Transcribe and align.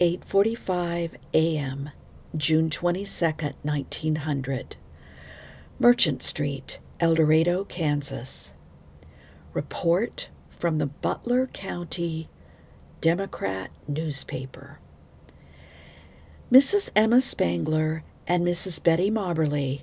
8:45 0.00 1.14
a.m., 1.34 1.90
June 2.36 2.70
22nd, 2.70 3.54
1900. 3.62 4.76
Merchant 5.80 6.22
Street, 6.22 6.78
El 7.00 7.16
Dorado, 7.16 7.64
Kansas. 7.64 8.52
Report 9.54 10.28
from 10.56 10.78
the 10.78 10.86
Butler 10.86 11.48
County 11.48 12.28
Democrat 13.00 13.72
newspaper. 13.88 14.78
Mrs. 16.52 16.90
Emma 16.94 17.20
Spangler 17.20 18.04
and 18.28 18.46
Mrs. 18.46 18.80
Betty 18.80 19.10
Mobberly 19.10 19.82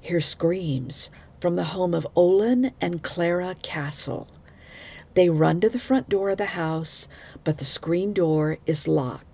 hear 0.00 0.20
screams 0.20 1.08
from 1.40 1.54
the 1.54 1.66
home 1.66 1.94
of 1.94 2.06
Olin 2.16 2.72
and 2.80 3.04
Clara 3.04 3.54
Castle. 3.62 4.26
They 5.14 5.30
run 5.30 5.60
to 5.60 5.68
the 5.68 5.78
front 5.78 6.08
door 6.08 6.30
of 6.30 6.38
the 6.38 6.46
house, 6.46 7.06
but 7.44 7.58
the 7.58 7.64
screen 7.64 8.12
door 8.12 8.58
is 8.66 8.88
locked. 8.88 9.26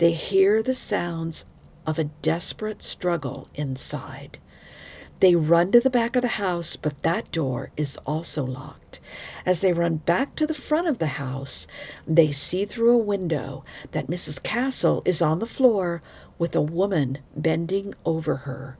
They 0.00 0.12
hear 0.12 0.62
the 0.62 0.72
sounds 0.72 1.44
of 1.86 1.98
a 1.98 2.04
desperate 2.04 2.82
struggle 2.82 3.48
inside. 3.54 4.38
They 5.20 5.34
run 5.34 5.72
to 5.72 5.80
the 5.80 5.90
back 5.90 6.16
of 6.16 6.22
the 6.22 6.40
house, 6.40 6.74
but 6.74 7.02
that 7.02 7.30
door 7.30 7.70
is 7.76 7.98
also 8.06 8.42
locked. 8.42 8.98
As 9.44 9.60
they 9.60 9.74
run 9.74 9.96
back 9.96 10.36
to 10.36 10.46
the 10.46 10.54
front 10.54 10.88
of 10.88 11.00
the 11.00 11.18
house, 11.20 11.66
they 12.06 12.32
see 12.32 12.64
through 12.64 12.92
a 12.94 12.96
window 12.96 13.62
that 13.92 14.06
Mrs. 14.06 14.42
Castle 14.42 15.02
is 15.04 15.20
on 15.20 15.38
the 15.38 15.44
floor 15.44 16.02
with 16.38 16.56
a 16.56 16.62
woman 16.62 17.18
bending 17.36 17.92
over 18.06 18.36
her. 18.36 18.78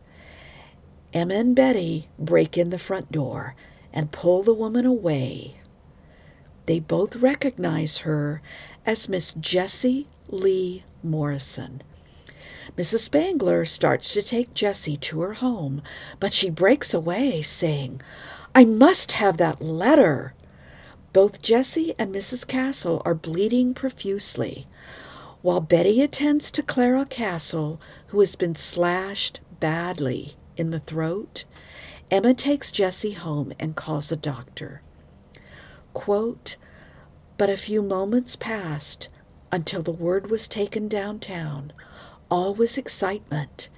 Emma 1.12 1.34
and 1.34 1.55
Betty 1.55 2.09
break 2.18 2.57
in 2.57 2.71
the 2.71 2.79
front 2.79 3.12
door 3.12 3.55
and 3.93 4.10
pull 4.10 4.43
the 4.43 4.55
woman 4.55 4.87
away. 4.87 5.60
They 6.65 6.80
both 6.80 7.16
recognize 7.16 7.98
her 7.98 8.41
as 8.87 9.07
Miss 9.07 9.34
Jessie 9.34 10.09
Lee 10.31 10.85
Morrison. 11.03 11.83
Mrs. 12.77 13.01
Spangler 13.01 13.65
starts 13.65 14.13
to 14.13 14.23
take 14.23 14.55
Jessie 14.55 14.97
to 14.99 15.21
her 15.23 15.35
home, 15.35 15.83
but 16.21 16.33
she 16.33 16.51
breaks 16.51 16.95
away, 16.95 17.43
saying, 17.43 18.01
I 18.55 18.65
must 18.65 19.13
have 19.13 19.37
that 19.39 19.61
letter. 19.61 20.35
Both 21.13 21.43
Jessie 21.43 21.95
and 21.99 22.15
Mrs. 22.15 22.47
Castle 22.47 23.03
are 23.05 23.15
bleeding 23.15 23.75
profusely, 23.75 24.69
while 25.43 25.61
Betty 25.61 26.01
attends 26.01 26.51
to 26.53 26.63
Clara 26.63 27.05
Castle, 27.07 27.81
who 28.09 28.21
has 28.21 28.37
been 28.37 28.55
slashed 28.55 29.41
badly 29.59 30.37
in 30.57 30.71
the 30.71 30.81
throat. 30.81 31.45
Emma 32.11 32.35
takes 32.35 32.71
Jessie 32.71 33.13
home 33.13 33.53
and 33.59 33.75
calls 33.75 34.13
a 34.13 34.17
doctor. 34.17 34.83
Quote, 35.93 36.57
but 37.37 37.51
a 37.51 37.57
few 37.57 37.83
moments 37.83 38.37
passed 38.37 39.09
until 39.52 39.82
the 39.82 39.90
word 39.90 40.30
was 40.30 40.48
taken 40.48 40.88
downtown 40.88 41.73
all 42.30 42.54
was 42.54 42.79
excitement, 42.79 43.68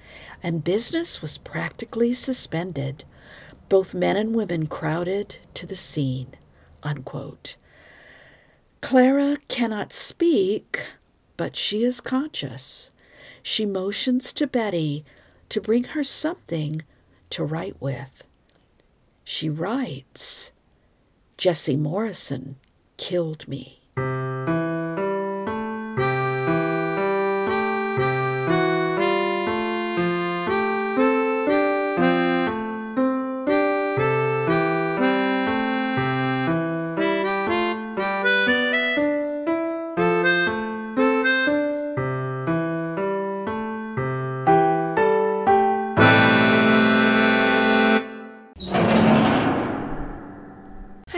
and 0.43 0.63
business 0.63 1.21
was 1.21 1.39
practically 1.39 2.13
suspended. 2.13 3.03
Both 3.67 3.95
men 3.95 4.15
and 4.15 4.35
women 4.35 4.67
crowded 4.67 5.37
to 5.55 5.65
the 5.65 5.75
scene. 5.75 6.35
Unquote. 6.83 7.55
Clara 8.81 9.37
cannot 9.47 9.91
speak, 9.91 10.81
but 11.35 11.55
she 11.55 11.83
is 11.83 11.99
conscious. 11.99 12.91
She 13.41 13.65
motions 13.65 14.33
to 14.33 14.45
Betty 14.45 15.03
to 15.49 15.59
bring 15.61 15.85
her 15.85 16.03
something 16.03 16.83
to 17.31 17.43
write 17.43 17.81
with. 17.81 18.23
She 19.23 19.49
writes, 19.49 20.51
Jessie 21.37 21.77
Morrison 21.77 22.57
killed 22.97 23.47
me. 23.47 23.82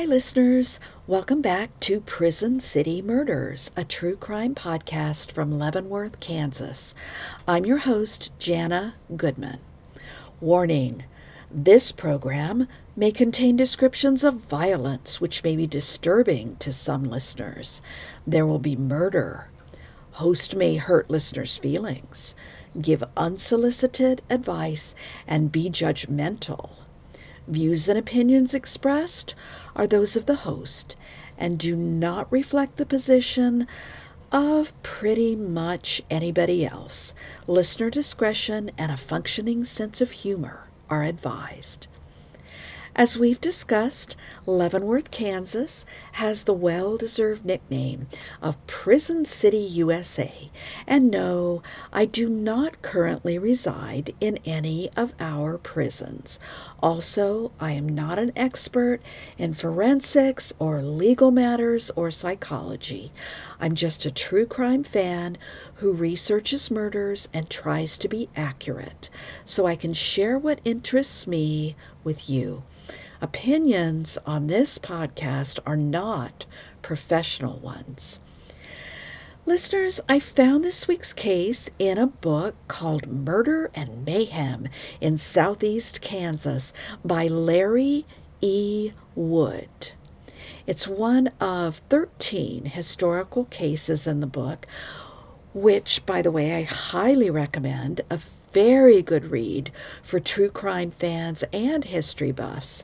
Listeners. 0.05 0.79
Welcome 1.07 1.41
back 1.41 1.79
to 1.79 1.99
Prison 1.99 2.59
City 2.59 3.01
Murders, 3.01 3.71
a 3.75 3.83
true 3.83 4.15
crime 4.15 4.53
podcast 4.53 5.31
from 5.31 5.57
Leavenworth, 5.57 6.19
Kansas. 6.19 6.93
I'm 7.47 7.65
your 7.65 7.79
host, 7.79 8.31
Jana 8.37 8.93
Goodman. 9.15 9.57
Warning 10.39 11.05
this 11.49 11.91
program 11.91 12.67
may 12.95 13.11
contain 13.11 13.55
descriptions 13.55 14.23
of 14.23 14.35
violence 14.35 15.19
which 15.19 15.43
may 15.43 15.55
be 15.55 15.65
disturbing 15.65 16.55
to 16.57 16.71
some 16.71 17.05
listeners. 17.05 17.81
There 18.27 18.45
will 18.45 18.59
be 18.59 18.75
murder. 18.75 19.49
Host 20.11 20.55
may 20.55 20.75
hurt 20.75 21.09
listeners' 21.09 21.57
feelings, 21.57 22.35
give 22.79 23.03
unsolicited 23.17 24.21
advice, 24.29 24.93
and 25.27 25.51
be 25.51 25.71
judgmental. 25.71 26.84
Views 27.47 27.87
and 27.87 27.97
opinions 27.97 28.53
expressed 28.53 29.35
are 29.75 29.85
those 29.85 30.15
of 30.15 30.25
the 30.25 30.35
host 30.35 30.95
and 31.37 31.59
do 31.59 31.75
not 31.75 32.31
reflect 32.31 32.77
the 32.77 32.85
position 32.85 33.67
of 34.31 34.73
pretty 34.83 35.35
much 35.35 36.01
anybody 36.09 36.65
else. 36.65 37.13
Listener 37.47 37.89
discretion 37.89 38.71
and 38.77 38.91
a 38.91 38.97
functioning 38.97 39.63
sense 39.63 40.01
of 40.01 40.11
humor 40.11 40.67
are 40.89 41.03
advised. 41.03 41.87
As 42.97 43.17
we've 43.17 43.41
discussed, 43.41 44.15
Leavenworth, 44.45 45.11
Kansas 45.11 45.85
has 46.13 46.45
the 46.45 46.53
well 46.53 46.95
deserved 46.95 47.43
nickname 47.43 48.07
of 48.41 48.65
Prison 48.67 49.25
City, 49.25 49.57
USA. 49.57 50.49
And 50.87 51.11
no, 51.11 51.61
I 51.91 52.05
do 52.05 52.29
not 52.29 52.81
currently 52.81 53.37
reside 53.37 54.15
in 54.21 54.39
any 54.45 54.89
of 54.95 55.11
our 55.19 55.57
prisons. 55.57 56.39
Also, 56.81 57.51
I 57.59 57.71
am 57.71 57.89
not 57.89 58.17
an 58.17 58.31
expert 58.33 59.01
in 59.37 59.53
forensics 59.53 60.53
or 60.57 60.81
legal 60.81 61.31
matters 61.31 61.91
or 61.97 62.11
psychology. 62.11 63.11
I'm 63.59 63.75
just 63.75 64.05
a 64.05 64.11
true 64.11 64.45
crime 64.45 64.85
fan 64.85 65.37
who 65.75 65.91
researches 65.91 66.71
murders 66.71 67.27
and 67.33 67.49
tries 67.49 67.97
to 67.97 68.07
be 68.07 68.29
accurate 68.35 69.09
so 69.43 69.65
I 69.65 69.75
can 69.75 69.93
share 69.93 70.37
what 70.37 70.61
interests 70.63 71.27
me 71.27 71.75
with 72.03 72.29
you. 72.29 72.63
Opinions 73.21 74.17
on 74.25 74.47
this 74.47 74.77
podcast 74.77 75.59
are 75.65 75.77
not 75.77 76.45
professional 76.81 77.59
ones. 77.59 78.19
Listeners, 79.47 79.99
I 80.09 80.19
found 80.19 80.63
this 80.63 80.87
week's 80.87 81.13
case 81.13 81.69
in 81.77 81.99
a 81.99 82.07
book 82.07 82.55
called 82.67 83.07
Murder 83.07 83.69
and 83.75 84.03
Mayhem 84.03 84.67
in 84.99 85.19
Southeast 85.19 86.01
Kansas 86.01 86.73
by 87.03 87.27
Larry 87.27 88.05
E. 88.41 88.91
Wood. 89.13 89.91
It's 90.65 90.87
one 90.87 91.27
of 91.39 91.77
13 91.89 92.65
historical 92.65 93.45
cases 93.45 94.07
in 94.07 94.19
the 94.19 94.27
book, 94.27 94.65
which, 95.55 96.05
by 96.05 96.21
the 96.21 96.31
way, 96.31 96.53
I 96.53 96.63
highly 96.63 97.29
recommend. 97.29 98.01
A 98.11 98.19
very 98.51 99.01
good 99.01 99.31
read 99.31 99.71
for 100.03 100.19
true 100.19 100.49
crime 100.49 100.91
fans 100.91 101.43
and 101.53 101.85
history 101.85 102.33
buffs. 102.33 102.83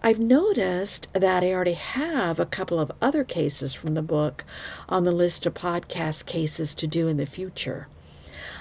I've 0.00 0.20
noticed 0.20 1.08
that 1.12 1.42
I 1.42 1.52
already 1.52 1.74
have 1.74 2.38
a 2.38 2.46
couple 2.46 2.78
of 2.78 2.92
other 3.02 3.24
cases 3.24 3.74
from 3.74 3.94
the 3.94 4.02
book 4.02 4.44
on 4.88 5.02
the 5.04 5.12
list 5.12 5.44
of 5.44 5.54
podcast 5.54 6.24
cases 6.24 6.72
to 6.76 6.86
do 6.86 7.08
in 7.08 7.16
the 7.16 7.26
future. 7.26 7.88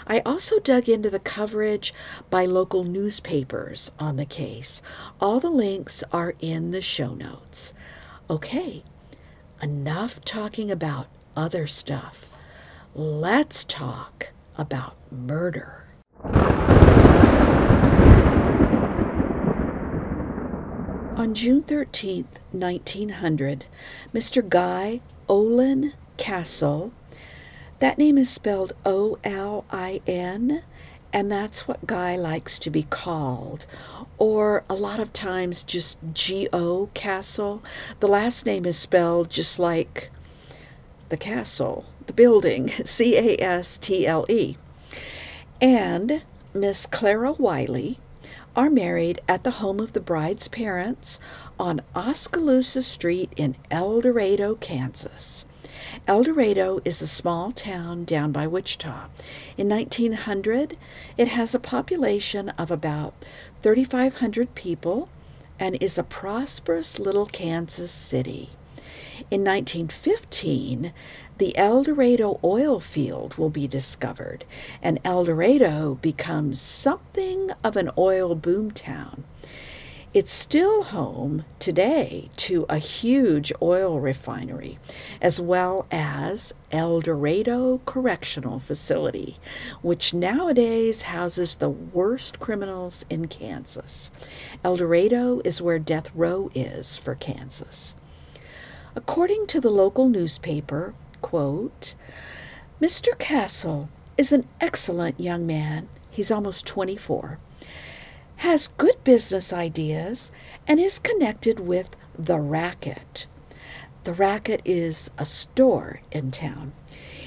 I 0.08 0.22
also 0.22 0.60
dug 0.60 0.90
into 0.90 1.12
the 1.12 1.20
coverage 1.20 1.94
by 2.32 2.46
local 2.46 2.84
newspapers 2.84 3.92
on 4.00 4.16
the 4.16 4.26
case. 4.26 4.82
All 5.22 5.40
the 5.40 5.50
links 5.50 6.04
are 6.12 6.34
in 6.40 6.72
the 6.72 6.82
show 6.82 7.14
notes. 7.14 7.74
Okay, 8.30 8.84
enough 9.62 10.22
talking 10.22 10.72
about 10.72 11.08
other 11.36 11.68
stuff. 11.68 12.33
Let's 12.96 13.66
talk 13.66 14.28
about 14.56 14.96
murder. 15.12 15.86
On 21.16 21.34
June 21.34 21.64
13, 21.64 22.28
1900, 22.52 23.66
Mr. 24.14 24.48
Guy 24.48 25.02
Olin 25.28 25.94
Castle, 26.18 26.94
that 27.80 27.98
name 27.98 28.20
is 28.20 28.30
spelled 28.30 28.74
O 28.86 29.18
L 29.24 29.66
I 29.72 30.02
N, 30.06 30.62
and 31.12 31.32
that's 31.32 31.68
what 31.68 31.88
Guy 31.88 32.16
likes 32.16 32.60
to 32.60 32.70
be 32.70 32.84
called, 32.84 33.66
or 34.20 34.64
a 34.70 34.76
lot 34.76 35.00
of 35.00 35.12
times 35.12 35.64
just 35.64 35.98
G 36.14 36.48
O 36.54 36.92
Castle. 36.94 37.64
The 38.02 38.08
last 38.08 38.46
name 38.46 38.68
is 38.68 38.78
spelled 38.78 39.32
just 39.32 39.58
like 39.58 40.12
the 41.10 41.18
castle, 41.18 41.86
the 42.08 42.14
building, 42.14 42.72
C 42.86 43.18
A 43.18 43.42
S 43.42 43.78
T 43.78 44.06
L 44.06 44.26
E. 44.30 44.58
And 45.62 46.24
Miss 46.54 46.86
Clara 46.86 47.34
Wiley 47.34 47.98
are 48.56 48.70
married 48.70 49.20
at 49.28 49.44
the 49.44 49.52
home 49.52 49.80
of 49.80 49.94
the 49.94 50.00
bride's 50.00 50.48
parents 50.48 51.20
on 51.60 51.82
Oskaloosa 51.96 52.84
Street 52.84 53.32
in 53.36 53.56
El 53.72 54.02
Dorado, 54.02 54.56
Kansas. 54.56 55.46
El 56.08 56.24
Dorado 56.24 56.80
is 56.86 57.02
a 57.02 57.08
small 57.08 57.52
town 57.52 58.06
down 58.06 58.32
by 58.32 58.46
Wichita. 58.46 59.08
In 59.58 59.70
1900, 59.70 60.78
it 61.18 61.30
has 61.30 61.56
a 61.56 61.60
population 61.60 62.50
of 62.50 62.70
about 62.70 63.14
3,500 63.64 64.54
people 64.54 65.10
and 65.60 65.82
is 65.82 65.98
a 65.98 66.04
prosperous 66.04 67.00
little 67.00 67.26
Kansas 67.26 67.92
city. 67.92 68.50
In 69.34 69.42
1915, 69.46 70.94
the 71.40 71.58
El 71.58 71.82
Dorado 71.82 72.40
oil 72.44 72.80
field 72.80 73.34
will 73.34 73.50
be 73.50 73.68
discovered, 73.68 74.46
and 74.80 75.00
El 75.04 75.24
Dorado 75.24 75.98
becomes 76.04 76.62
something 76.62 77.50
of 77.64 77.76
an 77.76 77.90
oil 77.98 78.36
boomtown. 78.36 79.24
It's 80.14 80.32
still 80.32 80.84
home 80.84 81.46
today 81.58 82.30
to 82.36 82.68
a 82.70 82.78
huge 82.78 83.52
oil 83.60 84.00
refinery, 84.00 84.78
as 85.20 85.42
well 85.42 85.88
as 85.90 86.54
El 86.72 87.02
Dorado 87.02 87.82
Correctional 87.88 88.60
Facility, 88.60 89.40
which 89.82 90.14
nowadays 90.14 91.02
houses 91.02 91.56
the 91.56 91.72
worst 91.72 92.40
criminals 92.40 93.04
in 93.10 93.28
Kansas. 93.28 94.12
El 94.64 94.78
Dorado 94.78 95.42
is 95.44 95.60
where 95.60 95.80
death 95.80 96.12
row 96.14 96.52
is 96.54 97.00
for 97.00 97.16
Kansas. 97.16 97.96
According 98.96 99.48
to 99.48 99.62
the 99.62 99.72
local 99.72 100.10
newspaper, 100.10 100.94
quote, 101.22 101.96
Mr. 102.82 103.18
Castle 103.18 103.90
is 104.18 104.32
an 104.32 104.48
excellent 104.62 105.20
young 105.20 105.46
man. 105.48 105.90
He's 106.12 106.32
almost 106.32 106.66
24 106.66 107.40
has 108.44 108.68
good 108.68 109.02
business 109.06 109.54
ideas, 109.54 110.30
and 110.68 110.78
is 110.78 111.00
connected 111.00 111.62
with 111.62 111.90
The 112.20 112.40
Racket. 112.40 113.26
The 114.04 114.14
Racket 114.14 114.62
is 114.66 115.10
a 115.18 115.26
store 115.26 116.02
in 116.12 116.30
town. 116.32 116.74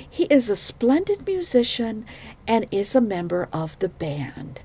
He 0.09 0.25
is 0.25 0.51
a 0.51 0.57
splendid 0.57 1.27
musician 1.27 2.05
and 2.47 2.67
is 2.71 2.95
a 2.95 3.01
member 3.01 3.49
of 3.51 3.79
the 3.79 3.89
band. 3.89 4.61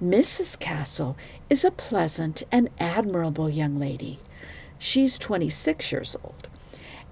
Mrs. 0.00 0.56
Castle 0.60 1.16
is 1.50 1.64
a 1.64 1.72
pleasant 1.72 2.44
and 2.52 2.68
admirable 2.78 3.50
young 3.50 3.76
lady. 3.76 4.20
She's 4.78 5.18
26 5.18 5.92
years 5.92 6.16
old 6.22 6.48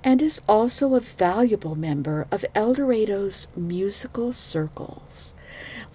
and 0.02 0.20
is 0.20 0.42
also 0.46 0.94
a 0.94 1.00
valuable 1.00 1.74
member 1.74 2.26
of 2.30 2.44
El 2.54 2.74
Dorado's 2.74 3.48
musical 3.56 4.32
circles. 4.34 5.34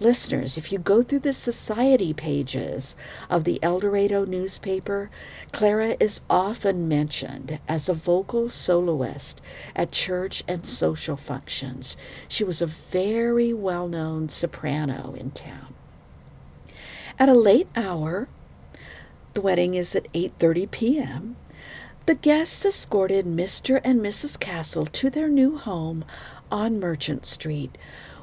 Listeners, 0.00 0.56
if 0.56 0.72
you 0.72 0.78
go 0.78 1.02
through 1.02 1.20
the 1.20 1.34
society 1.34 2.12
pages 2.14 2.96
of 3.28 3.44
the 3.44 3.62
El 3.62 3.80
Dorado 3.80 4.24
newspaper, 4.24 5.10
Clara 5.52 5.96
is 6.00 6.22
often 6.28 6.88
mentioned 6.88 7.60
as 7.68 7.88
a 7.88 7.94
vocal 7.94 8.48
soloist 8.48 9.40
at 9.76 9.92
church 9.92 10.42
and 10.48 10.66
social 10.66 11.16
functions. 11.16 11.96
She 12.28 12.42
was 12.42 12.62
a 12.62 12.66
very 12.66 13.52
well 13.52 13.86
known 13.86 14.30
soprano 14.30 15.14
in 15.18 15.32
town. 15.32 15.74
At 17.18 17.28
a 17.28 17.34
late 17.34 17.68
hour, 17.76 18.28
the 19.34 19.42
wedding 19.42 19.74
is 19.74 19.94
at 19.94 20.10
8:30 20.14 20.70
p.m. 20.70 21.36
The 22.06 22.14
guests 22.14 22.64
escorted 22.64 23.26
Mr. 23.26 23.80
and 23.84 24.00
Mrs. 24.00 24.40
Castle 24.40 24.86
to 24.86 25.10
their 25.10 25.28
new 25.28 25.58
home 25.58 26.04
on 26.50 26.80
Merchant 26.80 27.24
Street, 27.24 27.76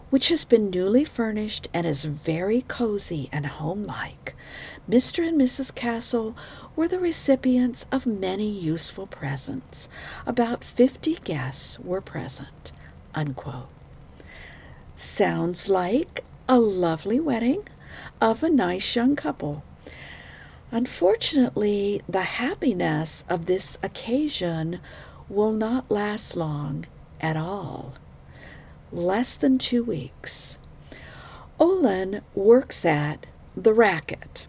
which 0.10 0.30
has 0.30 0.44
been 0.44 0.70
newly 0.70 1.06
furnished 1.06 1.68
and 1.74 1.86
is 1.86 2.04
very 2.04 2.64
cozy 2.68 3.30
and 3.32 3.46
homelike. 3.46 4.36
Mr. 4.90 5.26
and 5.26 5.40
Mrs. 5.40 5.74
Castle 5.74 6.36
were 6.76 6.88
the 6.88 7.00
recipients 7.00 7.86
of 7.92 8.06
many 8.06 8.50
useful 8.50 9.08
presents. 9.08 9.88
About 10.26 10.64
50 10.64 11.16
guests 11.24 11.80
were 11.80 12.02
present. 12.02 12.72
Unquote. 13.14 13.70
Sounds 14.96 15.70
like 15.70 16.26
a 16.50 16.60
lovely 16.60 17.20
wedding 17.20 17.68
of 18.20 18.44
a 18.44 18.50
nice 18.50 18.96
young 18.96 19.16
couple. 19.16 19.64
Unfortunately, 20.72 22.02
the 22.10 22.24
happiness 22.24 23.24
of 23.30 23.46
this 23.46 23.78
occasion 23.82 24.80
will 25.30 25.52
not 25.52 25.90
last 25.90 26.36
long 26.36 26.86
at 27.22 27.38
all 27.38 27.96
less 28.92 29.36
than 29.36 29.58
two 29.58 29.84
weeks. 29.84 30.58
Olin 31.60 32.22
works 32.36 32.86
at 32.86 33.26
The 33.56 33.74
Racket. 33.74 34.46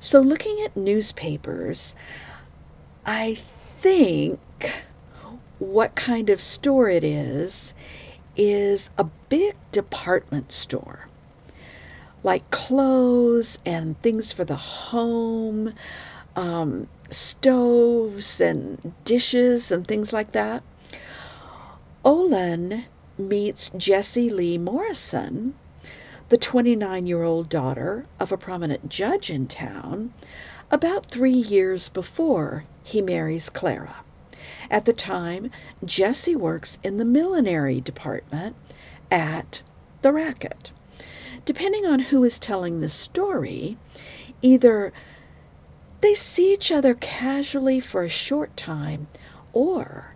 So, 0.00 0.20
looking 0.20 0.60
at 0.64 0.76
newspapers, 0.76 1.94
I 3.06 3.38
think 3.80 4.40
what 5.58 5.94
kind 5.94 6.28
of 6.28 6.40
store 6.40 6.88
it 6.88 7.04
is 7.04 7.72
is 8.36 8.90
a 8.98 9.04
big 9.28 9.54
department 9.70 10.50
store 10.50 11.08
like 12.22 12.50
clothes 12.50 13.58
and 13.64 14.00
things 14.02 14.32
for 14.32 14.44
the 14.44 14.56
home, 14.56 15.74
um, 16.36 16.88
stoves 17.10 18.40
and 18.40 18.94
dishes 19.04 19.70
and 19.70 19.86
things 19.86 20.12
like 20.12 20.32
that. 20.32 20.62
Olin 22.04 22.84
meets 23.18 23.70
Jessie 23.76 24.30
Lee 24.30 24.58
Morrison, 24.58 25.54
the 26.28 26.38
29 26.38 27.06
year 27.06 27.22
old 27.22 27.48
daughter 27.48 28.06
of 28.18 28.32
a 28.32 28.36
prominent 28.36 28.88
judge 28.88 29.30
in 29.30 29.46
town, 29.46 30.12
about 30.70 31.06
three 31.06 31.32
years 31.32 31.88
before 31.88 32.64
he 32.82 33.02
marries 33.02 33.50
Clara. 33.50 33.96
At 34.70 34.86
the 34.86 34.92
time, 34.92 35.50
Jessie 35.84 36.34
works 36.34 36.78
in 36.82 36.96
the 36.96 37.04
millinery 37.04 37.80
department 37.80 38.56
at 39.10 39.62
The 40.00 40.12
Racket. 40.12 40.72
Depending 41.44 41.84
on 41.84 41.98
who 41.98 42.22
is 42.24 42.38
telling 42.38 42.80
the 42.80 42.88
story, 42.88 43.76
either 44.42 44.92
they 46.00 46.14
see 46.14 46.52
each 46.52 46.70
other 46.70 46.94
casually 46.94 47.80
for 47.80 48.02
a 48.02 48.08
short 48.08 48.56
time 48.56 49.08
or 49.52 50.14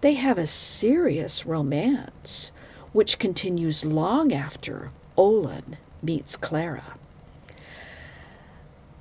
they 0.00 0.14
have 0.14 0.38
a 0.38 0.46
serious 0.46 1.44
romance, 1.44 2.52
which 2.92 3.18
continues 3.18 3.84
long 3.84 4.32
after 4.32 4.90
Olin 5.16 5.76
meets 6.02 6.36
Clara. 6.36 6.96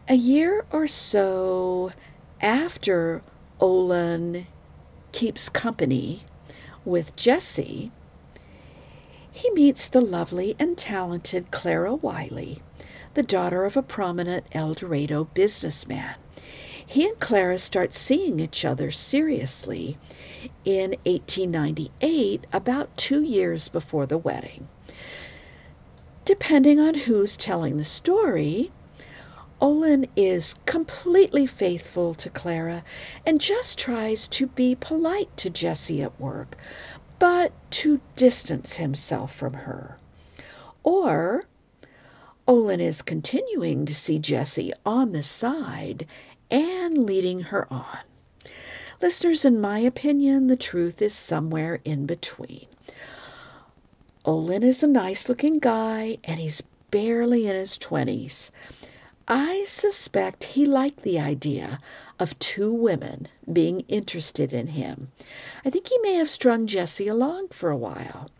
A 0.07 0.15
year 0.15 0.65
or 0.71 0.87
so 0.87 1.91
after 2.41 3.21
Olin 3.59 4.47
keeps 5.11 5.49
company 5.49 6.23
with 6.83 7.15
Jessie, 7.15 7.91
he 9.39 9.49
meets 9.51 9.87
the 9.87 10.01
lovely 10.01 10.53
and 10.59 10.77
talented 10.77 11.49
Clara 11.49 11.95
Wiley, 11.95 12.61
the 13.13 13.23
daughter 13.23 13.63
of 13.63 13.77
a 13.77 13.81
prominent 13.81 14.45
El 14.51 14.73
Dorado 14.73 15.23
businessman. 15.33 16.15
He 16.85 17.07
and 17.07 17.17
Clara 17.21 17.57
start 17.57 17.93
seeing 17.93 18.41
each 18.41 18.65
other 18.65 18.91
seriously 18.91 19.97
in 20.65 20.89
1898, 21.05 22.47
about 22.51 22.97
two 22.97 23.21
years 23.21 23.69
before 23.69 24.05
the 24.05 24.17
wedding. 24.17 24.67
Depending 26.25 26.77
on 26.77 26.93
who's 26.95 27.37
telling 27.37 27.77
the 27.77 27.85
story, 27.85 28.71
Olin 29.61 30.07
is 30.17 30.55
completely 30.65 31.45
faithful 31.45 32.13
to 32.15 32.29
Clara 32.29 32.83
and 33.25 33.39
just 33.39 33.79
tries 33.79 34.27
to 34.29 34.47
be 34.47 34.75
polite 34.75 35.35
to 35.37 35.49
Jessie 35.49 36.01
at 36.01 36.19
work, 36.19 36.57
but 37.19 37.51
to 37.71 38.01
distance 38.15 38.77
himself 38.77 39.35
from 39.35 39.53
her. 39.53 39.97
Or 40.83 41.43
Olin 42.47 42.79
is 42.79 43.01
continuing 43.01 43.85
to 43.85 43.93
see 43.93 44.17
Jessie 44.17 44.73
on 44.85 45.11
the 45.11 45.21
side 45.21 46.07
and 46.49 46.97
leading 46.97 47.41
her 47.41 47.71
on. 47.71 47.99
Listeners, 49.01 49.45
in 49.45 49.61
my 49.61 49.79
opinion, 49.79 50.47
the 50.47 50.55
truth 50.55 51.01
is 51.01 51.13
somewhere 51.13 51.79
in 51.85 52.05
between. 52.05 52.65
Olin 54.25 54.63
is 54.63 54.83
a 54.83 54.87
nice 54.87 55.29
looking 55.29 55.59
guy 55.59 56.17
and 56.23 56.39
he's 56.39 56.61
barely 56.91 57.47
in 57.47 57.55
his 57.55 57.77
20s. 57.77 58.49
I 59.31 59.63
suspect 59.65 60.43
he 60.43 60.65
liked 60.65 61.03
the 61.03 61.19
idea 61.19 61.79
of 62.17 62.37
two 62.39 62.73
women 62.73 63.27
being 63.51 63.81
interested 63.81 64.51
in 64.53 64.67
him. 64.67 65.11
I 65.63 65.69
think 65.69 65.87
he 65.87 65.99
may 65.99 66.15
have 66.15 66.31
strung 66.31 66.65
Jessie 66.65 67.07
along 67.07 67.49
for 67.49 67.69
a 67.69 67.77
while. 67.77 68.31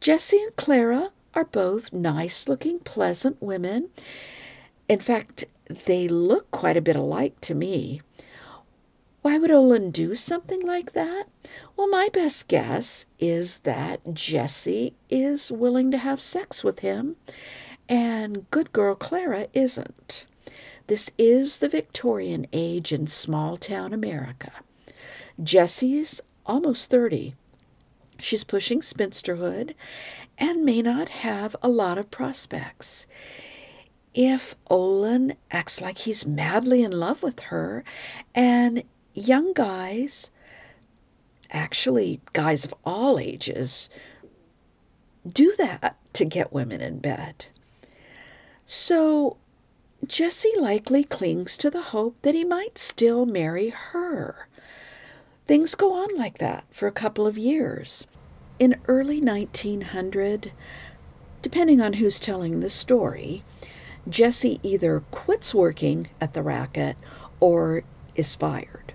Jessie 0.00 0.42
and 0.42 0.56
Clara 0.56 1.12
are 1.34 1.44
both 1.44 1.92
nice 1.92 2.48
looking, 2.48 2.80
pleasant 2.80 3.40
women. 3.40 3.90
In 4.88 4.98
fact, 4.98 5.44
they 5.86 6.08
look 6.08 6.50
quite 6.50 6.76
a 6.76 6.82
bit 6.82 6.96
alike 6.96 7.40
to 7.42 7.54
me. 7.54 8.00
Why 9.22 9.38
would 9.38 9.52
Olin 9.52 9.92
do 9.92 10.16
something 10.16 10.66
like 10.66 10.94
that? 10.94 11.26
Well, 11.76 11.88
my 11.88 12.08
best 12.12 12.48
guess 12.48 13.06
is 13.20 13.58
that 13.58 14.14
Jessie 14.14 14.94
is 15.10 15.52
willing 15.52 15.92
to 15.92 15.98
have 15.98 16.20
sex 16.20 16.64
with 16.64 16.80
him, 16.80 17.16
and 17.88 18.50
good 18.50 18.72
girl 18.72 18.94
Clara 18.94 19.48
isn't. 19.54 20.26
This 20.86 21.10
is 21.18 21.58
the 21.58 21.68
Victorian 21.68 22.46
age 22.52 22.92
in 22.92 23.06
small 23.06 23.56
town 23.56 23.92
America. 23.92 24.52
Jessie's 25.42 26.20
almost 26.46 26.90
30. 26.90 27.34
She's 28.18 28.42
pushing 28.42 28.80
spinsterhood 28.80 29.74
and 30.38 30.64
may 30.64 30.82
not 30.82 31.08
have 31.08 31.54
a 31.62 31.68
lot 31.68 31.98
of 31.98 32.10
prospects. 32.10 33.06
If 34.14 34.54
Olin 34.68 35.34
acts 35.50 35.80
like 35.80 35.98
he's 35.98 36.26
madly 36.26 36.82
in 36.82 36.90
love 36.90 37.22
with 37.22 37.40
her, 37.40 37.84
and 38.34 38.82
young 39.14 39.52
guys, 39.52 40.30
actually 41.50 42.20
guys 42.32 42.64
of 42.64 42.74
all 42.84 43.18
ages, 43.18 43.88
do 45.30 45.54
that 45.58 45.96
to 46.14 46.24
get 46.24 46.52
women 46.52 46.80
in 46.80 46.98
bed. 46.98 47.46
So 48.70 49.38
Jessie 50.06 50.52
likely 50.58 51.02
clings 51.02 51.56
to 51.56 51.70
the 51.70 51.84
hope 51.84 52.16
that 52.20 52.34
he 52.34 52.44
might 52.44 52.76
still 52.76 53.24
marry 53.24 53.70
her. 53.70 54.46
Things 55.46 55.74
go 55.74 55.94
on 55.94 56.14
like 56.18 56.36
that 56.36 56.66
for 56.70 56.86
a 56.86 56.92
couple 56.92 57.26
of 57.26 57.38
years. 57.38 58.06
In 58.58 58.76
early 58.86 59.22
1900, 59.22 60.52
depending 61.40 61.80
on 61.80 61.94
who's 61.94 62.20
telling 62.20 62.60
the 62.60 62.68
story, 62.68 63.42
Jessie 64.06 64.60
either 64.62 65.00
quits 65.10 65.54
working 65.54 66.08
at 66.20 66.34
the 66.34 66.42
racket 66.42 66.98
or 67.40 67.84
is 68.16 68.36
fired. 68.36 68.92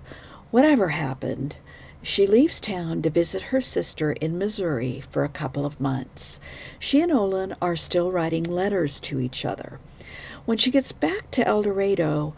Whatever 0.52 0.90
happened, 0.90 1.56
she 2.04 2.26
leaves 2.26 2.60
town 2.60 3.00
to 3.00 3.08
visit 3.08 3.44
her 3.44 3.62
sister 3.62 4.12
in 4.12 4.38
Missouri 4.38 5.02
for 5.10 5.24
a 5.24 5.28
couple 5.28 5.64
of 5.64 5.80
months. 5.80 6.38
She 6.78 7.00
and 7.00 7.10
Olin 7.10 7.56
are 7.62 7.76
still 7.76 8.12
writing 8.12 8.44
letters 8.44 9.00
to 9.00 9.18
each 9.18 9.44
other. 9.44 9.80
When 10.44 10.58
she 10.58 10.70
gets 10.70 10.92
back 10.92 11.30
to 11.30 11.46
El 11.48 11.62
Dorado, 11.62 12.34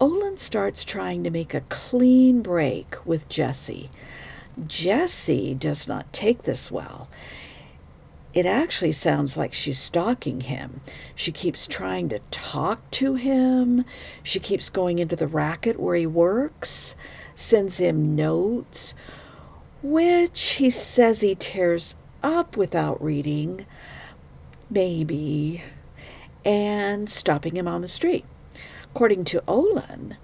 Olin 0.00 0.36
starts 0.36 0.84
trying 0.84 1.24
to 1.24 1.30
make 1.30 1.52
a 1.52 1.62
clean 1.62 2.42
break 2.42 3.04
with 3.04 3.28
Jessie. 3.28 3.90
Jessie 4.66 5.52
does 5.52 5.88
not 5.88 6.12
take 6.12 6.42
this 6.42 6.70
well. 6.70 7.08
It 8.32 8.46
actually 8.46 8.92
sounds 8.92 9.36
like 9.36 9.52
she's 9.52 9.78
stalking 9.78 10.42
him. 10.42 10.80
She 11.16 11.32
keeps 11.32 11.66
trying 11.66 12.08
to 12.10 12.20
talk 12.30 12.88
to 12.92 13.14
him. 13.14 13.84
She 14.22 14.38
keeps 14.38 14.70
going 14.70 15.00
into 15.00 15.16
the 15.16 15.26
racket 15.26 15.80
where 15.80 15.96
he 15.96 16.06
works, 16.06 16.94
sends 17.38 17.78
him 17.78 18.16
notes, 18.16 18.94
which 19.82 20.52
he 20.52 20.70
says 20.70 21.20
he 21.20 21.34
tears 21.34 21.94
up 22.22 22.56
without 22.56 23.02
reading. 23.02 23.64
Maybe 24.68 25.62
and 26.44 27.08
stopping 27.08 27.56
him 27.56 27.68
on 27.68 27.82
the 27.82 27.88
street. 27.88 28.24
According 28.84 29.24
to 29.24 29.42
Olin, 29.46 30.16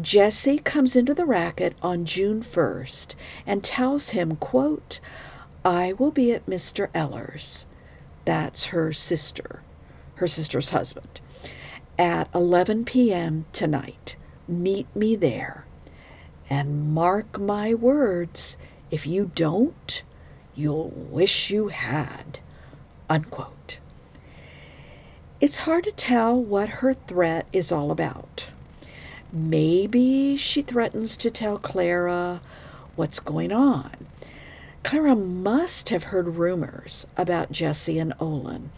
Jessie 0.00 0.58
comes 0.58 0.94
into 0.94 1.14
the 1.14 1.24
racket 1.24 1.74
on 1.82 2.04
June 2.04 2.42
1st 2.42 3.14
and 3.46 3.62
tells 3.64 4.10
him, 4.10 4.36
quote, 4.36 5.00
I 5.64 5.94
will 5.94 6.10
be 6.10 6.30
at 6.32 6.46
Mr. 6.46 6.88
Eller's. 6.94 7.66
That's 8.24 8.66
her 8.66 8.92
sister, 8.92 9.62
her 10.16 10.26
sister's 10.26 10.70
husband, 10.70 11.20
at 11.98 12.28
11 12.34 12.84
p.m. 12.84 13.46
tonight. 13.52 14.16
Meet 14.46 14.94
me 14.94 15.16
there. 15.16 15.64
And 16.48 16.94
mark 16.94 17.40
my 17.40 17.74
words, 17.74 18.56
if 18.90 19.06
you 19.06 19.30
don't, 19.34 20.02
you'll 20.54 20.90
wish 20.90 21.50
you 21.50 21.68
had. 21.68 22.38
Unquote. 23.10 23.78
It's 25.40 25.58
hard 25.58 25.84
to 25.84 25.92
tell 25.92 26.40
what 26.40 26.68
her 26.68 26.94
threat 26.94 27.46
is 27.52 27.70
all 27.70 27.90
about. 27.90 28.46
Maybe 29.32 30.36
she 30.36 30.62
threatens 30.62 31.16
to 31.18 31.30
tell 31.30 31.58
Clara 31.58 32.40
what's 32.94 33.20
going 33.20 33.52
on. 33.52 33.90
Clara 34.82 35.16
must 35.16 35.88
have 35.88 36.04
heard 36.04 36.36
rumors 36.36 37.06
about 37.16 37.50
Jessie 37.50 37.98
and 37.98 38.14
Olin. 38.20 38.70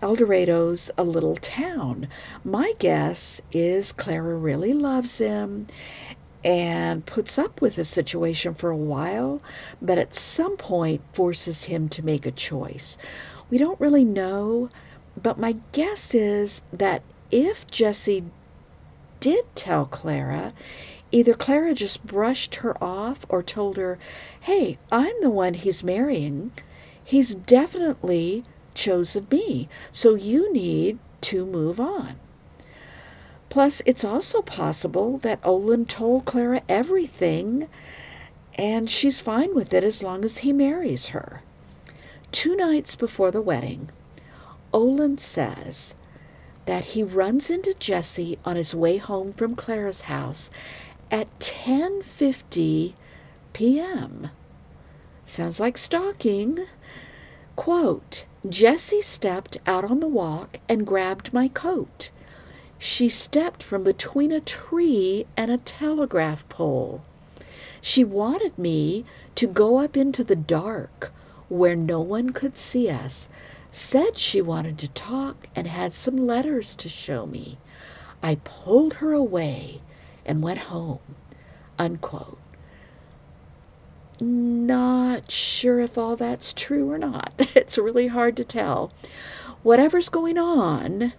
El 0.00 0.14
Dorado's 0.14 0.90
a 0.96 1.02
little 1.02 1.36
town. 1.36 2.08
My 2.44 2.72
guess 2.78 3.42
is 3.52 3.92
Clara 3.92 4.36
really 4.36 4.72
loves 4.72 5.18
him 5.18 5.66
and 6.42 7.04
puts 7.04 7.38
up 7.38 7.60
with 7.60 7.76
the 7.76 7.84
situation 7.84 8.54
for 8.54 8.70
a 8.70 8.76
while, 8.76 9.42
but 9.80 9.98
at 9.98 10.14
some 10.14 10.56
point 10.56 11.02
forces 11.12 11.64
him 11.64 11.88
to 11.90 12.04
make 12.04 12.24
a 12.24 12.30
choice. 12.30 12.96
We 13.50 13.58
don't 13.58 13.80
really 13.80 14.04
know 14.04 14.70
but 15.20 15.38
my 15.38 15.56
guess 15.72 16.14
is 16.14 16.62
that 16.72 17.02
if 17.30 17.66
Jessie 17.66 18.24
did 19.18 19.44
tell 19.54 19.86
Clara, 19.86 20.52
either 21.12 21.34
Clara 21.34 21.74
just 21.74 22.06
brushed 22.06 22.56
her 22.56 22.82
off 22.82 23.26
or 23.28 23.42
told 23.42 23.76
her, 23.76 23.98
hey, 24.40 24.78
I'm 24.90 25.14
the 25.20 25.30
one 25.30 25.54
he's 25.54 25.84
marrying. 25.84 26.52
He's 27.02 27.34
definitely 27.34 28.44
chosen 28.74 29.26
me, 29.30 29.68
so 29.92 30.14
you 30.14 30.52
need 30.52 30.98
to 31.22 31.44
move 31.44 31.80
on. 31.80 32.16
Plus, 33.50 33.82
it's 33.84 34.04
also 34.04 34.40
possible 34.40 35.18
that 35.18 35.40
Olin 35.44 35.84
told 35.84 36.24
Clara 36.24 36.62
everything 36.68 37.68
and 38.54 38.88
she's 38.88 39.20
fine 39.20 39.54
with 39.54 39.74
it 39.74 39.82
as 39.82 40.02
long 40.02 40.24
as 40.24 40.38
he 40.38 40.52
marries 40.52 41.08
her. 41.08 41.42
Two 42.30 42.54
nights 42.54 42.94
before 42.94 43.30
the 43.30 43.42
wedding, 43.42 43.90
Olin 44.72 45.18
says 45.18 45.94
that 46.66 46.84
he 46.84 47.02
runs 47.02 47.50
into 47.50 47.74
Jessie 47.74 48.38
on 48.44 48.56
his 48.56 48.74
way 48.74 48.98
home 48.98 49.32
from 49.32 49.56
Clara's 49.56 50.02
house 50.02 50.50
at 51.10 51.26
10:50 51.40 52.92
p.m. 53.52 54.30
Sounds 55.26 55.58
like 55.58 55.76
stalking. 55.76 56.66
Quote, 57.56 58.26
Jessie 58.48 59.00
stepped 59.00 59.58
out 59.66 59.84
on 59.84 60.00
the 60.00 60.06
walk 60.06 60.60
and 60.68 60.86
grabbed 60.86 61.32
my 61.32 61.48
coat. 61.48 62.10
She 62.82 63.10
stepped 63.10 63.62
from 63.62 63.84
between 63.84 64.32
a 64.32 64.40
tree 64.40 65.26
and 65.36 65.50
a 65.50 65.58
telegraph 65.58 66.48
pole. 66.48 67.02
She 67.82 68.04
wanted 68.04 68.58
me 68.58 69.04
to 69.34 69.46
go 69.46 69.80
up 69.80 69.98
into 69.98 70.24
the 70.24 70.34
dark 70.34 71.12
where 71.50 71.76
no 71.76 72.00
one 72.00 72.30
could 72.30 72.56
see 72.56 72.88
us 72.88 73.28
said 73.70 74.16
she 74.16 74.40
wanted 74.40 74.78
to 74.78 74.88
talk 74.88 75.46
and 75.54 75.66
had 75.66 75.92
some 75.92 76.16
letters 76.26 76.74
to 76.76 76.88
show 76.88 77.26
me. 77.26 77.58
I 78.22 78.36
pulled 78.36 78.94
her 78.94 79.12
away 79.12 79.82
and 80.24 80.42
went 80.42 80.60
home. 80.72 81.00
Unquote. 81.78 82.38
Not 84.18 85.30
sure 85.30 85.80
if 85.80 85.98
all 85.98 86.16
that's 86.16 86.54
true 86.54 86.90
or 86.90 86.96
not. 86.96 87.34
It's 87.54 87.76
really 87.76 88.06
hard 88.06 88.38
to 88.38 88.44
tell. 88.44 88.90
Whatever's 89.62 90.08
going 90.08 90.38
on, 90.38 91.12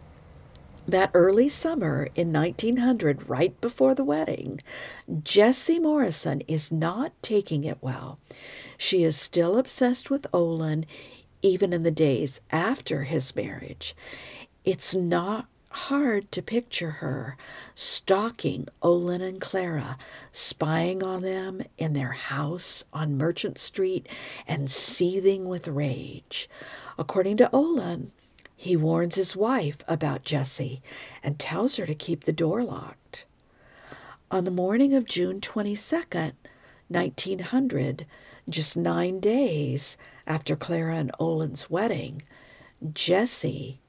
that 0.88 1.11
early 1.13 1.47
summer 1.47 2.09
in 2.15 2.33
1900, 2.33 3.29
right 3.29 3.59
before 3.61 3.95
the 3.95 4.03
wedding, 4.03 4.61
Jessie 5.23 5.79
Morrison 5.79 6.41
is 6.47 6.71
not 6.71 7.13
taking 7.21 7.63
it 7.63 7.77
well. 7.81 8.19
She 8.77 9.03
is 9.03 9.15
still 9.15 9.57
obsessed 9.57 10.09
with 10.09 10.27
Olin, 10.33 10.85
even 11.41 11.73
in 11.73 11.83
the 11.83 11.91
days 11.91 12.41
after 12.51 13.03
his 13.03 13.35
marriage. 13.35 13.95
It's 14.63 14.93
not 14.93 15.47
hard 15.71 16.31
to 16.31 16.41
picture 16.41 16.91
her 16.91 17.38
stalking 17.73 18.67
Olin 18.81 19.21
and 19.21 19.39
Clara, 19.39 19.97
spying 20.31 21.01
on 21.01 21.21
them 21.21 21.61
in 21.77 21.93
their 21.93 22.11
house 22.11 22.83
on 22.91 23.17
Merchant 23.17 23.57
Street, 23.57 24.07
and 24.47 24.69
seething 24.69 25.47
with 25.47 25.67
rage. 25.67 26.50
According 26.97 27.38
to 27.38 27.50
Olin, 27.53 28.11
he 28.61 28.75
warns 28.75 29.15
his 29.15 29.35
wife 29.35 29.79
about 29.87 30.23
Jessie 30.23 30.83
and 31.23 31.39
tells 31.39 31.77
her 31.77 31.87
to 31.87 31.95
keep 31.95 32.25
the 32.25 32.31
door 32.31 32.63
locked. 32.63 33.25
On 34.29 34.43
the 34.43 34.51
morning 34.51 34.93
of 34.93 35.07
June 35.07 35.41
22nd, 35.41 36.33
1900, 36.87 38.05
just 38.47 38.77
nine 38.77 39.19
days 39.19 39.97
after 40.27 40.55
Clara 40.55 40.97
and 40.97 41.11
Olin's 41.17 41.71
wedding, 41.71 42.21
Jessie 42.93 43.79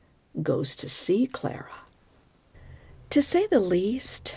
goes 0.42 0.74
to 0.76 0.88
see 0.88 1.26
Clara. 1.26 1.82
To 3.10 3.20
say 3.20 3.46
the 3.46 3.60
least, 3.60 4.36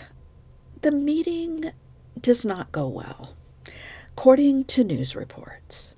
the 0.82 0.92
meeting 0.92 1.72
does 2.20 2.44
not 2.44 2.72
go 2.72 2.86
well, 2.86 3.36
according 4.12 4.64
to 4.66 4.84
news 4.84 5.16
reports. 5.16 5.94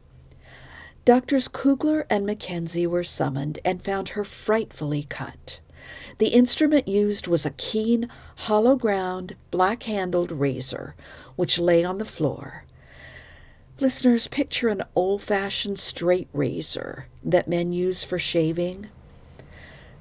Doctors 1.09 1.49
Kugler 1.49 2.07
and 2.11 2.27
Mackenzie 2.27 2.87
were 2.87 3.03
summoned 3.03 3.61
and 3.65 3.83
found 3.83 4.11
her 4.11 4.25
frightfully 4.25 5.05
cut. 5.09 5.59
The 6.19 6.35
instrument 6.35 6.87
used 6.87 7.27
was 7.27 7.47
a 7.47 7.51
keen, 7.53 8.11
hollow 8.37 8.77
ground, 8.77 9.35
black 9.51 9.85
handled 9.85 10.31
razor, 10.31 10.95
which 11.35 11.59
lay 11.59 11.83
on 11.83 11.97
the 11.97 12.05
floor. 12.05 12.67
Listeners, 13.81 14.27
picture 14.29 14.69
an 14.69 14.83
old 14.95 15.23
fashioned 15.23 15.79
straight 15.79 16.29
razor 16.35 17.07
that 17.25 17.49
men 17.49 17.73
use 17.73 18.05
for 18.05 18.19
shaving. 18.19 18.89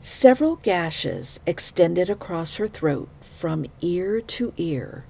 Several 0.01 0.57
gashes 0.57 1.39
extended 1.45 2.09
across 2.09 2.57
her 2.57 2.67
throat 2.67 3.07
from 3.21 3.65
ear 3.79 4.19
to 4.19 4.51
ear. 4.57 5.05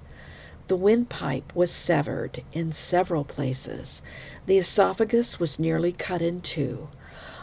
The 0.68 0.76
windpipe 0.76 1.54
was 1.56 1.70
severed 1.70 2.44
in 2.52 2.72
several 2.72 3.24
places. 3.24 4.02
The 4.44 4.58
esophagus 4.58 5.40
was 5.40 5.58
nearly 5.58 5.92
cut 5.92 6.20
in 6.20 6.42
two. 6.42 6.88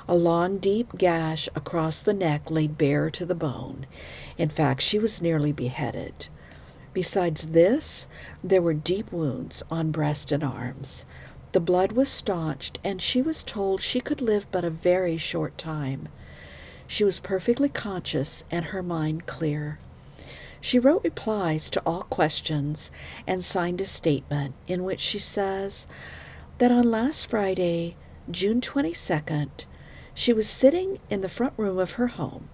A 0.08 0.14
long, 0.14 0.60
deep 0.60 0.96
gash 0.96 1.50
across 1.56 2.02
the 2.02 2.14
neck 2.14 2.52
lay 2.52 2.68
bare 2.68 3.10
to 3.10 3.26
the 3.26 3.34
bone. 3.34 3.88
In 4.38 4.50
fact, 4.50 4.84
she 4.84 5.00
was 5.00 5.24
nearly 5.24 5.52
beheaded. 5.52 6.28
Besides 6.94 7.48
this, 7.48 8.06
there 8.44 8.62
were 8.62 8.76
deep 8.76 9.12
wounds 9.12 9.64
on 9.72 9.90
breast 9.90 10.32
and 10.32 10.44
arms. 10.44 11.08
The 11.52 11.60
blood 11.60 11.94
was 11.94 12.10
staunched, 12.10 12.78
and 12.84 13.02
she 13.02 13.24
was 13.24 13.44
told 13.44 13.82
she 13.82 14.02
could 14.02 14.22
live 14.22 14.46
but 14.52 14.64
a 14.64 14.70
very 14.70 15.18
short 15.18 15.58
time. 15.58 16.10
She 16.86 17.04
was 17.04 17.20
perfectly 17.20 17.70
conscious 17.70 18.44
and 18.52 18.66
her 18.66 18.84
mind 18.84 19.26
clear. 19.26 19.80
She 20.66 20.80
wrote 20.80 21.04
replies 21.04 21.70
to 21.70 21.82
all 21.86 22.02
questions 22.02 22.90
and 23.28 23.44
signed 23.44 23.82
a 23.82 23.86
statement 23.86 24.56
in 24.66 24.84
which 24.84 25.00
she 25.00 25.20
says 25.20 25.86
that 26.58 26.72
on 26.72 26.90
last 26.90 27.30
Friday, 27.30 27.96
June 28.32 28.62
22nd, 28.62 29.66
she 30.16 30.34
was 30.34 30.50
sitting 30.50 30.98
in 31.08 31.22
the 31.22 31.30
front 31.30 31.54
room 31.56 31.78
of 31.78 31.92
her 31.92 32.08
home 32.08 32.50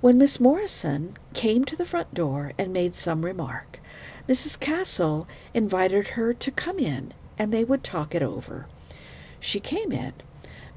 when 0.00 0.16
Miss 0.16 0.40
Morrison 0.40 1.18
came 1.34 1.66
to 1.66 1.76
the 1.76 1.84
front 1.84 2.14
door 2.14 2.54
and 2.56 2.72
made 2.72 2.94
some 2.94 3.22
remark. 3.22 3.80
Mrs. 4.26 4.58
Castle 4.58 5.28
invited 5.52 6.06
her 6.16 6.32
to 6.32 6.50
come 6.50 6.78
in 6.78 7.12
and 7.38 7.52
they 7.52 7.64
would 7.64 7.84
talk 7.84 8.14
it 8.14 8.22
over. 8.22 8.66
She 9.40 9.60
came 9.60 9.92
in. 9.92 10.14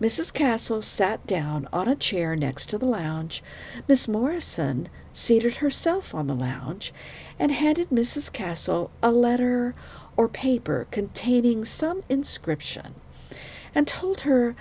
Mrs. 0.01 0.32
Castle 0.32 0.82
sat 0.82 1.27
down 1.27 1.68
on 1.74 1.89
a 1.89 1.96
chair 1.96 2.34
next 2.34 2.68
to 2.70 2.77
the 2.77 2.86
lounge. 2.86 3.44
Miss 3.86 4.08
Morrison 4.08 4.88
seated 5.12 5.56
herself 5.58 6.15
on 6.15 6.27
the 6.27 6.34
lounge 6.34 6.94
and 7.38 7.51
handed 7.51 7.89
Mrs. 7.89 8.32
Castle 8.32 8.91
a 9.03 9.12
letter 9.12 9.75
or 10.15 10.29
paper 10.29 10.88
containing 10.89 11.65
some 11.65 12.01
inscription 12.08 12.96
and 13.75 13.86
told 13.86 14.22
her 14.22 14.56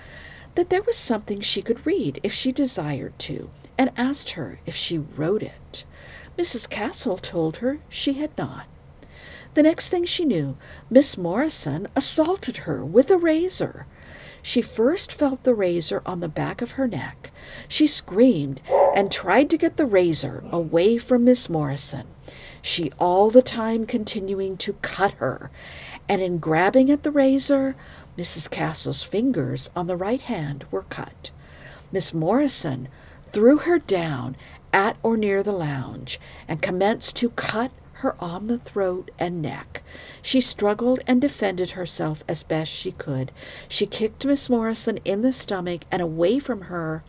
that 0.55 0.69
there 0.69 0.83
was 0.83 0.97
something 0.97 1.39
she 1.39 1.61
could 1.61 1.85
read 1.85 2.19
if 2.21 2.33
she 2.33 2.51
desired 2.51 3.17
to, 3.19 3.49
and 3.77 3.91
asked 3.95 4.31
her 4.31 4.59
if 4.65 4.75
she 4.75 4.97
wrote 4.97 5.41
it. 5.41 5.85
Mrs. 6.37 6.69
Castle 6.69 7.17
told 7.17 7.57
her 7.57 7.79
she 7.87 8.13
had 8.13 8.37
not. 8.37 8.65
The 9.53 9.63
next 9.63 9.87
thing 9.87 10.03
she 10.03 10.25
knew, 10.25 10.57
Miss 10.89 11.17
Morrison 11.17 11.87
assaulted 11.95 12.57
her 12.57 12.83
with 12.83 13.09
a 13.09 13.17
razor. 13.17 13.85
She 14.41 14.61
first 14.61 15.11
felt 15.11 15.43
the 15.43 15.53
razor 15.53 16.01
on 16.05 16.19
the 16.19 16.27
back 16.27 16.61
of 16.61 16.71
her 16.71 16.87
neck. 16.87 17.31
She 17.67 17.87
screamed 17.87 18.61
and 18.95 19.11
tried 19.11 19.49
to 19.49 19.57
get 19.57 19.77
the 19.77 19.85
razor 19.85 20.43
away 20.51 20.97
from 20.97 21.25
Miss 21.25 21.49
Morrison, 21.49 22.07
she 22.61 22.91
all 22.99 23.29
the 23.29 23.41
time 23.41 23.85
continuing 23.85 24.57
to 24.57 24.73
cut 24.73 25.13
her, 25.13 25.49
and 26.07 26.21
in 26.21 26.37
grabbing 26.37 26.89
at 26.89 27.03
the 27.03 27.11
razor, 27.11 27.75
Mrs. 28.17 28.49
Castle's 28.49 29.03
fingers 29.03 29.69
on 29.75 29.87
the 29.87 29.95
right 29.95 30.21
hand 30.21 30.65
were 30.71 30.83
cut. 30.83 31.31
Miss 31.91 32.13
Morrison 32.13 32.87
threw 33.31 33.59
her 33.59 33.79
down 33.79 34.35
at 34.73 34.97
or 35.01 35.17
near 35.17 35.41
the 35.41 35.51
lounge 35.51 36.19
and 36.47 36.61
commenced 36.61 37.15
to 37.17 37.29
cut 37.31 37.71
her 37.99 38.15
on 38.19 38.47
the 38.47 38.57
throat 38.57 39.11
and 39.17 39.41
neck. 39.41 39.83
She 40.21 40.41
struggled 40.41 40.99
and 41.07 41.21
defended 41.21 41.71
herself 41.71 42.23
as 42.27 42.43
best 42.43 42.71
she 42.71 42.91
could. 42.91 43.31
She 43.67 43.85
kicked 43.85 44.25
Miss 44.25 44.49
Morrison 44.49 44.97
in 45.05 45.21
the 45.21 45.33
stomach 45.33 45.81
and 45.91 46.01
away 46.01 46.39
from 46.39 46.61
her, 46.63 47.03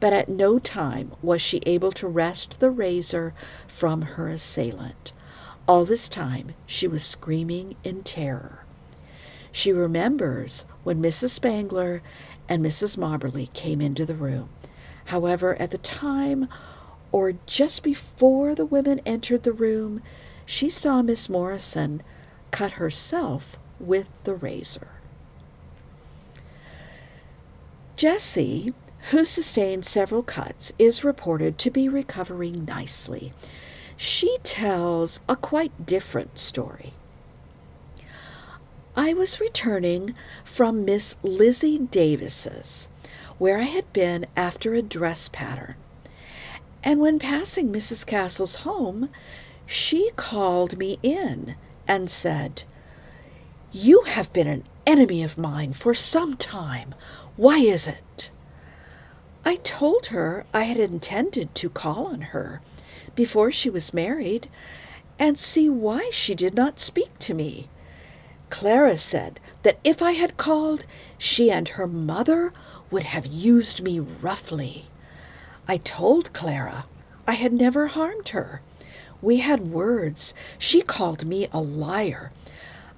but 0.00 0.12
at 0.12 0.28
no 0.28 0.58
time 0.58 1.12
was 1.22 1.40
she 1.40 1.62
able 1.66 1.92
to 1.92 2.08
wrest 2.08 2.60
the 2.60 2.70
razor 2.70 3.34
from 3.66 4.02
her 4.02 4.28
assailant. 4.28 5.12
All 5.68 5.84
this 5.84 6.08
time 6.08 6.52
she 6.66 6.86
was 6.86 7.02
screaming 7.02 7.76
in 7.82 8.02
terror. 8.02 8.64
She 9.50 9.72
remembers 9.72 10.64
when 10.84 11.00
Mrs. 11.00 11.30
Spangler 11.30 12.02
and 12.48 12.64
Mrs. 12.64 12.96
Mobberly 12.96 13.52
came 13.52 13.80
into 13.80 14.04
the 14.04 14.14
room. 14.14 14.50
However, 15.06 15.60
at 15.60 15.70
the 15.70 15.78
time 15.78 16.48
or 17.12 17.32
just 17.46 17.82
before 17.82 18.54
the 18.54 18.66
women 18.66 19.00
entered 19.06 19.44
the 19.44 19.52
room, 19.52 20.02
she 20.46 20.70
saw 20.70 21.02
Miss 21.02 21.28
Morrison 21.28 22.02
cut 22.52 22.72
herself 22.72 23.58
with 23.78 24.08
the 24.24 24.34
razor. 24.34 24.88
Jessie, 27.96 28.72
who 29.10 29.24
sustained 29.24 29.84
several 29.84 30.22
cuts, 30.22 30.72
is 30.78 31.04
reported 31.04 31.58
to 31.58 31.70
be 31.70 31.88
recovering 31.88 32.64
nicely. 32.64 33.32
She 33.96 34.38
tells 34.42 35.20
a 35.28 35.36
quite 35.36 35.86
different 35.86 36.38
story. 36.38 36.92
I 38.96 39.12
was 39.12 39.40
returning 39.40 40.14
from 40.44 40.84
Miss 40.84 41.16
Lizzie 41.22 41.78
Davis's, 41.78 42.88
where 43.38 43.58
I 43.58 43.64
had 43.64 43.92
been 43.92 44.26
after 44.36 44.74
a 44.74 44.82
dress 44.82 45.28
pattern. 45.28 45.74
And 46.82 47.00
when 47.00 47.18
passing 47.18 47.72
Mrs. 47.72 48.06
Castle's 48.06 48.56
home, 48.56 49.10
she 49.66 50.10
called 50.16 50.78
me 50.78 50.98
in 51.02 51.56
and 51.88 52.08
said, 52.08 52.62
You 53.72 54.02
have 54.02 54.32
been 54.32 54.46
an 54.46 54.64
enemy 54.86 55.22
of 55.22 55.36
mine 55.36 55.72
for 55.72 55.92
some 55.92 56.36
time. 56.36 56.94
Why 57.36 57.58
is 57.58 57.86
it? 57.86 58.30
I 59.44 59.56
told 59.56 60.06
her 60.06 60.46
I 60.54 60.62
had 60.62 60.78
intended 60.78 61.54
to 61.56 61.70
call 61.70 62.06
on 62.06 62.20
her 62.32 62.60
before 63.14 63.50
she 63.50 63.68
was 63.68 63.94
married 63.94 64.48
and 65.18 65.38
see 65.38 65.68
why 65.68 66.10
she 66.12 66.34
did 66.34 66.54
not 66.54 66.80
speak 66.80 67.18
to 67.20 67.34
me. 67.34 67.68
Clara 68.50 68.96
said 68.96 69.40
that 69.62 69.78
if 69.82 70.00
I 70.00 70.12
had 70.12 70.36
called, 70.36 70.86
she 71.18 71.50
and 71.50 71.68
her 71.70 71.86
mother 71.86 72.52
would 72.90 73.04
have 73.04 73.26
used 73.26 73.82
me 73.82 73.98
roughly. 73.98 74.86
I 75.66 75.78
told 75.78 76.32
Clara 76.32 76.86
I 77.26 77.32
had 77.32 77.52
never 77.52 77.88
harmed 77.88 78.28
her. 78.28 78.62
We 79.26 79.38
had 79.38 79.72
words. 79.72 80.34
She 80.56 80.82
called 80.82 81.26
me 81.26 81.48
a 81.52 81.58
liar. 81.58 82.30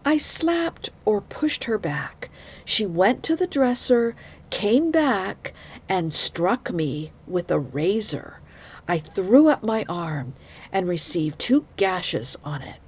I 0.04 0.18
slapped 0.18 0.90
or 1.06 1.22
pushed 1.22 1.64
her 1.64 1.78
back. 1.78 2.28
She 2.66 2.84
went 2.84 3.22
to 3.22 3.34
the 3.34 3.46
dresser, 3.46 4.14
came 4.50 4.90
back, 4.90 5.54
and 5.88 6.12
struck 6.12 6.70
me 6.70 7.12
with 7.26 7.50
a 7.50 7.58
razor. 7.58 8.40
I 8.86 8.98
threw 8.98 9.48
up 9.48 9.62
my 9.62 9.86
arm 9.88 10.34
and 10.70 10.86
received 10.86 11.38
two 11.38 11.64
gashes 11.78 12.36
on 12.44 12.60
it. 12.60 12.80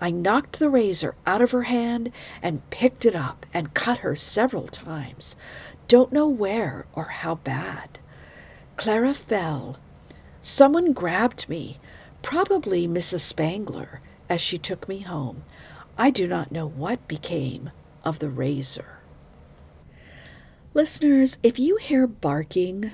I 0.00 0.10
knocked 0.10 0.58
the 0.58 0.70
razor 0.70 1.14
out 1.26 1.42
of 1.42 1.50
her 1.50 1.64
hand 1.64 2.10
and 2.40 2.70
picked 2.70 3.04
it 3.04 3.14
up 3.14 3.44
and 3.52 3.74
cut 3.74 3.98
her 3.98 4.16
several 4.16 4.68
times. 4.68 5.36
Don't 5.86 6.14
know 6.14 6.28
where 6.28 6.86
or 6.94 7.10
how 7.10 7.34
bad. 7.34 7.98
Clara 8.78 9.12
fell. 9.12 9.76
Someone 10.40 10.94
grabbed 10.94 11.46
me, 11.46 11.78
probably 12.22 12.86
Mrs. 12.86 13.20
Spangler, 13.20 14.00
as 14.28 14.40
she 14.40 14.58
took 14.58 14.88
me 14.88 15.00
home. 15.00 15.44
I 15.98 16.10
do 16.10 16.26
not 16.26 16.52
know 16.52 16.66
what 16.66 17.06
became 17.08 17.70
of 18.04 18.20
the 18.20 18.30
razor. 18.30 19.00
Listeners, 20.72 21.36
if 21.42 21.58
you 21.58 21.76
hear 21.76 22.06
barking, 22.06 22.92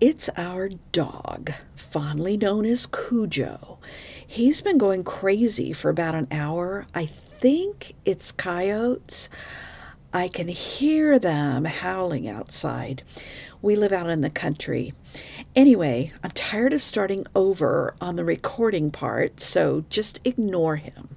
it's 0.00 0.28
our 0.36 0.68
dog, 0.90 1.52
fondly 1.76 2.36
known 2.36 2.66
as 2.66 2.86
Cujo. 2.86 3.78
He's 4.26 4.60
been 4.60 4.76
going 4.76 5.04
crazy 5.04 5.72
for 5.72 5.88
about 5.88 6.14
an 6.14 6.26
hour. 6.30 6.86
I 6.94 7.06
think 7.40 7.94
it's 8.04 8.32
coyotes. 8.32 9.28
I 10.12 10.28
can 10.28 10.48
hear 10.48 11.18
them 11.18 11.64
howling 11.64 12.28
outside. 12.28 13.02
We 13.62 13.76
live 13.76 13.92
out 13.92 14.10
in 14.10 14.20
the 14.20 14.30
country. 14.30 14.92
Anyway, 15.56 16.12
I'm 16.22 16.32
tired 16.32 16.74
of 16.74 16.82
starting 16.82 17.26
over 17.34 17.94
on 17.98 18.16
the 18.16 18.26
recording 18.26 18.90
part, 18.90 19.40
so 19.40 19.86
just 19.88 20.20
ignore 20.22 20.76
him. 20.76 21.16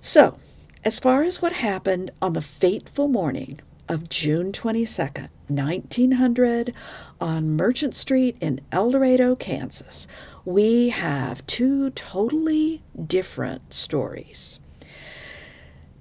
So, 0.00 0.40
as 0.84 0.98
far 0.98 1.22
as 1.22 1.40
what 1.40 1.52
happened 1.52 2.10
on 2.20 2.32
the 2.32 2.42
fateful 2.42 3.06
morning 3.06 3.60
of 3.88 4.08
June 4.08 4.50
22nd, 4.50 5.28
1900, 5.46 6.74
on 7.20 7.54
Merchant 7.54 7.94
Street 7.94 8.36
in 8.40 8.60
El 8.72 8.90
Dorado, 8.90 9.36
Kansas, 9.36 10.08
we 10.44 10.88
have 10.88 11.46
two 11.46 11.90
totally 11.90 12.82
different 13.06 13.72
stories. 13.72 14.58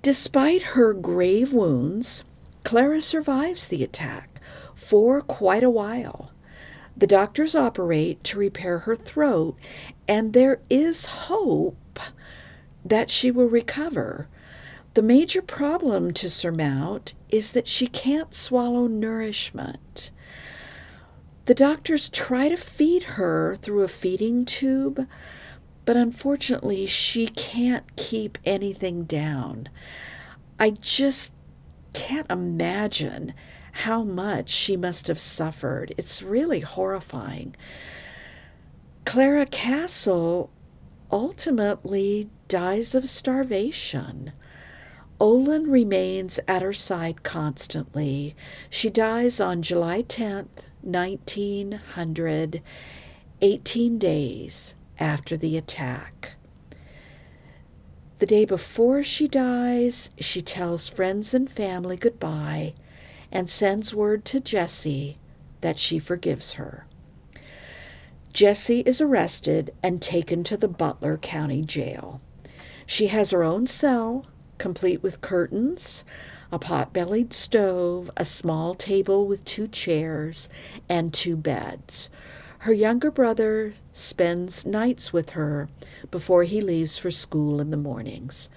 Despite 0.01 0.63
her 0.63 0.93
grave 0.93 1.54
wounds, 1.54 2.23
Clara 2.63 3.01
survives 3.01 3.67
the 3.67 3.84
attack 3.84 4.31
for 4.91 5.21
quite 5.21 5.63
a 5.63 5.69
while. 5.69 6.34
The 6.97 7.08
doctors 7.08 7.56
operate 7.56 8.25
to 8.25 8.38
repair 8.38 8.80
her 8.80 8.93
throat, 8.93 9.56
and 10.06 10.34
there 10.34 10.60
is 10.69 11.06
hope 11.06 11.97
that 12.84 13.10
she 13.10 13.32
will 13.32 13.47
recover. 13.47 14.27
The 14.95 15.01
major 15.01 15.41
problem 15.41 16.13
to 16.15 16.30
surmount 16.30 17.13
is 17.30 17.54
that 17.54 17.69
she 17.69 17.88
can't 17.88 18.36
swallow 18.36 18.88
nourishment. 18.88 20.12
The 21.45 21.56
doctors 21.56 22.10
try 22.10 22.49
to 22.49 22.58
feed 22.58 23.04
her 23.15 23.56
through 23.56 23.84
a 23.84 23.88
feeding 23.88 24.43
tube, 24.43 25.08
but 25.86 25.95
unfortunately, 25.95 26.86
she 26.86 27.27
can't 27.27 27.95
keep 27.95 28.38
anything 28.43 29.06
down. 29.06 29.69
I 30.60 30.71
just 30.71 31.32
can't 31.93 32.30
imagine 32.30 33.34
how 33.71 34.03
much 34.03 34.49
she 34.49 34.75
must 34.77 35.07
have 35.07 35.19
suffered. 35.19 35.93
It's 35.97 36.21
really 36.21 36.60
horrifying. 36.62 37.55
Clara 39.05 39.45
Castle 39.45 40.49
ultimately 41.12 42.29
dies 42.47 42.95
of 42.95 43.10
starvation. 43.10 44.31
Olin 45.19 45.69
remains 45.69 46.39
at 46.47 46.62
her 46.62 46.73
side 46.73 47.23
constantly. 47.23 48.36
She 48.69 48.89
dies 48.89 49.39
on 49.39 49.62
July 49.62 50.03
10th, 50.03 50.63
1900, 50.81 52.62
18 53.41 53.97
days 53.97 54.75
after 54.99 55.38
the 55.38 55.57
attack. 55.57 56.34
The 58.19 58.25
day 58.25 58.45
before 58.45 59.03
she 59.03 59.27
dies, 59.27 60.12
she 60.19 60.41
tells 60.41 60.88
friends 60.88 61.34
and 61.34 61.49
family 61.49 61.97
goodbye 61.97 62.73
and 63.32 63.50
sends 63.50 63.94
word 63.94 64.26
to 64.26 64.39
Jessie 64.39 65.17
that 65.62 65.78
she 65.78 66.00
forgives 66.00 66.54
her. 66.54 66.86
Jessie 68.34 68.82
is 68.82 69.02
arrested 69.02 69.74
and 69.84 70.02
taken 70.02 70.44
to 70.46 70.58
the 70.58 70.67
Butler 70.67 71.17
County 71.17 71.62
Jail. 71.62 72.22
She 72.86 73.08
has 73.08 73.32
her 73.32 73.44
own 73.44 73.67
cell 73.67 74.26
complete 74.58 75.02
with 75.02 75.22
curtains, 75.22 76.04
a 76.52 76.60
pot 76.60 76.94
bellied 76.94 77.34
stove, 77.34 78.12
a 78.15 78.24
small 78.24 78.76
table 78.76 79.28
with 79.28 79.44
two 79.44 79.67
chairs, 79.67 80.50
and 80.88 81.13
two 81.13 81.36
beds. 81.36 82.10
Her 82.60 82.74
younger 82.74 83.10
brother 83.10 83.74
spends 83.91 84.65
nights 84.65 85.12
with 85.12 85.32
her 85.32 85.67
before 86.12 86.44
he 86.44 86.62
leaves 86.62 86.98
for 86.98 87.10
school 87.10 87.60
in 87.60 87.72
the 87.72 87.78
mornings. 87.78 88.50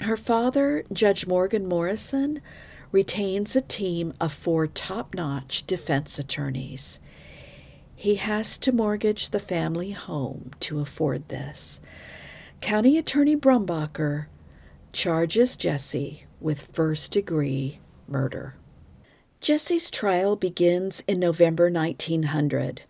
Her 0.00 0.16
father, 0.16 0.84
Judge 0.90 1.26
Morgan 1.26 1.66
Morrison, 1.68 2.40
retains 2.94 3.56
a 3.56 3.60
team 3.60 4.14
of 4.20 4.32
four 4.32 4.68
top 4.68 5.16
notch 5.16 5.66
defense 5.66 6.16
attorneys. 6.16 7.00
He 7.96 8.14
has 8.14 8.56
to 8.58 8.70
mortgage 8.70 9.30
the 9.30 9.40
family 9.40 9.90
home 9.90 10.52
to 10.60 10.78
afford 10.78 11.28
this. 11.28 11.80
County 12.60 12.96
Attorney 12.96 13.36
Brumbacher 13.36 14.26
charges 14.92 15.56
Jessie 15.56 16.24
with 16.40 16.70
first 16.72 17.10
degree 17.10 17.80
murder. 18.06 18.54
Jessie's 19.40 19.90
trial 19.90 20.36
begins 20.36 21.02
in 21.08 21.18
November 21.18 21.68
1900. 21.68 22.82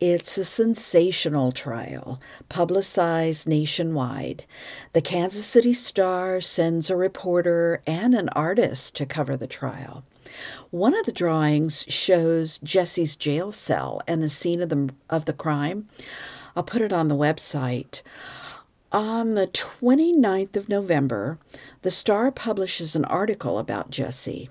It's 0.00 0.36
a 0.36 0.44
sensational 0.44 1.52
trial, 1.52 2.20
publicized 2.48 3.46
nationwide. 3.46 4.44
The 4.92 5.00
Kansas 5.00 5.46
City 5.46 5.72
Star 5.72 6.40
sends 6.40 6.90
a 6.90 6.96
reporter 6.96 7.80
and 7.86 8.12
an 8.14 8.28
artist 8.30 8.96
to 8.96 9.06
cover 9.06 9.36
the 9.36 9.46
trial. 9.46 10.04
One 10.70 10.98
of 10.98 11.06
the 11.06 11.12
drawings 11.12 11.86
shows 11.88 12.58
Jessie's 12.58 13.14
jail 13.14 13.52
cell 13.52 14.02
and 14.08 14.20
the 14.20 14.28
scene 14.28 14.60
of 14.60 14.68
the, 14.68 14.90
of 15.08 15.26
the 15.26 15.32
crime. 15.32 15.88
I'll 16.56 16.64
put 16.64 16.82
it 16.82 16.92
on 16.92 17.06
the 17.06 17.14
website. 17.14 18.02
On 18.90 19.34
the 19.34 19.46
29th 19.46 20.56
of 20.56 20.68
November, 20.68 21.38
the 21.82 21.90
Star 21.90 22.32
publishes 22.32 22.96
an 22.96 23.04
article 23.04 23.58
about 23.58 23.90
Jessie. 23.90 24.50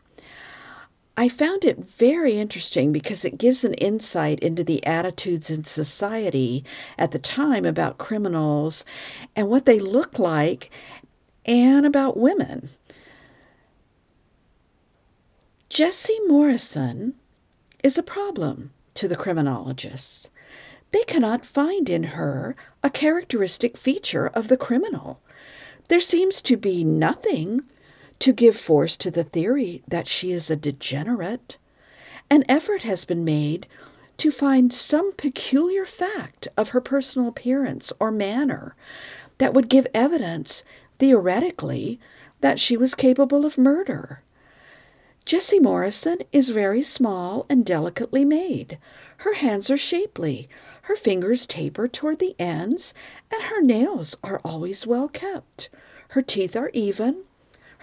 I 1.15 1.29
found 1.29 1.63
it 1.63 1.77
very 1.77 2.37
interesting 2.39 2.91
because 2.91 3.23
it 3.23 3.37
gives 3.37 3.63
an 3.63 3.75
insight 3.75 4.39
into 4.39 4.63
the 4.63 4.83
attitudes 4.85 5.51
in 5.51 5.63
society 5.63 6.65
at 6.97 7.11
the 7.11 7.19
time 7.19 7.65
about 7.65 7.99
criminals 7.99 8.83
and 9.35 9.47
what 9.47 9.65
they 9.65 9.79
look 9.79 10.17
like 10.17 10.71
and 11.45 11.85
about 11.85 12.17
women. 12.17 12.69
Jessie 15.69 16.19
Morrison 16.27 17.15
is 17.83 17.97
a 17.97 18.03
problem 18.03 18.71
to 18.95 19.07
the 19.07 19.15
criminologists 19.15 20.29
they 20.93 21.03
cannot 21.03 21.43
find 21.43 21.89
in 21.89 22.03
her 22.03 22.55
a 22.83 22.89
characteristic 22.89 23.75
feature 23.75 24.27
of 24.27 24.47
the 24.47 24.55
criminal. 24.55 25.19
There 25.87 25.99
seems 25.99 26.39
to 26.43 26.55
be 26.55 26.83
nothing 26.83 27.63
to 28.23 28.31
give 28.31 28.55
force 28.55 28.95
to 28.95 29.11
the 29.11 29.25
theory 29.25 29.83
that 29.85 30.07
she 30.07 30.31
is 30.31 30.49
a 30.49 30.55
degenerate. 30.55 31.57
An 32.29 32.45
effort 32.47 32.83
has 32.83 33.03
been 33.03 33.25
made 33.25 33.67
to 34.15 34.31
find 34.31 34.71
some 34.71 35.11
peculiar 35.11 35.85
fact 35.85 36.47
of 36.55 36.69
her 36.69 36.79
personal 36.79 37.27
appearance 37.27 37.91
or 37.99 38.11
manner 38.11 38.77
that 39.39 39.53
would 39.53 39.67
give 39.67 39.85
evidence, 39.93 40.63
theoretically, 40.99 41.99
that 42.39 42.59
she 42.59 42.77
was 42.77 42.95
capable 42.95 43.45
of 43.45 43.57
murder. 43.57 44.21
Jessie 45.25 45.59
Morrison 45.59 46.19
is 46.31 46.47
very 46.47 46.81
small 46.81 47.45
and 47.49 47.65
delicately 47.65 48.23
made. 48.23 48.77
Her 49.17 49.33
hands 49.33 49.69
are 49.69 49.75
shapely, 49.75 50.47
her 50.83 50.95
fingers 50.95 51.45
taper 51.45 51.89
toward 51.89 52.19
the 52.19 52.37
ends, 52.39 52.93
and 53.29 53.43
her 53.43 53.61
nails 53.61 54.15
are 54.23 54.39
always 54.45 54.87
well 54.87 55.09
kept. 55.09 55.67
Her 56.11 56.21
teeth 56.21 56.55
are 56.55 56.71
even. 56.73 57.25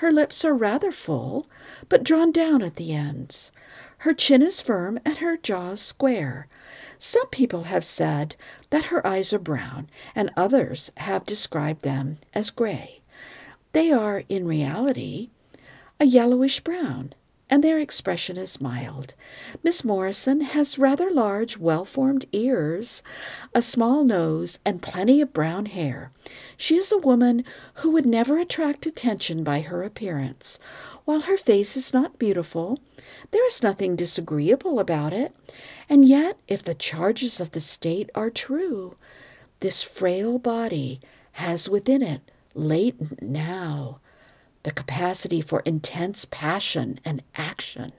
Her 0.00 0.10
lips 0.10 0.46
are 0.46 0.54
rather 0.54 0.90
full, 0.92 1.46
but 1.90 2.02
drawn 2.02 2.32
down 2.32 2.62
at 2.62 2.76
the 2.76 2.94
ends. 2.94 3.52
Her 3.98 4.14
chin 4.14 4.40
is 4.40 4.58
firm 4.58 4.98
and 5.04 5.18
her 5.18 5.36
jaws 5.36 5.82
square. 5.82 6.48
Some 6.96 7.26
people 7.26 7.64
have 7.64 7.84
said 7.84 8.34
that 8.70 8.84
her 8.86 9.06
eyes 9.06 9.34
are 9.34 9.38
brown, 9.38 9.90
and 10.14 10.30
others 10.38 10.90
have 10.96 11.26
described 11.26 11.82
them 11.82 12.16
as 12.32 12.50
gray. 12.50 13.02
They 13.72 13.92
are, 13.92 14.24
in 14.30 14.46
reality, 14.46 15.28
a 16.00 16.06
yellowish 16.06 16.60
brown, 16.60 17.12
and 17.50 17.64
their 17.64 17.80
expression 17.80 18.36
is 18.36 18.60
mild. 18.60 19.14
Miss 19.62 19.84
Morrison 19.84 20.40
has 20.40 20.78
rather 20.78 21.10
large, 21.10 21.58
well 21.58 21.84
formed 21.84 22.24
ears, 22.32 23.02
a 23.54 23.60
small 23.60 24.04
nose, 24.04 24.60
and 24.64 24.80
plenty 24.80 25.20
of 25.20 25.32
brown 25.32 25.66
hair. 25.66 26.12
She 26.56 26.76
is 26.76 26.92
a 26.92 26.98
woman 26.98 27.44
who 27.74 27.90
would 27.90 28.06
never 28.06 28.38
attract 28.38 28.86
attention 28.86 29.42
by 29.42 29.60
her 29.62 29.82
appearance. 29.82 30.60
While 31.04 31.22
her 31.22 31.36
face 31.36 31.76
is 31.76 31.92
not 31.92 32.20
beautiful, 32.20 32.78
there 33.32 33.44
is 33.46 33.62
nothing 33.62 33.96
disagreeable 33.96 34.78
about 34.78 35.12
it. 35.12 35.34
And 35.88 36.08
yet, 36.08 36.38
if 36.46 36.62
the 36.62 36.74
charges 36.74 37.40
of 37.40 37.50
the 37.50 37.60
state 37.60 38.10
are 38.14 38.30
true, 38.30 38.96
this 39.58 39.82
frail 39.82 40.38
body 40.38 41.00
has 41.32 41.68
within 41.68 42.02
it, 42.02 42.30
latent 42.54 43.20
now, 43.20 43.98
the 44.62 44.70
capacity 44.70 45.40
for 45.40 45.60
intense 45.60 46.26
passion 46.30 47.00
and 47.04 47.22
action. 47.34 47.92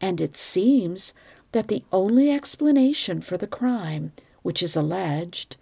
And 0.00 0.20
it 0.20 0.36
seems 0.36 1.14
that 1.52 1.68
the 1.68 1.84
only 1.92 2.30
explanation 2.30 3.20
for 3.20 3.36
the 3.36 3.46
crime, 3.46 4.12
which 4.42 4.62
is 4.62 4.76
alleged, 4.76 5.56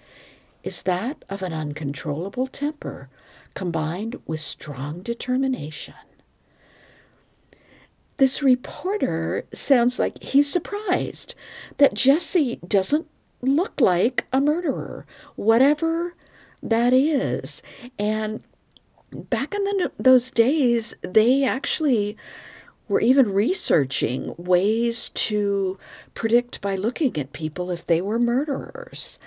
is 0.62 0.82
that 0.82 1.24
of 1.28 1.42
an 1.42 1.52
uncontrollable 1.52 2.46
temper 2.46 3.08
combined 3.54 4.20
with 4.26 4.40
strong 4.40 5.02
determination. 5.02 5.94
This 8.16 8.42
reporter 8.42 9.44
sounds 9.52 9.98
like 9.98 10.22
he's 10.22 10.50
surprised 10.50 11.34
that 11.78 11.94
Jessie 11.94 12.60
doesn't 12.66 13.06
look 13.42 13.80
like 13.80 14.26
a 14.32 14.40
murderer, 14.40 15.06
whatever 15.36 16.14
that 16.62 16.92
is. 16.92 17.62
And 17.98 18.42
back 19.14 19.54
in 19.54 19.64
the, 19.64 19.92
those 19.98 20.30
days, 20.30 20.94
they 21.02 21.44
actually 21.44 22.16
were 22.88 23.00
even 23.00 23.32
researching 23.32 24.34
ways 24.36 25.08
to 25.10 25.78
predict 26.12 26.60
by 26.60 26.74
looking 26.74 27.16
at 27.16 27.32
people 27.32 27.70
if 27.70 27.86
they 27.86 28.00
were 28.00 28.18
murderers. 28.18 29.18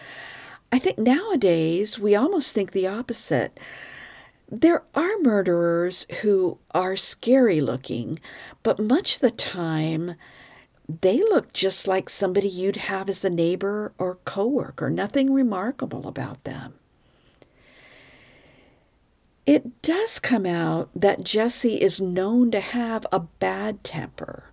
I 0.72 0.80
think 0.80 0.98
nowadays 0.98 1.98
we 1.98 2.16
almost 2.16 2.54
think 2.54 2.72
the 2.72 2.88
opposite. 2.88 3.60
There 4.50 4.84
are 4.94 5.18
murderers 5.22 6.06
who 6.22 6.60
are 6.72 6.96
scary 6.96 7.60
looking, 7.60 8.20
but 8.64 8.80
much 8.80 9.16
of 9.16 9.22
the 9.22 9.32
time 9.32 10.16
they 11.02 11.20
look 11.20 11.52
just 11.52 11.88
like 11.88 12.10
somebody 12.10 12.48
you'd 12.48 12.78
have 12.78 13.10
as 13.10 13.26
a 13.26 13.30
neighbor 13.30 13.94
or 13.98 14.20
coworker, 14.24 14.90
nothing 14.90 15.34
remarkable 15.34 16.08
about 16.08 16.44
them. 16.46 16.76
It 19.48 19.82
does 19.82 20.20
come 20.20 20.46
out 20.46 20.90
that 20.94 21.24
Jessie 21.24 21.82
is 21.82 22.02
known 22.02 22.52
to 22.52 22.60
have 22.60 23.08
a 23.14 23.22
bad 23.22 23.82
temper. 23.82 24.52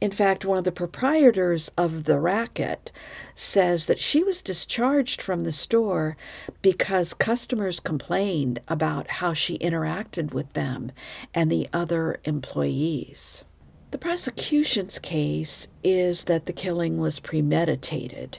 In 0.00 0.10
fact, 0.10 0.46
one 0.46 0.56
of 0.56 0.64
the 0.64 0.72
proprietors 0.72 1.70
of 1.76 2.04
the 2.04 2.18
racket 2.18 2.90
says 3.34 3.84
that 3.86 3.98
she 3.98 4.24
was 4.24 4.40
discharged 4.40 5.20
from 5.20 5.44
the 5.44 5.52
store 5.52 6.16
because 6.62 7.12
customers 7.12 7.78
complained 7.78 8.60
about 8.68 9.10
how 9.10 9.34
she 9.34 9.58
interacted 9.58 10.32
with 10.32 10.50
them 10.54 10.92
and 11.34 11.52
the 11.52 11.68
other 11.70 12.18
employees. 12.24 13.44
The 13.90 13.98
prosecution's 13.98 14.98
case 14.98 15.68
is 15.84 16.24
that 16.24 16.46
the 16.46 16.54
killing 16.54 16.96
was 16.96 17.20
premeditated. 17.20 18.38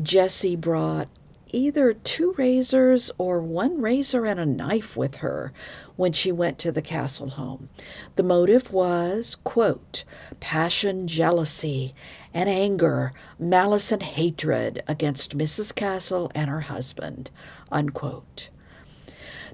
Jessie 0.00 0.54
brought 0.54 1.08
either 1.54 1.94
two 1.94 2.34
razors 2.36 3.10
or 3.16 3.40
one 3.40 3.80
razor 3.80 4.26
and 4.26 4.40
a 4.40 4.44
knife 4.44 4.96
with 4.96 5.16
her 5.16 5.52
when 5.96 6.12
she 6.12 6.32
went 6.32 6.58
to 6.58 6.72
the 6.72 6.82
castle 6.82 7.30
home. 7.30 7.68
The 8.16 8.22
motive 8.22 8.72
was, 8.72 9.36
quote, 9.44 10.04
passion, 10.40 11.06
jealousy, 11.06 11.94
and 12.34 12.48
anger, 12.48 13.12
malice, 13.38 13.92
and 13.92 14.02
hatred 14.02 14.82
against 14.88 15.38
Mrs. 15.38 15.74
Castle 15.74 16.30
and 16.34 16.50
her 16.50 16.62
husband, 16.62 17.30
unquote. 17.70 18.50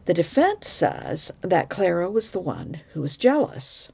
The 0.07 0.15
defense 0.15 0.69
says 0.69 1.31
that 1.43 1.69
Clara 1.69 2.11
was 2.11 2.31
the 2.31 2.41
one 2.41 2.81
who 2.95 3.03
was 3.03 3.19
jealous 3.19 3.91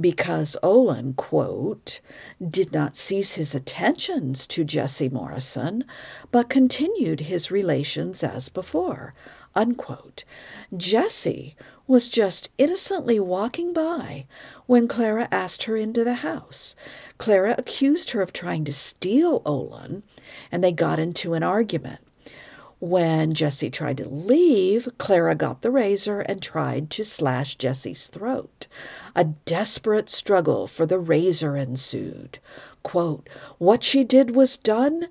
because 0.00 0.56
Olin, 0.62 1.14
quote, 1.14 2.00
did 2.46 2.72
not 2.72 2.96
cease 2.96 3.34
his 3.34 3.54
attentions 3.54 4.46
to 4.48 4.64
Jessie 4.64 5.08
Morrison, 5.08 5.84
but 6.30 6.48
continued 6.48 7.20
his 7.20 7.50
relations 7.50 8.22
as 8.22 8.48
before, 8.48 9.14
unquote. 9.54 10.24
Jessie 10.76 11.56
was 11.86 12.08
just 12.08 12.48
innocently 12.58 13.20
walking 13.20 13.72
by 13.72 14.26
when 14.66 14.88
Clara 14.88 15.28
asked 15.30 15.64
her 15.64 15.76
into 15.76 16.02
the 16.02 16.14
house. 16.14 16.74
Clara 17.18 17.54
accused 17.58 18.10
her 18.12 18.22
of 18.22 18.32
trying 18.32 18.64
to 18.64 18.72
steal 18.72 19.42
Olin, 19.44 20.02
and 20.50 20.64
they 20.64 20.72
got 20.72 20.98
into 20.98 21.34
an 21.34 21.42
argument. 21.42 22.03
When 22.84 23.32
Jessie 23.32 23.70
tried 23.70 23.96
to 23.96 24.08
leave, 24.10 24.90
Clara 24.98 25.34
got 25.34 25.62
the 25.62 25.70
razor 25.70 26.20
and 26.20 26.42
tried 26.42 26.90
to 26.90 27.02
slash 27.02 27.56
Jessie's 27.56 28.08
throat. 28.08 28.66
A 29.16 29.24
desperate 29.24 30.10
struggle 30.10 30.66
for 30.66 30.84
the 30.84 30.98
razor 30.98 31.56
ensued. 31.56 32.40
Quote, 32.82 33.26
what 33.56 33.82
she 33.82 34.04
did 34.04 34.36
was 34.36 34.58
done 34.58 35.08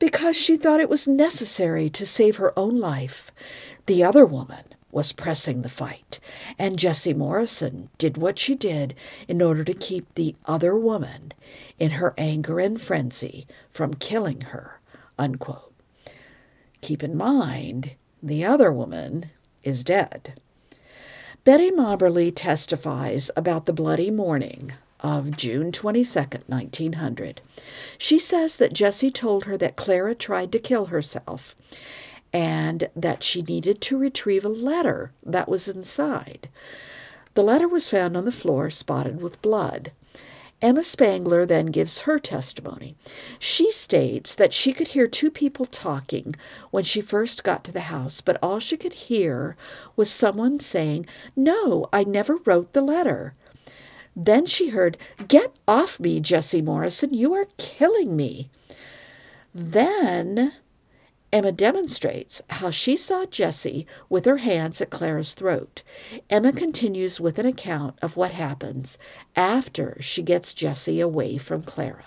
because 0.00 0.34
she 0.34 0.56
thought 0.56 0.80
it 0.80 0.88
was 0.88 1.06
necessary 1.06 1.88
to 1.90 2.04
save 2.04 2.38
her 2.38 2.58
own 2.58 2.80
life. 2.80 3.30
The 3.86 4.02
other 4.02 4.26
woman 4.26 4.64
was 4.90 5.12
pressing 5.12 5.62
the 5.62 5.68
fight, 5.68 6.18
and 6.58 6.76
Jessie 6.76 7.14
Morrison 7.14 7.88
did 7.98 8.16
what 8.16 8.36
she 8.36 8.56
did 8.56 8.96
in 9.28 9.40
order 9.40 9.62
to 9.62 9.74
keep 9.74 10.12
the 10.16 10.34
other 10.46 10.74
woman, 10.74 11.32
in 11.78 11.92
her 11.92 12.14
anger 12.18 12.58
and 12.58 12.82
frenzy, 12.82 13.46
from 13.70 13.94
killing 13.94 14.40
her. 14.40 14.80
Unquote. 15.16 15.71
Keep 16.82 17.02
in 17.02 17.16
mind, 17.16 17.92
the 18.22 18.44
other 18.44 18.70
woman 18.70 19.30
is 19.62 19.84
dead. 19.84 20.34
Betty 21.44 21.70
Mobberly 21.70 22.32
testifies 22.34 23.30
about 23.36 23.66
the 23.66 23.72
bloody 23.72 24.10
morning 24.10 24.72
of 25.00 25.36
June 25.36 25.72
22, 25.72 26.20
1900. 26.46 27.40
She 27.98 28.18
says 28.18 28.56
that 28.56 28.72
Jessie 28.72 29.10
told 29.10 29.44
her 29.44 29.56
that 29.56 29.76
Clara 29.76 30.14
tried 30.14 30.52
to 30.52 30.58
kill 30.58 30.86
herself 30.86 31.56
and 32.32 32.88
that 32.96 33.22
she 33.22 33.42
needed 33.42 33.80
to 33.82 33.98
retrieve 33.98 34.44
a 34.44 34.48
letter 34.48 35.12
that 35.24 35.48
was 35.48 35.68
inside. 35.68 36.48
The 37.34 37.42
letter 37.42 37.68
was 37.68 37.90
found 37.90 38.16
on 38.16 38.24
the 38.24 38.32
floor 38.32 38.70
spotted 38.70 39.20
with 39.20 39.42
blood. 39.42 39.92
Emma 40.62 40.84
Spangler 40.84 41.44
then 41.44 41.66
gives 41.66 42.00
her 42.02 42.20
testimony. 42.20 42.94
She 43.40 43.72
states 43.72 44.34
that 44.36 44.52
she 44.52 44.72
could 44.72 44.88
hear 44.88 45.08
two 45.08 45.30
people 45.30 45.66
talking 45.66 46.36
when 46.70 46.84
she 46.84 47.00
first 47.00 47.42
got 47.42 47.64
to 47.64 47.72
the 47.72 47.80
house, 47.80 48.20
but 48.20 48.38
all 48.40 48.60
she 48.60 48.76
could 48.76 48.92
hear 48.94 49.56
was 49.96 50.08
someone 50.08 50.60
saying, 50.60 51.04
No, 51.34 51.88
I 51.92 52.04
never 52.04 52.36
wrote 52.36 52.72
the 52.72 52.80
letter. 52.80 53.34
Then 54.14 54.46
she 54.46 54.68
heard, 54.68 54.96
Get 55.26 55.52
off 55.66 55.98
me, 55.98 56.20
Jessie 56.20 56.62
Morrison, 56.62 57.12
you 57.12 57.34
are 57.34 57.46
killing 57.56 58.14
me. 58.14 58.48
Then 59.52 60.52
Emma 61.32 61.50
demonstrates 61.50 62.42
how 62.50 62.70
she 62.70 62.96
saw 62.96 63.24
Jessie 63.24 63.86
with 64.10 64.26
her 64.26 64.38
hands 64.38 64.82
at 64.82 64.90
Clara's 64.90 65.32
throat. 65.32 65.82
Emma 66.28 66.52
continues 66.52 67.20
with 67.20 67.38
an 67.38 67.46
account 67.46 67.98
of 68.02 68.16
what 68.16 68.32
happens 68.32 68.98
after 69.34 69.96
she 70.00 70.22
gets 70.22 70.52
Jessie 70.52 71.00
away 71.00 71.38
from 71.38 71.62
Clara. 71.62 72.04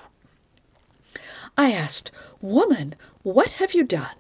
I 1.57 1.71
asked, 1.71 2.11
Woman, 2.39 2.95
what 3.23 3.53
have 3.53 3.73
you 3.73 3.83
done? 3.83 4.15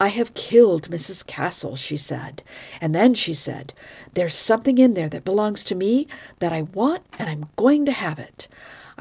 I 0.00 0.08
have 0.08 0.34
killed 0.34 0.90
Mrs. 0.90 1.24
Castle, 1.24 1.76
she 1.76 1.96
said. 1.96 2.42
And 2.80 2.92
then 2.92 3.14
she 3.14 3.34
said, 3.34 3.72
There's 4.14 4.34
something 4.34 4.78
in 4.78 4.94
there 4.94 5.08
that 5.08 5.24
belongs 5.24 5.62
to 5.64 5.76
me 5.76 6.08
that 6.40 6.52
I 6.52 6.62
want, 6.62 7.04
and 7.20 7.30
I'm 7.30 7.48
going 7.54 7.86
to 7.86 7.92
have 7.92 8.18
it. 8.18 8.48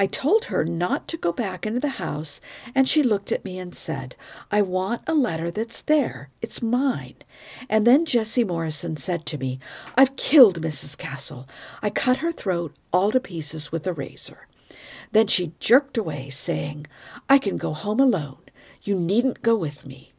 I 0.01 0.07
told 0.07 0.45
her 0.45 0.65
not 0.65 1.07
to 1.09 1.15
go 1.15 1.31
back 1.31 1.63
into 1.63 1.79
the 1.79 1.89
house, 1.89 2.41
and 2.73 2.89
she 2.89 3.03
looked 3.03 3.31
at 3.31 3.45
me 3.45 3.59
and 3.59 3.75
said, 3.75 4.15
I 4.49 4.63
want 4.63 5.03
a 5.05 5.13
letter 5.13 5.51
that's 5.51 5.83
there. 5.83 6.31
It's 6.41 6.59
mine. 6.59 7.17
And 7.69 7.85
then 7.85 8.07
Jessie 8.07 8.43
Morrison 8.43 8.97
said 8.97 9.27
to 9.27 9.37
me, 9.37 9.59
I've 9.95 10.15
killed 10.15 10.59
Mrs. 10.59 10.97
Castle. 10.97 11.47
I 11.83 11.91
cut 11.91 12.17
her 12.17 12.31
throat 12.31 12.75
all 12.91 13.11
to 13.11 13.19
pieces 13.19 13.71
with 13.71 13.85
a 13.85 13.93
razor. 13.93 14.47
Then 15.11 15.27
she 15.27 15.53
jerked 15.59 15.99
away, 15.99 16.31
saying, 16.31 16.87
I 17.29 17.37
can 17.37 17.57
go 17.57 17.73
home 17.73 17.99
alone. 17.99 18.41
You 18.81 18.95
needn't 18.95 19.43
go 19.43 19.55
with 19.55 19.85
me. 19.85 20.13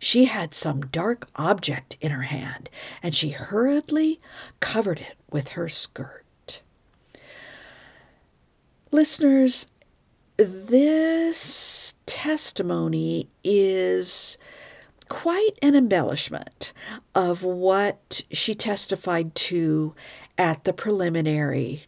She 0.00 0.24
had 0.24 0.52
some 0.52 0.80
dark 0.80 1.28
object 1.36 1.96
in 2.00 2.10
her 2.10 2.22
hand, 2.22 2.70
and 3.04 3.14
she 3.14 3.30
hurriedly 3.30 4.20
covered 4.58 4.98
it 4.98 5.16
with 5.30 5.50
her 5.50 5.68
skirt. 5.68 6.24
Listeners, 8.90 9.66
this 10.36 11.94
testimony 12.06 13.28
is 13.44 14.38
quite 15.08 15.58
an 15.60 15.74
embellishment 15.74 16.72
of 17.14 17.44
what 17.44 18.22
she 18.30 18.54
testified 18.54 19.34
to 19.34 19.94
at 20.38 20.64
the 20.64 20.72
preliminary 20.72 21.84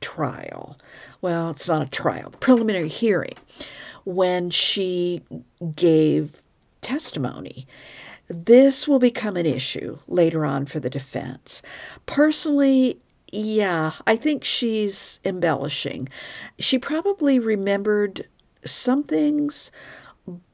trial. 0.00 0.76
Well, 1.20 1.50
it's 1.50 1.68
not 1.68 1.82
a 1.82 1.86
trial, 1.86 2.30
preliminary 2.40 2.88
hearing, 2.88 3.34
when 4.04 4.50
she 4.50 5.22
gave 5.74 6.42
testimony. 6.80 7.68
This 8.28 8.88
will 8.88 8.98
become 8.98 9.36
an 9.36 9.46
issue 9.46 10.00
later 10.08 10.44
on 10.44 10.66
for 10.66 10.80
the 10.80 10.90
defense. 10.90 11.62
Personally, 12.06 12.98
yeah, 13.36 13.92
I 14.06 14.16
think 14.16 14.44
she's 14.44 15.20
embellishing. 15.22 16.08
She 16.58 16.78
probably 16.78 17.38
remembered 17.38 18.28
some 18.64 19.02
things, 19.02 19.70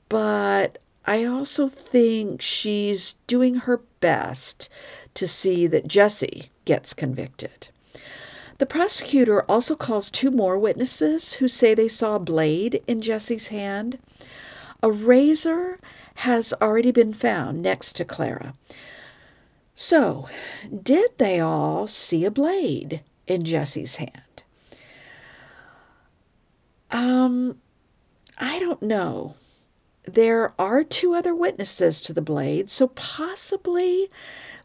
but 0.09 0.79
I 1.07 1.25
also 1.25 1.69
think 1.69 2.43
she's 2.43 3.15
doing 3.29 3.55
her 3.55 3.83
best 4.01 4.69
to 5.15 5.29
see 5.29 5.69
that 5.69 5.87
Jessie 5.87 6.51
gets 6.65 6.93
convicted. 6.93 7.69
The 8.59 8.67
prosecutor 8.67 9.43
also 9.43 9.77
calls 9.77 10.11
two 10.11 10.33
more 10.33 10.59
witnesses 10.59 11.35
who 11.35 11.47
say 11.47 11.75
they 11.75 11.89
saw 11.89 12.17
a 12.17 12.21
blade 12.21 12.83
in 12.89 13.01
Jessie's 13.01 13.49
hand. 13.49 13.99
A 14.83 14.91
razor 14.91 15.79
has 16.17 16.53
already 16.61 16.91
been 16.91 17.13
found 17.13 17.63
next 17.63 17.93
to 17.97 18.05
Clara. 18.05 18.55
So, 19.75 20.29
did 20.83 21.13
they 21.19 21.41
all 21.41 21.87
see 21.87 22.25
a 22.25 22.31
blade 22.31 23.03
in 23.27 23.45
Jessie's 23.45 23.97
hand? 23.97 24.43
Um, 26.91 27.59
I 28.39 28.59
don't 28.59 28.83
know. 28.83 29.35
There 30.05 30.53
are 30.59 30.85
two 30.85 31.15
other 31.15 31.35
witnesses 31.35 32.01
to 32.03 32.13
the 32.13 32.21
blade, 32.21 32.69
so 32.69 32.89
possibly 32.89 34.11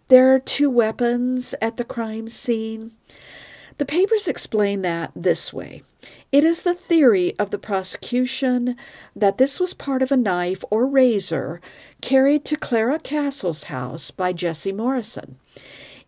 there 0.10 0.34
are 0.34 0.39
two 0.39 0.70
weapons 0.70 1.54
at 1.62 1.78
the 1.78 1.84
crime 1.84 2.28
scene. 2.30 2.93
The 3.77 3.85
papers 3.85 4.27
explain 4.27 4.81
that 4.81 5.11
this 5.15 5.53
way 5.53 5.83
it 6.31 6.43
is 6.43 6.61
the 6.61 6.73
theory 6.73 7.37
of 7.37 7.51
the 7.51 7.59
prosecution 7.59 8.75
that 9.15 9.37
this 9.37 9.59
was 9.59 9.73
part 9.73 10.01
of 10.01 10.11
a 10.11 10.17
knife 10.17 10.63
or 10.69 10.87
razor 10.87 11.61
carried 12.01 12.45
to 12.45 12.55
Clara 12.55 12.97
Castle's 12.97 13.65
house 13.65 14.09
by 14.09 14.33
Jessie 14.33 14.71
Morrison. 14.71 15.37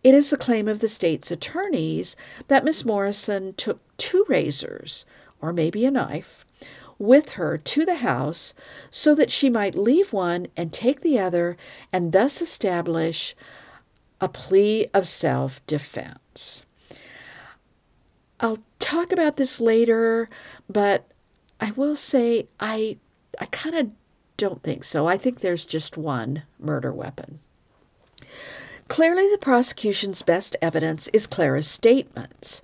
It 0.04 0.16
is 0.16 0.30
the 0.30 0.38
claim 0.38 0.68
of 0.68 0.80
the 0.80 0.88
state's 0.88 1.30
attorneys 1.30 2.16
that 2.48 2.64
Miss 2.64 2.86
Morrison 2.86 3.54
took 3.56 3.80
two 3.98 4.26
razors, 4.28 5.06
or 5.42 5.52
maybe 5.52 5.86
a 5.86 5.92
knife, 5.92 6.46
with 6.98 7.32
her 7.32 7.58
to 7.58 7.86
the 7.86 7.96
house 7.96 8.54
so 8.90 9.14
that 9.16 9.32
she 9.32 9.50
might 9.50 9.76
leave 9.76 10.14
one 10.14 10.48
and 10.56 10.72
take 10.72 11.02
the 11.02 11.20
other 11.20 11.58
and 11.92 12.14
thus 12.14 12.42
establish 12.42 13.36
a 14.22 14.28
plea 14.30 14.88
of 14.94 15.08
self 15.08 15.66
defense. 15.68 16.20
I'll 18.40 18.60
talk 18.80 19.12
about 19.12 19.38
this 19.38 19.60
later, 19.60 20.30
but 20.70 21.06
I 21.60 21.72
will 21.72 21.96
say 21.96 22.48
I 22.60 22.98
I 23.40 23.46
kind 23.46 23.76
of 23.76 23.92
don't 24.38 24.64
think 24.64 24.84
so. 24.84 25.08
I 25.08 25.18
think 25.18 25.40
there's 25.40 25.66
just 25.66 25.98
one 25.98 26.44
murder 26.60 26.94
weapon. 26.94 27.40
Clearly, 28.88 29.30
the 29.30 29.38
prosecution's 29.38 30.22
best 30.22 30.56
evidence 30.62 31.10
is 31.10 31.28
Clara's 31.28 31.68
statements. 31.68 32.62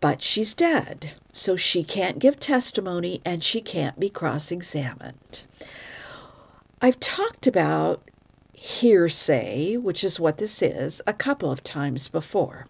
But 0.00 0.20
she's 0.20 0.54
dead, 0.54 1.12
so 1.32 1.54
she 1.54 1.84
can't 1.84 2.18
give 2.18 2.38
testimony 2.38 3.22
and 3.24 3.44
she 3.44 3.60
can't 3.60 3.98
be 3.98 4.10
cross 4.10 4.50
examined. 4.50 5.44
I've 6.80 6.98
talked 6.98 7.46
about 7.46 8.02
hearsay, 8.52 9.76
which 9.76 10.02
is 10.02 10.18
what 10.18 10.38
this 10.38 10.60
is, 10.62 11.00
a 11.06 11.12
couple 11.12 11.50
of 11.50 11.62
times 11.62 12.08
before. 12.08 12.66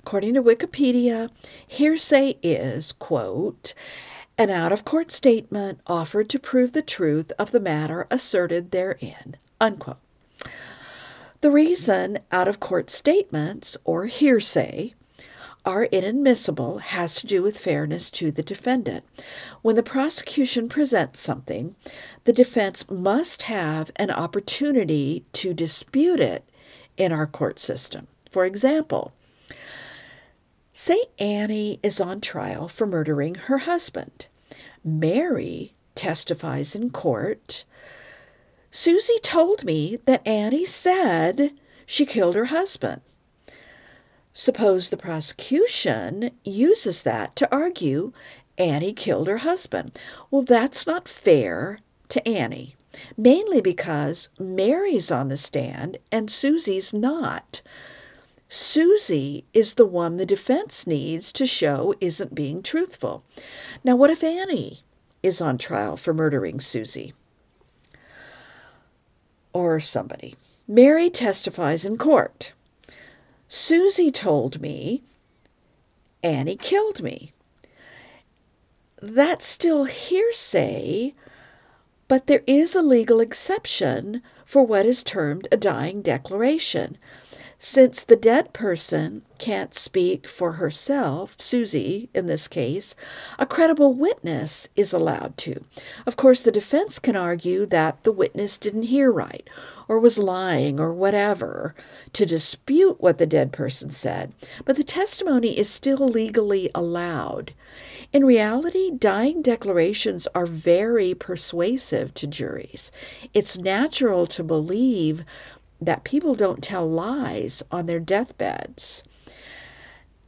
According 0.00 0.34
to 0.34 0.42
Wikipedia, 0.42 1.30
hearsay 1.66 2.36
is, 2.42 2.92
quote, 2.92 3.74
an 4.38 4.50
out 4.50 4.72
of 4.72 4.84
court 4.84 5.10
statement 5.10 5.80
offered 5.86 6.28
to 6.30 6.38
prove 6.38 6.72
the 6.72 6.82
truth 6.82 7.32
of 7.38 7.50
the 7.50 7.60
matter 7.60 8.06
asserted 8.10 8.70
therein, 8.70 9.36
unquote. 9.60 9.98
The 11.40 11.50
reason 11.50 12.20
out 12.32 12.48
of 12.48 12.60
court 12.60 12.90
statements, 12.90 13.76
or 13.84 14.06
hearsay, 14.06 14.94
are 15.64 15.84
inadmissible 15.84 16.78
has 16.78 17.16
to 17.16 17.26
do 17.26 17.42
with 17.42 17.58
fairness 17.58 18.10
to 18.12 18.30
the 18.30 18.42
defendant. 18.42 19.04
When 19.62 19.76
the 19.76 19.82
prosecution 19.82 20.68
presents 20.68 21.20
something, 21.20 21.74
the 22.24 22.32
defense 22.32 22.88
must 22.88 23.42
have 23.42 23.90
an 23.96 24.10
opportunity 24.10 25.24
to 25.34 25.52
dispute 25.52 26.20
it 26.20 26.48
in 26.96 27.12
our 27.12 27.26
court 27.26 27.60
system. 27.60 28.06
For 28.30 28.44
example, 28.44 29.12
say 30.78 31.06
Annie 31.18 31.80
is 31.82 32.00
on 32.00 32.20
trial 32.20 32.68
for 32.68 32.86
murdering 32.86 33.34
her 33.34 33.58
husband. 33.58 34.28
Mary 34.84 35.74
testifies 35.96 36.76
in 36.76 36.88
court. 36.90 37.64
Susie 38.70 39.18
told 39.20 39.64
me 39.64 39.98
that 40.06 40.24
Annie 40.24 40.64
said 40.64 41.50
she 41.84 42.06
killed 42.06 42.36
her 42.36 42.44
husband. 42.44 43.00
Suppose 44.32 44.88
the 44.88 44.96
prosecution 44.96 46.30
uses 46.44 47.02
that 47.02 47.34
to 47.34 47.52
argue 47.52 48.12
Annie 48.56 48.92
killed 48.92 49.26
her 49.26 49.38
husband. 49.38 49.98
Well, 50.30 50.42
that's 50.42 50.86
not 50.86 51.08
fair 51.08 51.80
to 52.10 52.26
Annie, 52.26 52.76
mainly 53.16 53.60
because 53.60 54.28
Mary's 54.38 55.10
on 55.10 55.26
the 55.26 55.36
stand 55.36 55.98
and 56.12 56.30
Susie's 56.30 56.94
not. 56.94 57.62
Susie 58.48 59.44
is 59.52 59.74
the 59.74 59.84
one 59.84 60.16
the 60.16 60.24
defense 60.24 60.86
needs 60.86 61.32
to 61.32 61.46
show 61.46 61.94
isn't 62.00 62.34
being 62.34 62.62
truthful. 62.62 63.22
Now, 63.84 63.94
what 63.94 64.10
if 64.10 64.24
Annie 64.24 64.82
is 65.22 65.40
on 65.40 65.58
trial 65.58 65.96
for 65.96 66.14
murdering 66.14 66.58
Susie? 66.60 67.12
Or 69.52 69.80
somebody. 69.80 70.36
Mary 70.66 71.10
testifies 71.10 71.84
in 71.84 71.98
court. 71.98 72.52
Susie 73.48 74.10
told 74.10 74.60
me 74.60 75.02
Annie 76.22 76.56
killed 76.56 77.02
me. 77.02 77.32
That's 79.00 79.46
still 79.46 79.84
hearsay, 79.84 81.14
but 82.08 82.26
there 82.26 82.42
is 82.46 82.74
a 82.74 82.82
legal 82.82 83.20
exception 83.20 84.22
for 84.44 84.64
what 84.64 84.86
is 84.86 85.02
termed 85.02 85.46
a 85.52 85.56
dying 85.56 86.02
declaration. 86.02 86.96
Since 87.60 88.04
the 88.04 88.14
dead 88.14 88.52
person 88.52 89.22
can't 89.38 89.74
speak 89.74 90.28
for 90.28 90.52
herself, 90.52 91.34
Susie 91.38 92.08
in 92.14 92.26
this 92.26 92.46
case, 92.46 92.94
a 93.36 93.46
credible 93.46 93.94
witness 93.94 94.68
is 94.76 94.92
allowed 94.92 95.36
to. 95.38 95.64
Of 96.06 96.16
course, 96.16 96.40
the 96.40 96.52
defense 96.52 97.00
can 97.00 97.16
argue 97.16 97.66
that 97.66 98.04
the 98.04 98.12
witness 98.12 98.58
didn't 98.58 98.84
hear 98.84 99.10
right 99.10 99.48
or 99.88 99.98
was 99.98 100.18
lying 100.18 100.78
or 100.78 100.92
whatever 100.92 101.74
to 102.12 102.24
dispute 102.24 103.00
what 103.00 103.18
the 103.18 103.26
dead 103.26 103.52
person 103.52 103.90
said, 103.90 104.32
but 104.64 104.76
the 104.76 104.84
testimony 104.84 105.58
is 105.58 105.68
still 105.68 106.06
legally 106.06 106.70
allowed. 106.76 107.54
In 108.12 108.24
reality, 108.24 108.90
dying 108.90 109.42
declarations 109.42 110.28
are 110.34 110.46
very 110.46 111.12
persuasive 111.12 112.14
to 112.14 112.26
juries. 112.26 112.92
It's 113.34 113.58
natural 113.58 114.26
to 114.28 114.42
believe 114.42 115.24
that 115.80 116.04
people 116.04 116.34
don't 116.34 116.62
tell 116.62 116.88
lies 116.88 117.62
on 117.70 117.86
their 117.86 118.00
deathbeds. 118.00 119.02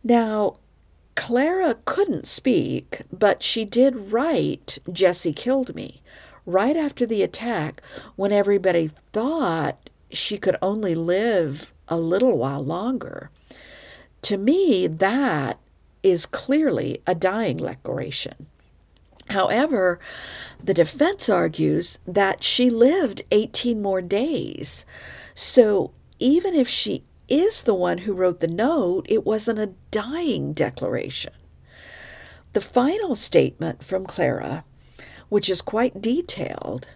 Now, 0.03 0.57
Clara 1.17 1.77
couldn't 1.85 2.27
speak, 2.27 3.03
but 3.13 3.43
she 3.43 3.65
did 3.65 4.13
write, 4.13 4.79
Jessie 4.91 5.33
killed 5.33 5.75
me, 5.75 6.03
right 6.47 6.77
after 6.77 7.05
the 7.05 7.23
attack 7.23 7.83
when 8.17 8.33
everybody 8.33 8.91
thought 9.13 9.91
she 10.11 10.39
could 10.39 10.57
only 10.63 10.95
live 10.95 11.73
a 11.89 11.97
little 11.97 12.37
while 12.39 12.65
longer. 12.65 13.31
To 14.23 14.37
me, 14.37 14.87
that 14.87 15.59
is 16.03 16.27
clearly 16.27 17.03
a 17.07 17.15
dying 17.15 17.59
declaration. 17.59 18.47
However, 19.29 20.01
the 20.63 20.75
defense 20.75 21.29
argues 21.29 21.99
that 22.07 22.43
she 22.43 22.69
lived 22.69 23.23
18 23.31 23.81
more 23.81 24.03
days. 24.03 24.85
So 25.35 25.93
even 26.19 26.55
if 26.55 26.69
she 26.69 27.05
is 27.29 27.63
the 27.63 27.75
one 27.75 27.99
who 27.99 28.13
wrote 28.13 28.41
the 28.41 28.49
note, 28.49 29.07
it 29.09 29.25
wasn't 29.25 29.59
a 29.59 29.75
dying 29.91 30.53
declaration. 30.53 31.33
The 32.53 32.61
final 32.61 33.15
statement 33.15 33.85
from 33.85 34.05
Clara, 34.05 34.65
which 35.29 35.49
is 35.49 35.63
quite 35.63 36.03
detailed, 36.03 36.89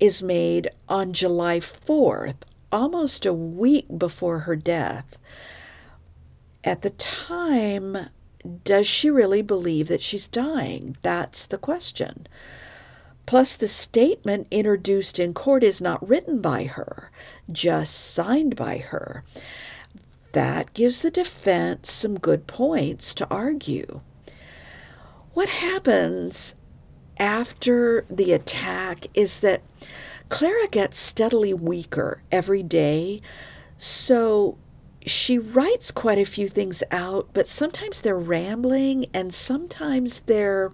is 0.00 0.22
made 0.22 0.70
on 0.88 1.12
July 1.12 1.60
4th, 1.60 2.36
almost 2.72 3.24
a 3.24 3.32
week 3.32 3.86
before 3.96 4.40
her 4.40 4.56
death. 4.56 5.16
At 6.64 6.82
the 6.82 6.90
time, 6.90 8.08
does 8.64 8.86
she 8.86 9.10
really 9.10 9.42
believe 9.42 9.88
that 9.88 10.02
she's 10.02 10.26
dying? 10.26 10.96
That's 11.02 11.46
the 11.46 11.58
question. 11.58 12.26
Plus, 13.26 13.54
the 13.54 13.68
statement 13.68 14.48
introduced 14.50 15.20
in 15.20 15.34
court 15.34 15.62
is 15.62 15.80
not 15.80 16.06
written 16.06 16.40
by 16.40 16.64
her, 16.64 17.12
just 17.52 17.94
signed 17.94 18.56
by 18.56 18.78
her. 18.78 19.24
That 20.32 20.74
gives 20.74 21.02
the 21.02 21.10
defense 21.10 21.90
some 21.90 22.18
good 22.18 22.46
points 22.46 23.14
to 23.14 23.28
argue. 23.30 24.00
What 25.34 25.48
happens 25.48 26.54
after 27.18 28.04
the 28.08 28.32
attack 28.32 29.06
is 29.14 29.40
that 29.40 29.62
Clara 30.28 30.68
gets 30.68 30.98
steadily 30.98 31.52
weaker 31.52 32.22
every 32.30 32.62
day, 32.62 33.20
so 33.76 34.56
she 35.04 35.38
writes 35.38 35.90
quite 35.90 36.18
a 36.18 36.24
few 36.24 36.48
things 36.48 36.82
out, 36.90 37.28
but 37.32 37.48
sometimes 37.48 38.00
they're 38.00 38.16
rambling 38.16 39.06
and 39.12 39.34
sometimes 39.34 40.20
they're 40.20 40.72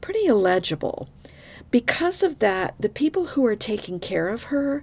pretty 0.00 0.26
illegible 0.26 1.08
because 1.70 2.22
of 2.22 2.38
that, 2.40 2.74
the 2.80 2.88
people 2.88 3.26
who 3.26 3.46
are 3.46 3.56
taking 3.56 4.00
care 4.00 4.28
of 4.28 4.44
her 4.44 4.82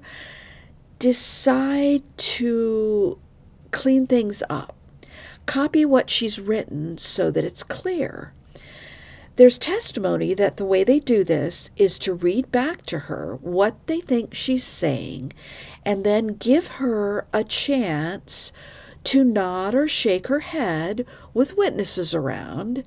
decide 1.00 2.04
to 2.18 3.20
clean 3.72 4.08
things 4.08 4.42
up, 4.50 4.76
copy 5.46 5.86
what 5.86 6.10
she's 6.10 6.40
written 6.40 6.98
so 6.98 7.32
that 7.32 7.44
it's 7.44 7.64
clear. 7.64 8.34
There's 9.36 9.60
testimony 9.60 10.34
that 10.34 10.58
the 10.58 10.66
way 10.66 10.84
they 10.84 11.00
do 11.00 11.24
this 11.24 11.70
is 11.78 12.00
to 12.00 12.14
read 12.14 12.52
back 12.52 12.84
to 12.88 13.00
her 13.00 13.38
what 13.42 13.76
they 13.86 14.02
think 14.02 14.34
she's 14.34 14.64
saying 14.64 15.34
and 15.86 16.04
then 16.04 16.38
give 16.38 16.68
her 16.68 17.28
a 17.32 17.44
chance 17.44 18.52
to 19.04 19.24
nod 19.24 19.76
or 19.76 19.88
shake 19.88 20.28
her 20.28 20.40
head 20.40 21.06
with 21.36 21.56
witnesses 21.56 22.16
around 22.16 22.84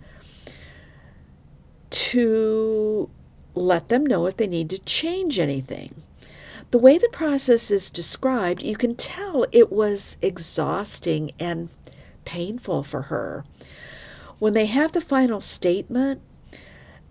to 1.91 3.09
let 3.55 3.89
them 3.89 4.05
know 4.05 4.27
if 4.27 4.37
they 4.37 4.49
need 4.49 4.71
to 4.71 4.79
change 4.79 5.39
anything. 5.39 6.03
The 6.71 6.79
way 6.79 6.99
the 6.99 7.09
process 7.09 7.71
is 7.71 7.91
described, 7.91 8.63
you 8.63 8.77
can 8.77 8.95
tell 8.95 9.45
it 9.51 9.73
was 9.73 10.17
exhausting 10.23 11.33
and 11.39 11.69
painful 12.25 12.85
for 12.85 13.03
her. 13.03 13.45
When 14.39 14.55
they 14.55 14.67
have 14.67 14.93
the 14.93 15.01
final 15.01 15.41
statement, 15.41 16.23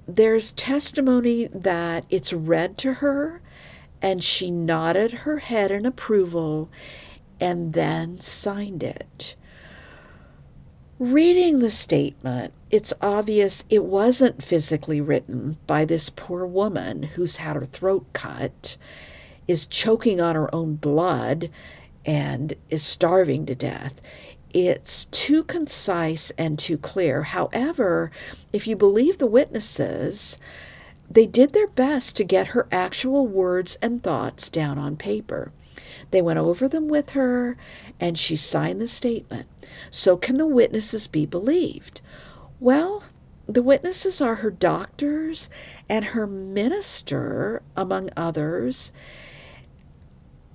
there's 0.07 0.53
testimony 0.53 1.47
that 1.53 2.05
it's 2.09 2.31
read 2.31 2.77
to 2.79 2.93
her 2.95 3.41
and 4.01 4.23
she 4.23 4.49
nodded 4.49 5.11
her 5.11 5.39
head 5.39 5.71
in 5.71 5.85
approval 5.85 6.69
and 7.39 7.73
then 7.73 8.19
signed 8.21 8.81
it. 8.81 9.35
Reading 10.97 11.59
the 11.59 11.71
statement, 11.71 12.53
it's 12.71 12.93
obvious 13.01 13.63
it 13.69 13.83
wasn't 13.83 14.43
physically 14.43 15.01
written 15.01 15.57
by 15.67 15.85
this 15.85 16.09
poor 16.09 16.45
woman 16.45 17.03
who's 17.03 17.37
had 17.37 17.55
her 17.55 17.65
throat 17.65 18.05
cut, 18.13 18.77
is 19.49 19.65
choking 19.65 20.21
on 20.21 20.35
her 20.35 20.53
own 20.53 20.75
blood, 20.75 21.49
and 22.05 22.53
is 22.69 22.83
starving 22.83 23.47
to 23.47 23.55
death. 23.55 23.93
it's 24.51 25.05
too 25.05 25.43
concise 25.43 26.31
and 26.37 26.57
too 26.57 26.77
clear. 26.77 27.21
However, 27.23 28.09
if 28.51 28.65
you 28.65 28.75
believe 28.75 29.17
the 29.17 29.27
witnesses, 29.27 30.39
they 31.09 31.27
did 31.27 31.53
their 31.53 31.67
best 31.67 32.15
to 32.15 32.23
get 32.23 32.47
her 32.47 32.67
actual 32.71 33.27
words 33.27 33.77
and 33.81 34.01
thoughts 34.01 34.49
down 34.49 34.77
on 34.79 34.95
paper. 34.95 35.51
They 36.11 36.21
went 36.21 36.39
over 36.39 36.67
them 36.67 36.87
with 36.87 37.11
her, 37.11 37.57
and 37.99 38.17
she 38.17 38.35
signed 38.35 38.81
the 38.81 38.87
statement. 38.87 39.47
So, 39.91 40.17
can 40.17 40.37
the 40.37 40.47
witnesses 40.47 41.07
be 41.07 41.25
believed? 41.25 42.01
Well, 42.59 43.03
the 43.47 43.63
witnesses 43.63 44.21
are 44.21 44.35
her 44.35 44.51
doctors 44.51 45.49
and 45.87 46.05
her 46.05 46.27
minister, 46.27 47.61
among 47.75 48.09
others. 48.15 48.91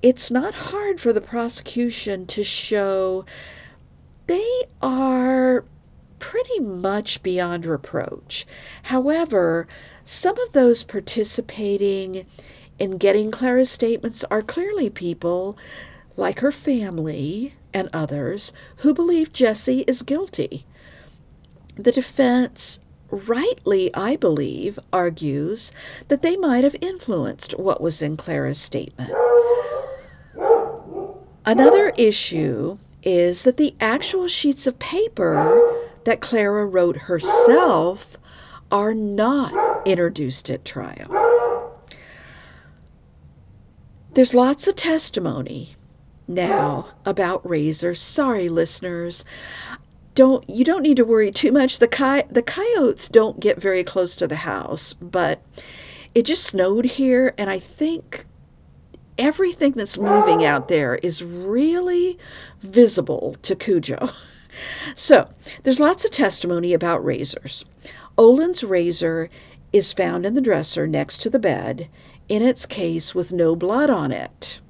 It's 0.05 0.31
not 0.31 0.53
hard 0.53 1.01
for 1.01 1.15
the 1.15 1.23
prosecution 1.23 2.27
to 2.27 2.45
show 2.45 3.25
they 4.27 4.65
are 4.83 5.65
pretty 6.19 6.61
much 6.61 7.23
beyond 7.23 7.65
reproach. 7.65 8.47
However, 8.83 9.67
some 10.05 10.39
of 10.41 10.53
those 10.53 10.85
participating 10.85 12.27
in 12.79 12.99
getting 12.99 13.31
Clara's 13.31 13.71
statements 13.71 14.25
are 14.25 14.43
clearly 14.43 14.91
people 14.91 15.57
like 16.19 16.41
her 16.41 16.53
family 16.53 17.55
and 17.73 17.89
others 17.95 18.53
who 18.81 18.93
believe 18.93 19.33
Jessie 19.33 19.85
is 19.87 20.03
guilty. 20.03 20.67
The 21.77 21.93
defense 21.93 22.79
rightly, 23.11 23.91
I 23.95 24.17
believe, 24.17 24.79
argues 24.93 25.73
that 26.09 26.21
they 26.21 26.37
might 26.37 26.63
have 26.63 26.77
influenced 26.83 27.59
what 27.59 27.81
was 27.81 28.03
in 28.03 28.19
Clara's 28.19 28.59
statement. 28.59 29.11
Another 31.47 31.93
issue 31.97 32.79
is 33.03 33.43
that 33.43 33.59
the 33.59 33.75
actual 33.81 34.27
sheets 34.27 34.67
of 34.67 34.79
paper 34.79 35.83
that 36.05 36.21
Clara 36.21 36.67
wrote 36.67 36.97
herself 36.97 38.17
are 38.71 38.95
not 38.95 39.87
introduced 39.87 40.49
at 40.51 40.65
trial. 40.65 41.79
There's 44.15 44.33
lots 44.35 44.67
of 44.67 44.77
testimony 44.77 45.77
now 46.27 46.89
about 47.05 47.49
razors. 47.49 48.01
Sorry, 48.01 48.49
listeners. 48.49 49.25
Don't 50.15 50.49
you 50.49 50.65
don't 50.65 50.83
need 50.83 50.97
to 50.97 51.05
worry 51.05 51.33
too 51.33 51.51
much. 51.51 51.79
The 51.79 51.89
coy- 51.89 52.27
the 52.31 52.43
coyotes 52.43 53.09
don't 53.09 53.41
get 53.41 53.61
very 53.61 53.83
close 53.83 54.15
to 54.17 54.27
the 54.29 54.37
house, 54.37 54.93
but 54.95 55.43
it 56.15 56.23
just 56.23 56.45
snowed 56.45 56.85
here, 56.85 57.35
and 57.37 57.51
I 57.51 57.59
think 57.59 58.25
everything 59.19 59.73
that's 59.73 59.99
moving 59.99 60.45
out 60.45 60.69
there 60.69 60.97
is 60.97 61.23
really 61.23 62.19
visible 62.63 63.37
to 63.43 63.55
Cujo. 63.55 64.11
So, 64.95 65.31
there's 65.65 65.81
lots 65.81 66.05
of 66.05 66.13
testimony 66.13 66.73
about 66.75 67.05
razors. 67.05 67.65
Olin's 68.17 68.63
razor 68.63 69.29
is 69.73 69.93
found 69.93 70.25
in 70.25 70.35
the 70.35 70.41
dresser 70.41 70.87
next 70.87 71.19
to 71.23 71.29
the 71.29 71.41
bed, 71.41 71.89
in 72.29 72.41
its 72.41 72.65
case 72.65 73.17
with 73.17 73.33
no 73.33 73.57
blood 73.57 73.91
on 73.91 74.13
it. 74.13 74.61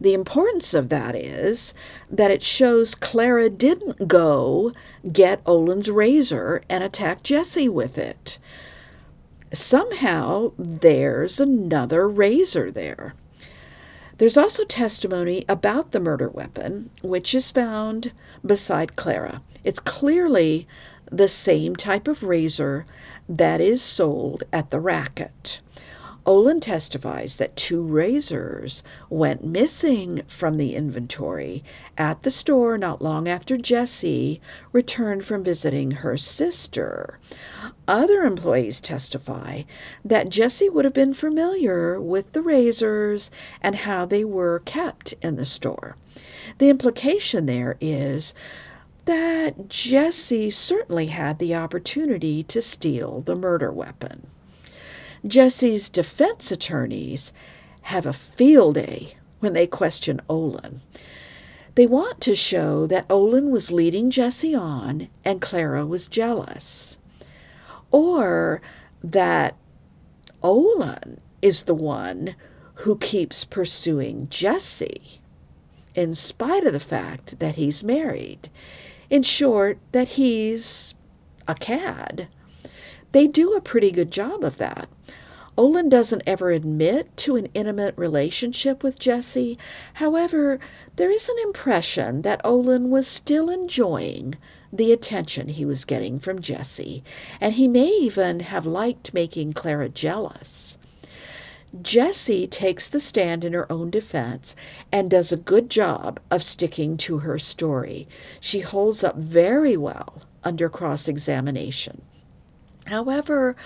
The 0.00 0.14
importance 0.14 0.74
of 0.74 0.88
that 0.90 1.16
is 1.16 1.74
that 2.10 2.30
it 2.30 2.42
shows 2.42 2.94
Clara 2.94 3.50
didn't 3.50 4.06
go 4.06 4.72
get 5.12 5.42
Olin's 5.46 5.90
razor 5.90 6.62
and 6.68 6.84
attack 6.84 7.22
Jesse 7.22 7.68
with 7.68 7.98
it. 7.98 8.38
Somehow 9.52 10.52
there's 10.58 11.40
another 11.40 12.08
razor 12.08 12.70
there. 12.70 13.14
There's 14.18 14.36
also 14.36 14.64
testimony 14.64 15.44
about 15.48 15.90
the 15.90 16.00
murder 16.00 16.28
weapon, 16.28 16.90
which 17.02 17.34
is 17.34 17.50
found 17.50 18.12
beside 18.46 18.96
Clara. 18.96 19.42
It's 19.64 19.80
clearly 19.80 20.68
the 21.10 21.28
same 21.28 21.74
type 21.74 22.06
of 22.06 22.22
razor 22.22 22.86
that 23.28 23.60
is 23.60 23.82
sold 23.82 24.44
at 24.52 24.70
the 24.70 24.80
racket. 24.80 25.60
Olin 26.26 26.58
testifies 26.58 27.36
that 27.36 27.54
two 27.54 27.82
razors 27.82 28.82
went 29.10 29.44
missing 29.44 30.22
from 30.26 30.56
the 30.56 30.74
inventory 30.74 31.62
at 31.98 32.22
the 32.22 32.30
store 32.30 32.78
not 32.78 33.02
long 33.02 33.28
after 33.28 33.58
Jessie 33.58 34.40
returned 34.72 35.24
from 35.24 35.44
visiting 35.44 35.90
her 35.90 36.16
sister. 36.16 37.18
Other 37.86 38.22
employees 38.22 38.80
testify 38.80 39.64
that 40.02 40.30
Jessie 40.30 40.70
would 40.70 40.86
have 40.86 40.94
been 40.94 41.12
familiar 41.12 42.00
with 42.00 42.32
the 42.32 42.42
razors 42.42 43.30
and 43.60 43.76
how 43.76 44.06
they 44.06 44.24
were 44.24 44.62
kept 44.64 45.12
in 45.20 45.36
the 45.36 45.44
store. 45.44 45.96
The 46.56 46.70
implication 46.70 47.44
there 47.44 47.76
is 47.82 48.32
that 49.04 49.68
Jessie 49.68 50.48
certainly 50.48 51.06
had 51.08 51.38
the 51.38 51.54
opportunity 51.54 52.42
to 52.44 52.62
steal 52.62 53.20
the 53.20 53.36
murder 53.36 53.70
weapon. 53.70 54.28
Jessie's 55.26 55.88
defense 55.88 56.50
attorneys 56.50 57.32
have 57.82 58.04
a 58.04 58.12
field 58.12 58.74
day 58.74 59.16
when 59.40 59.54
they 59.54 59.66
question 59.66 60.20
Olin. 60.28 60.82
They 61.74 61.86
want 61.86 62.20
to 62.22 62.34
show 62.34 62.86
that 62.86 63.06
Olin 63.10 63.50
was 63.50 63.72
leading 63.72 64.10
Jessie 64.10 64.54
on 64.54 65.08
and 65.24 65.40
Clara 65.40 65.86
was 65.86 66.06
jealous. 66.06 66.98
Or 67.90 68.60
that 69.02 69.56
Olin 70.42 71.20
is 71.40 71.62
the 71.62 71.74
one 71.74 72.36
who 72.78 72.96
keeps 72.98 73.44
pursuing 73.44 74.28
Jessie 74.28 75.20
in 75.94 76.12
spite 76.14 76.66
of 76.66 76.72
the 76.72 76.80
fact 76.80 77.38
that 77.38 77.54
he's 77.54 77.82
married. 77.82 78.50
In 79.10 79.22
short, 79.22 79.78
that 79.92 80.08
he's 80.08 80.94
a 81.48 81.54
cad. 81.54 82.28
They 83.12 83.26
do 83.26 83.54
a 83.54 83.60
pretty 83.60 83.90
good 83.90 84.10
job 84.10 84.44
of 84.44 84.58
that. 84.58 84.88
Olin 85.56 85.88
doesn't 85.88 86.22
ever 86.26 86.50
admit 86.50 87.16
to 87.18 87.36
an 87.36 87.48
intimate 87.54 87.94
relationship 87.96 88.82
with 88.82 88.98
Jessie. 88.98 89.56
However, 89.94 90.58
there 90.96 91.12
is 91.12 91.28
an 91.28 91.36
impression 91.44 92.22
that 92.22 92.40
Olin 92.44 92.90
was 92.90 93.06
still 93.06 93.48
enjoying 93.48 94.34
the 94.72 94.90
attention 94.92 95.48
he 95.48 95.64
was 95.64 95.84
getting 95.84 96.18
from 96.18 96.40
Jessie, 96.40 97.04
and 97.40 97.54
he 97.54 97.68
may 97.68 97.86
even 97.86 98.40
have 98.40 98.66
liked 98.66 99.14
making 99.14 99.52
Clara 99.52 99.88
jealous. 99.88 100.76
Jessie 101.80 102.46
takes 102.48 102.88
the 102.88 103.00
stand 103.00 103.44
in 103.44 103.52
her 103.52 103.70
own 103.70 103.90
defense 103.90 104.56
and 104.90 105.10
does 105.10 105.30
a 105.30 105.36
good 105.36 105.70
job 105.70 106.18
of 106.30 106.42
sticking 106.42 106.96
to 106.96 107.18
her 107.18 107.38
story. 107.38 108.08
She 108.40 108.60
holds 108.60 109.04
up 109.04 109.16
very 109.16 109.76
well 109.76 110.22
under 110.42 110.68
cross 110.68 111.06
examination. 111.08 112.02
However, 112.86 113.56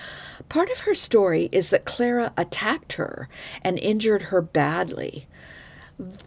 part 0.48 0.70
of 0.70 0.80
her 0.80 0.94
story 0.94 1.48
is 1.52 1.70
that 1.70 1.84
Clara 1.84 2.32
attacked 2.36 2.94
her 2.94 3.28
and 3.62 3.78
injured 3.78 4.22
her 4.22 4.40
badly. 4.40 5.26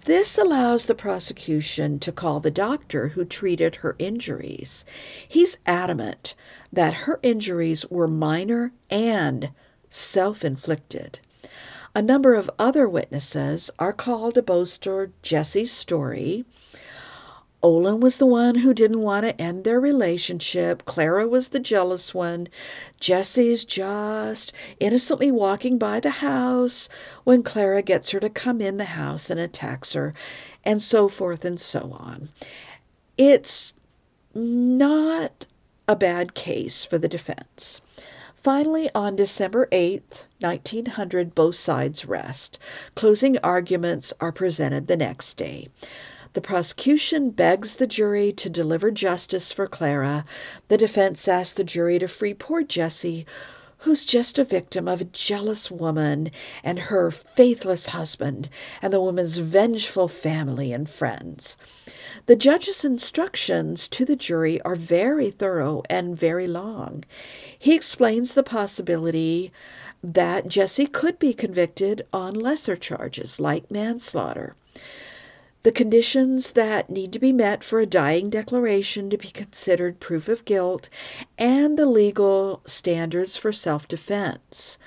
This 0.03 0.37
allows 0.37 0.85
the 0.85 0.95
prosecution 0.95 1.97
to 1.99 2.11
call 2.11 2.41
the 2.41 2.51
doctor 2.51 3.09
who 3.09 3.23
treated 3.23 3.77
her 3.77 3.95
injuries. 3.97 4.83
He's 5.25 5.57
adamant 5.65 6.35
that 6.73 7.05
her 7.05 7.19
injuries 7.23 7.85
were 7.89 8.07
minor 8.07 8.73
and 8.89 9.51
self 9.89 10.43
inflicted. 10.43 11.19
A 11.95 12.01
number 12.01 12.33
of 12.33 12.49
other 12.59 12.87
witnesses 12.87 13.69
are 13.79 13.93
called 13.93 14.35
to 14.35 14.41
bolster 14.41 15.11
Jessie's 15.21 15.71
story. 15.71 16.43
Olin 17.63 17.99
was 17.99 18.17
the 18.17 18.25
one 18.25 18.55
who 18.55 18.73
didn't 18.73 19.01
want 19.01 19.23
to 19.23 19.39
end 19.39 19.63
their 19.63 19.79
relationship. 19.79 20.83
Clara 20.85 21.27
was 21.27 21.49
the 21.49 21.59
jealous 21.59 22.13
one. 22.13 22.47
Jessie's 22.99 23.63
just 23.63 24.51
innocently 24.79 25.31
walking 25.31 25.77
by 25.77 25.99
the 25.99 26.09
house 26.09 26.89
when 27.23 27.43
Clara 27.43 27.81
gets 27.81 28.11
her 28.11 28.19
to 28.19 28.29
come 28.29 28.61
in 28.61 28.77
the 28.77 28.85
house 28.85 29.29
and 29.29 29.39
attacks 29.39 29.93
her, 29.93 30.13
and 30.63 30.81
so 30.81 31.07
forth 31.07 31.45
and 31.45 31.61
so 31.61 31.95
on. 31.99 32.29
It's 33.15 33.75
not 34.33 35.45
a 35.87 35.95
bad 35.95 36.33
case 36.33 36.83
for 36.83 36.97
the 36.97 37.09
defense. 37.09 37.81
Finally, 38.33 38.89
on 38.95 39.15
December 39.15 39.67
8th, 39.71 40.25
1900, 40.39 41.35
both 41.35 41.55
sides 41.55 42.05
rest. 42.05 42.57
Closing 42.95 43.37
arguments 43.39 44.13
are 44.19 44.31
presented 44.31 44.87
the 44.87 44.97
next 44.97 45.35
day. 45.35 45.67
The 46.33 46.41
prosecution 46.41 47.31
begs 47.31 47.75
the 47.75 47.87
jury 47.87 48.31
to 48.33 48.49
deliver 48.49 48.89
justice 48.89 49.51
for 49.51 49.67
Clara. 49.67 50.23
The 50.69 50.77
defense 50.77 51.27
asks 51.27 51.53
the 51.53 51.63
jury 51.65 51.99
to 51.99 52.07
free 52.07 52.33
poor 52.33 52.63
Jessie, 52.63 53.25
who's 53.79 54.05
just 54.05 54.39
a 54.39 54.43
victim 54.43 54.87
of 54.87 55.01
a 55.01 55.05
jealous 55.05 55.69
woman 55.69 56.31
and 56.63 56.79
her 56.79 57.11
faithless 57.11 57.87
husband 57.87 58.47
and 58.81 58.93
the 58.93 59.01
woman's 59.01 59.37
vengeful 59.37 60.07
family 60.07 60.71
and 60.71 60.87
friends. 60.87 61.57
The 62.27 62.35
judge's 62.35 62.85
instructions 62.85 63.87
to 63.89 64.05
the 64.05 64.15
jury 64.15 64.61
are 64.61 64.75
very 64.75 65.31
thorough 65.31 65.81
and 65.89 66.17
very 66.17 66.47
long. 66.47 67.03
He 67.57 67.75
explains 67.75 68.35
the 68.35 68.43
possibility 68.43 69.51
that 70.03 70.47
Jessie 70.47 70.87
could 70.87 71.19
be 71.19 71.33
convicted 71.33 72.03
on 72.13 72.35
lesser 72.35 72.75
charges 72.75 73.39
like 73.39 73.69
manslaughter. 73.71 74.55
The 75.63 75.71
conditions 75.71 76.53
that 76.53 76.89
need 76.89 77.13
to 77.13 77.19
be 77.19 77.31
met 77.31 77.63
for 77.63 77.79
a 77.79 77.85
dying 77.85 78.31
declaration 78.31 79.11
to 79.11 79.17
be 79.17 79.29
considered 79.29 79.99
proof 79.99 80.27
of 80.27 80.43
guilt, 80.43 80.89
and 81.37 81.77
the 81.77 81.85
legal 81.85 82.61
standards 82.65 83.37
for 83.37 83.51
self 83.51 83.87
defense. 83.87 84.79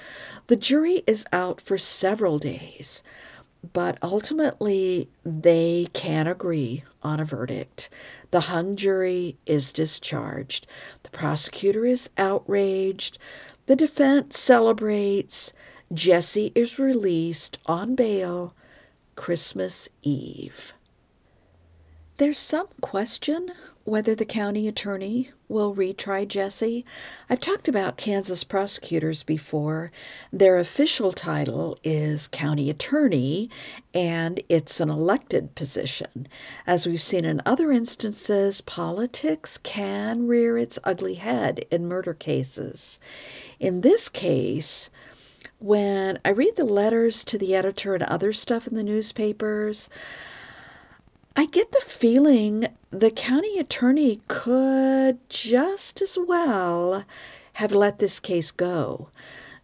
The 0.49 0.57
jury 0.57 1.05
is 1.07 1.25
out 1.33 1.61
for 1.61 1.79
several 1.79 2.41
days, 2.41 3.05
but 3.73 3.99
ultimately 4.03 5.09
they 5.25 5.87
can 5.93 6.27
agree 6.27 6.83
on 7.05 7.21
a 7.21 7.25
verdict. 7.25 7.89
The 8.33 8.41
hung 8.41 8.75
jury 8.75 9.37
is 9.47 9.71
discharged. 9.71 10.67
The 11.05 11.11
prosecutor 11.11 11.87
is 11.87 12.11
outraged. 12.19 13.17
The 13.67 13.77
defense 13.77 14.39
celebrates. 14.39 15.53
Jessie 15.93 16.51
is 16.57 16.81
released 16.81 17.59
on 17.67 17.95
bail 17.95 18.55
Christmas 19.17 19.89
Eve. 20.03 20.73
There's 22.17 22.39
some 22.39 22.69
question 22.81 23.53
whether 23.85 24.15
the 24.15 24.25
county 24.25 24.67
attorney 24.67 25.31
will 25.49 25.75
retry 25.75 26.27
Jessie. 26.27 26.87
I've 27.29 27.41
talked 27.41 27.69
about 27.69 27.99
Kansas 27.99 28.43
prosecutors 28.43 29.23
before. 29.23 29.93
Their 30.33 30.59
official 30.59 31.13
title 31.13 31.79
is 31.85 32.29
county 32.29 32.71
attorney, 32.71 33.51
and 33.93 34.41
it's 34.49 34.81
an 34.81 34.89
elected 34.89 35.55
position. 35.55 36.27
As 36.67 36.87
we've 36.87 37.03
seen 37.03 37.25
in 37.27 37.43
other 37.45 37.73
instances, 37.73 38.63
politics 38.63 39.59
can 39.59 40.27
rear 40.27 40.57
its 40.57 40.79
ugly 40.83 41.15
head 41.15 41.67
in 41.71 41.87
murder 41.87 42.15
cases. 42.15 42.99
In 43.61 43.83
this 43.83 44.09
case, 44.09 44.89
when 45.65 46.19
I 46.27 46.29
read 46.29 46.57
the 46.57 46.65
letters 46.65 47.25
to 47.25 47.39
the 47.39 47.55
editor 47.55 47.95
and 47.95 48.03
other 48.03 48.35
stuff 48.35 48.67
in 48.67 48.75
the 48.75 48.83
newspapers, 48.83 49.89
I 51.35 51.47
get 51.47 51.73
the 51.73 51.81
feeling 51.81 52.67
the 52.91 53.11
county 53.11 53.59
attorney 53.59 54.21
could 54.29 55.19
just 55.31 56.03
as 56.03 56.19
well 56.21 57.07
have 57.55 57.73
let 57.73 57.99
this 57.99 58.21
case 58.21 58.51
go. 58.51 59.09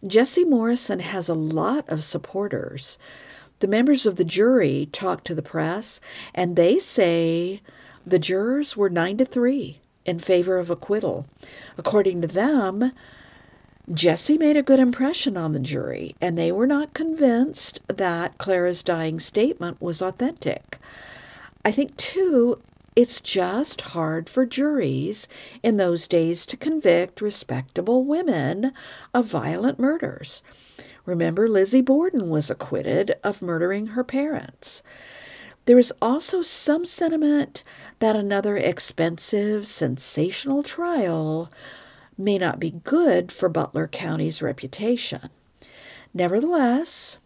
Jessie 0.07 0.43
Morrison 0.43 1.01
has 1.01 1.29
a 1.29 1.35
lot 1.35 1.87
of 1.87 2.03
supporters. 2.03 2.97
The 3.59 3.67
members 3.67 4.07
of 4.07 4.15
the 4.15 4.25
jury 4.25 4.89
talked 4.91 5.27
to 5.27 5.35
the 5.35 5.43
press, 5.43 6.01
and 6.33 6.55
they 6.55 6.79
say 6.79 7.61
the 8.07 8.17
jurors 8.17 8.75
were 8.75 8.89
nine 8.89 9.17
to 9.17 9.25
three 9.25 9.81
in 10.03 10.17
favor 10.17 10.57
of 10.57 10.71
acquittal. 10.71 11.27
According 11.77 12.21
to 12.21 12.27
them, 12.27 12.91
Jessie 13.93 14.37
made 14.37 14.55
a 14.55 14.63
good 14.63 14.79
impression 14.79 15.35
on 15.35 15.51
the 15.51 15.59
jury, 15.59 16.15
and 16.21 16.37
they 16.37 16.51
were 16.51 16.67
not 16.67 16.93
convinced 16.93 17.81
that 17.87 18.37
Clara's 18.37 18.83
dying 18.83 19.19
statement 19.19 19.81
was 19.81 20.01
authentic. 20.01 20.79
I 21.65 21.71
think, 21.71 21.97
too, 21.97 22.61
it's 22.95 23.19
just 23.19 23.81
hard 23.81 24.29
for 24.29 24.45
juries 24.45 25.27
in 25.61 25.77
those 25.77 26.07
days 26.07 26.45
to 26.45 26.57
convict 26.57 27.21
respectable 27.21 28.05
women 28.05 28.71
of 29.13 29.25
violent 29.25 29.77
murders. 29.77 30.41
Remember, 31.05 31.47
Lizzie 31.47 31.81
Borden 31.81 32.29
was 32.29 32.49
acquitted 32.49 33.15
of 33.23 33.41
murdering 33.41 33.87
her 33.87 34.03
parents. 34.03 34.83
There 35.65 35.79
is 35.79 35.93
also 36.01 36.41
some 36.41 36.85
sentiment 36.85 37.63
that 37.99 38.15
another 38.15 38.55
expensive, 38.55 39.67
sensational 39.67 40.63
trial 40.63 41.51
may 42.17 42.37
not 42.37 42.59
be 42.59 42.71
good 42.83 43.31
for 43.31 43.49
Butler 43.49 43.87
County's 43.87 44.41
reputation. 44.41 45.29
Nevertheless, 46.13 47.17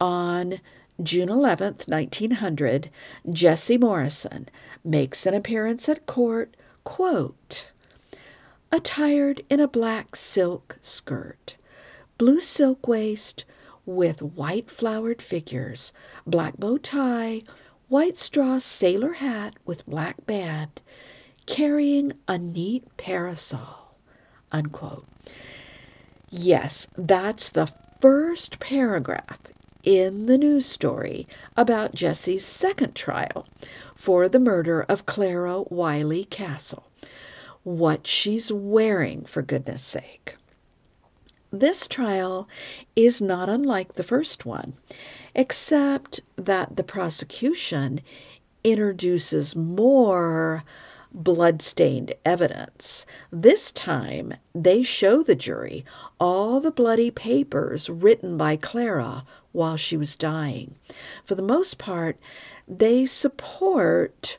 on 0.00 0.60
June 1.02 1.28
11, 1.28 1.76
1900, 1.86 2.90
Jessie 3.30 3.78
Morrison 3.78 4.48
makes 4.84 5.26
an 5.26 5.34
appearance 5.34 5.88
at 5.88 6.06
court, 6.06 6.56
quote, 6.84 7.68
attired 8.72 9.42
in 9.48 9.60
a 9.60 9.68
black 9.68 10.16
silk 10.16 10.78
skirt, 10.80 11.56
blue 12.18 12.40
silk 12.40 12.86
waist 12.86 13.44
with 13.84 14.20
white 14.20 14.70
flowered 14.70 15.22
figures, 15.22 15.92
black 16.26 16.56
bow 16.56 16.76
tie, 16.76 17.42
white 17.88 18.18
straw 18.18 18.58
sailor 18.58 19.14
hat 19.14 19.54
with 19.64 19.86
black 19.86 20.26
band, 20.26 20.82
carrying 21.46 22.12
a 22.26 22.36
neat 22.36 22.84
parasol 22.96 23.85
unquote. 24.56 25.06
Yes, 26.30 26.88
that's 26.96 27.50
the 27.50 27.70
first 28.00 28.58
paragraph 28.58 29.38
in 29.84 30.26
the 30.26 30.36
news 30.36 30.66
story 30.66 31.28
about 31.56 31.94
Jessie's 31.94 32.44
second 32.44 32.94
trial 32.94 33.46
for 33.94 34.28
the 34.28 34.40
murder 34.40 34.82
of 34.82 35.06
Clara 35.06 35.62
Wiley 35.62 36.24
Castle. 36.24 36.90
What 37.62 38.06
she's 38.06 38.50
wearing, 38.50 39.24
for 39.24 39.42
goodness 39.42 39.82
sake. 39.82 40.36
This 41.52 41.86
trial 41.86 42.48
is 42.96 43.22
not 43.22 43.48
unlike 43.48 43.94
the 43.94 44.02
first 44.02 44.44
one, 44.44 44.74
except 45.34 46.20
that 46.36 46.76
the 46.76 46.84
prosecution 46.84 48.00
introduces 48.64 49.54
more 49.54 50.64
blood-stained 51.16 52.14
evidence. 52.24 53.06
This 53.32 53.72
time, 53.72 54.34
they 54.54 54.82
show 54.82 55.22
the 55.22 55.34
jury 55.34 55.84
all 56.20 56.60
the 56.60 56.70
bloody 56.70 57.10
papers 57.10 57.90
written 57.90 58.36
by 58.36 58.56
Clara 58.56 59.24
while 59.52 59.76
she 59.76 59.96
was 59.96 60.14
dying. 60.14 60.76
For 61.24 61.34
the 61.34 61.42
most 61.42 61.78
part, 61.78 62.18
they 62.68 63.06
support 63.06 64.38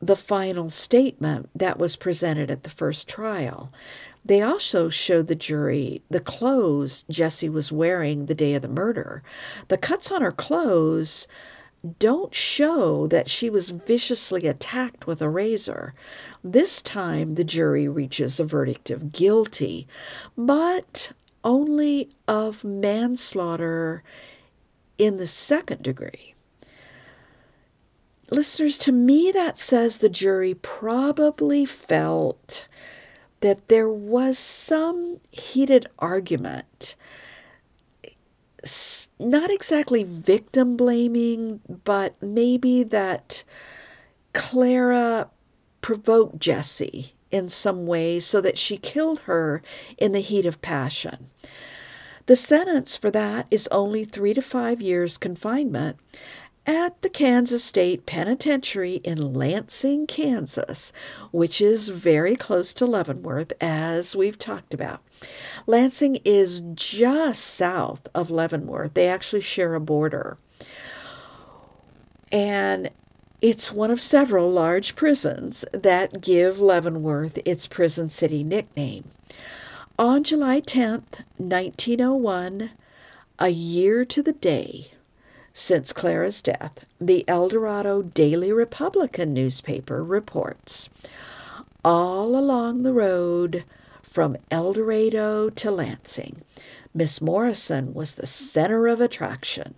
the 0.00 0.16
final 0.16 0.68
statement 0.68 1.48
that 1.54 1.78
was 1.78 1.94
presented 1.94 2.50
at 2.50 2.64
the 2.64 2.70
first 2.70 3.08
trial. 3.08 3.72
They 4.24 4.42
also 4.42 4.88
show 4.88 5.22
the 5.22 5.36
jury 5.36 6.02
the 6.10 6.20
clothes 6.20 7.04
Jessie 7.08 7.48
was 7.48 7.70
wearing 7.70 8.26
the 8.26 8.34
day 8.34 8.54
of 8.54 8.62
the 8.62 8.68
murder. 8.68 9.22
The 9.68 9.78
cuts 9.78 10.10
on 10.10 10.22
her 10.22 10.32
clothes 10.32 11.28
don't 11.98 12.34
show 12.34 13.06
that 13.08 13.28
she 13.28 13.50
was 13.50 13.70
viciously 13.70 14.46
attacked 14.46 15.06
with 15.06 15.20
a 15.20 15.28
razor. 15.28 15.94
This 16.44 16.80
time 16.80 17.34
the 17.34 17.44
jury 17.44 17.88
reaches 17.88 18.38
a 18.38 18.44
verdict 18.44 18.90
of 18.90 19.12
guilty, 19.12 19.88
but 20.36 21.12
only 21.42 22.10
of 22.28 22.62
manslaughter 22.62 24.02
in 24.96 25.16
the 25.16 25.26
second 25.26 25.82
degree. 25.82 26.34
Listeners, 28.30 28.78
to 28.78 28.92
me, 28.92 29.30
that 29.32 29.58
says 29.58 29.98
the 29.98 30.08
jury 30.08 30.54
probably 30.54 31.66
felt 31.66 32.66
that 33.40 33.68
there 33.68 33.90
was 33.90 34.38
some 34.38 35.20
heated 35.30 35.86
argument 35.98 36.94
not 39.18 39.50
exactly 39.50 40.04
victim 40.04 40.76
blaming, 40.76 41.60
but 41.84 42.14
maybe 42.22 42.82
that 42.84 43.44
Clara 44.32 45.30
provoked 45.80 46.38
Jessie 46.38 47.14
in 47.30 47.48
some 47.48 47.86
way 47.86 48.20
so 48.20 48.40
that 48.40 48.58
she 48.58 48.76
killed 48.76 49.20
her 49.20 49.62
in 49.98 50.12
the 50.12 50.20
heat 50.20 50.46
of 50.46 50.62
passion. 50.62 51.30
The 52.26 52.36
sentence 52.36 52.96
for 52.96 53.10
that 53.10 53.46
is 53.50 53.68
only 53.72 54.04
three 54.04 54.34
to 54.34 54.42
five 54.42 54.80
years 54.80 55.18
confinement 55.18 55.96
at 56.66 57.00
the 57.02 57.08
Kansas 57.08 57.64
State 57.64 58.06
Penitentiary 58.06 58.96
in 59.04 59.32
Lansing, 59.34 60.06
Kansas, 60.06 60.92
which 61.32 61.60
is 61.60 61.88
very 61.88 62.36
close 62.36 62.72
to 62.74 62.86
Leavenworth, 62.86 63.52
as 63.60 64.14
we've 64.14 64.38
talked 64.38 64.72
about. 64.72 65.00
Lansing 65.66 66.16
is 66.24 66.62
just 66.74 67.44
south 67.44 68.06
of 68.14 68.30
Leavenworth. 68.30 68.94
They 68.94 69.08
actually 69.08 69.42
share 69.42 69.74
a 69.74 69.80
border. 69.80 70.38
And 72.30 72.90
it's 73.40 73.72
one 73.72 73.90
of 73.90 74.00
several 74.00 74.48
large 74.48 74.94
prisons 74.94 75.64
that 75.72 76.20
give 76.20 76.60
Leavenworth 76.60 77.38
its 77.44 77.66
Prison 77.66 78.08
City 78.08 78.44
nickname. 78.44 79.10
On 79.98 80.22
July 80.22 80.60
10th, 80.60 81.24
1901, 81.38 82.70
a 83.38 83.48
year 83.48 84.04
to 84.04 84.22
the 84.22 84.32
day 84.32 84.91
since 85.52 85.92
Clara's 85.92 86.40
death, 86.42 86.84
the 87.00 87.24
El 87.28 87.48
Dorado 87.48 88.02
Daily 88.02 88.52
Republican 88.52 89.34
newspaper 89.34 90.02
reports 90.02 90.88
all 91.84 92.36
along 92.36 92.82
the 92.82 92.92
road 92.92 93.64
from 94.02 94.36
El 94.50 94.72
Dorado 94.72 95.50
to 95.50 95.70
Lansing, 95.70 96.42
Miss 96.94 97.20
Morrison 97.20 97.94
was 97.94 98.12
the 98.14 98.26
center 98.26 98.86
of 98.86 99.00
attraction. 99.00 99.74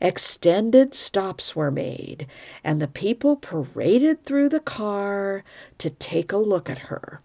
Extended 0.00 0.94
stops 0.94 1.56
were 1.56 1.70
made, 1.70 2.26
and 2.62 2.82
the 2.82 2.88
people 2.88 3.36
paraded 3.36 4.24
through 4.24 4.48
the 4.48 4.60
car 4.60 5.44
to 5.78 5.90
take 5.90 6.32
a 6.32 6.36
look 6.36 6.68
at 6.68 6.78
her. 6.78 7.20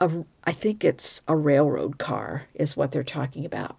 A, 0.00 0.24
I 0.44 0.52
think 0.52 0.84
it's 0.84 1.22
a 1.28 1.36
railroad 1.36 1.98
car, 1.98 2.44
is 2.54 2.76
what 2.76 2.92
they're 2.92 3.04
talking 3.04 3.44
about. 3.44 3.76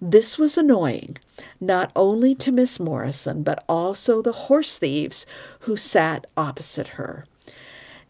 This 0.00 0.38
was 0.38 0.56
annoying, 0.58 1.18
not 1.60 1.92
only 1.94 2.34
to 2.36 2.52
Miss 2.52 2.80
Morrison, 2.80 3.42
but 3.42 3.64
also 3.68 4.22
the 4.22 4.32
horse 4.32 4.78
thieves 4.78 5.26
who 5.60 5.76
sat 5.76 6.26
opposite 6.36 6.88
her. 6.88 7.24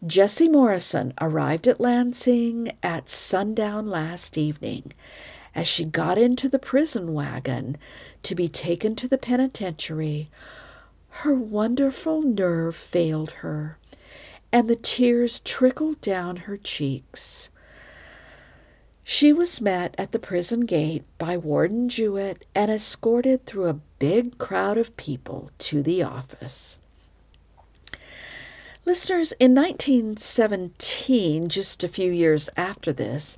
Jessie 0.05 0.49
Morrison 0.49 1.13
arrived 1.21 1.67
at 1.67 1.79
Lansing 1.79 2.71
at 2.83 3.09
sundown 3.09 3.87
last 3.87 4.37
evening. 4.37 4.91
As 5.55 5.67
she 5.67 5.85
got 5.85 6.17
into 6.17 6.49
the 6.49 6.59
prison 6.59 7.13
wagon 7.13 7.77
to 8.23 8.35
be 8.35 8.47
taken 8.47 8.95
to 8.97 9.07
the 9.07 9.17
penitentiary, 9.17 10.29
her 11.17 11.35
wonderful 11.35 12.21
nerve 12.21 12.75
failed 12.75 13.31
her, 13.41 13.77
and 14.53 14.69
the 14.69 14.75
tears 14.75 15.39
trickled 15.39 15.99
down 15.99 16.35
her 16.37 16.55
cheeks. 16.55 17.49
She 19.03 19.33
was 19.33 19.59
met 19.59 19.95
at 19.97 20.13
the 20.13 20.19
prison 20.19 20.61
gate 20.61 21.03
by 21.17 21.35
Warden 21.35 21.89
Jewett 21.89 22.45
and 22.55 22.71
escorted 22.71 23.45
through 23.45 23.67
a 23.67 23.79
big 23.99 24.37
crowd 24.37 24.77
of 24.77 24.95
people 24.95 25.49
to 25.57 25.81
the 25.81 26.03
office. 26.03 26.77
Listeners, 28.85 29.33
in 29.39 29.55
1917, 29.55 31.49
just 31.49 31.83
a 31.83 31.87
few 31.87 32.11
years 32.11 32.49
after 32.55 32.93
this, 32.93 33.37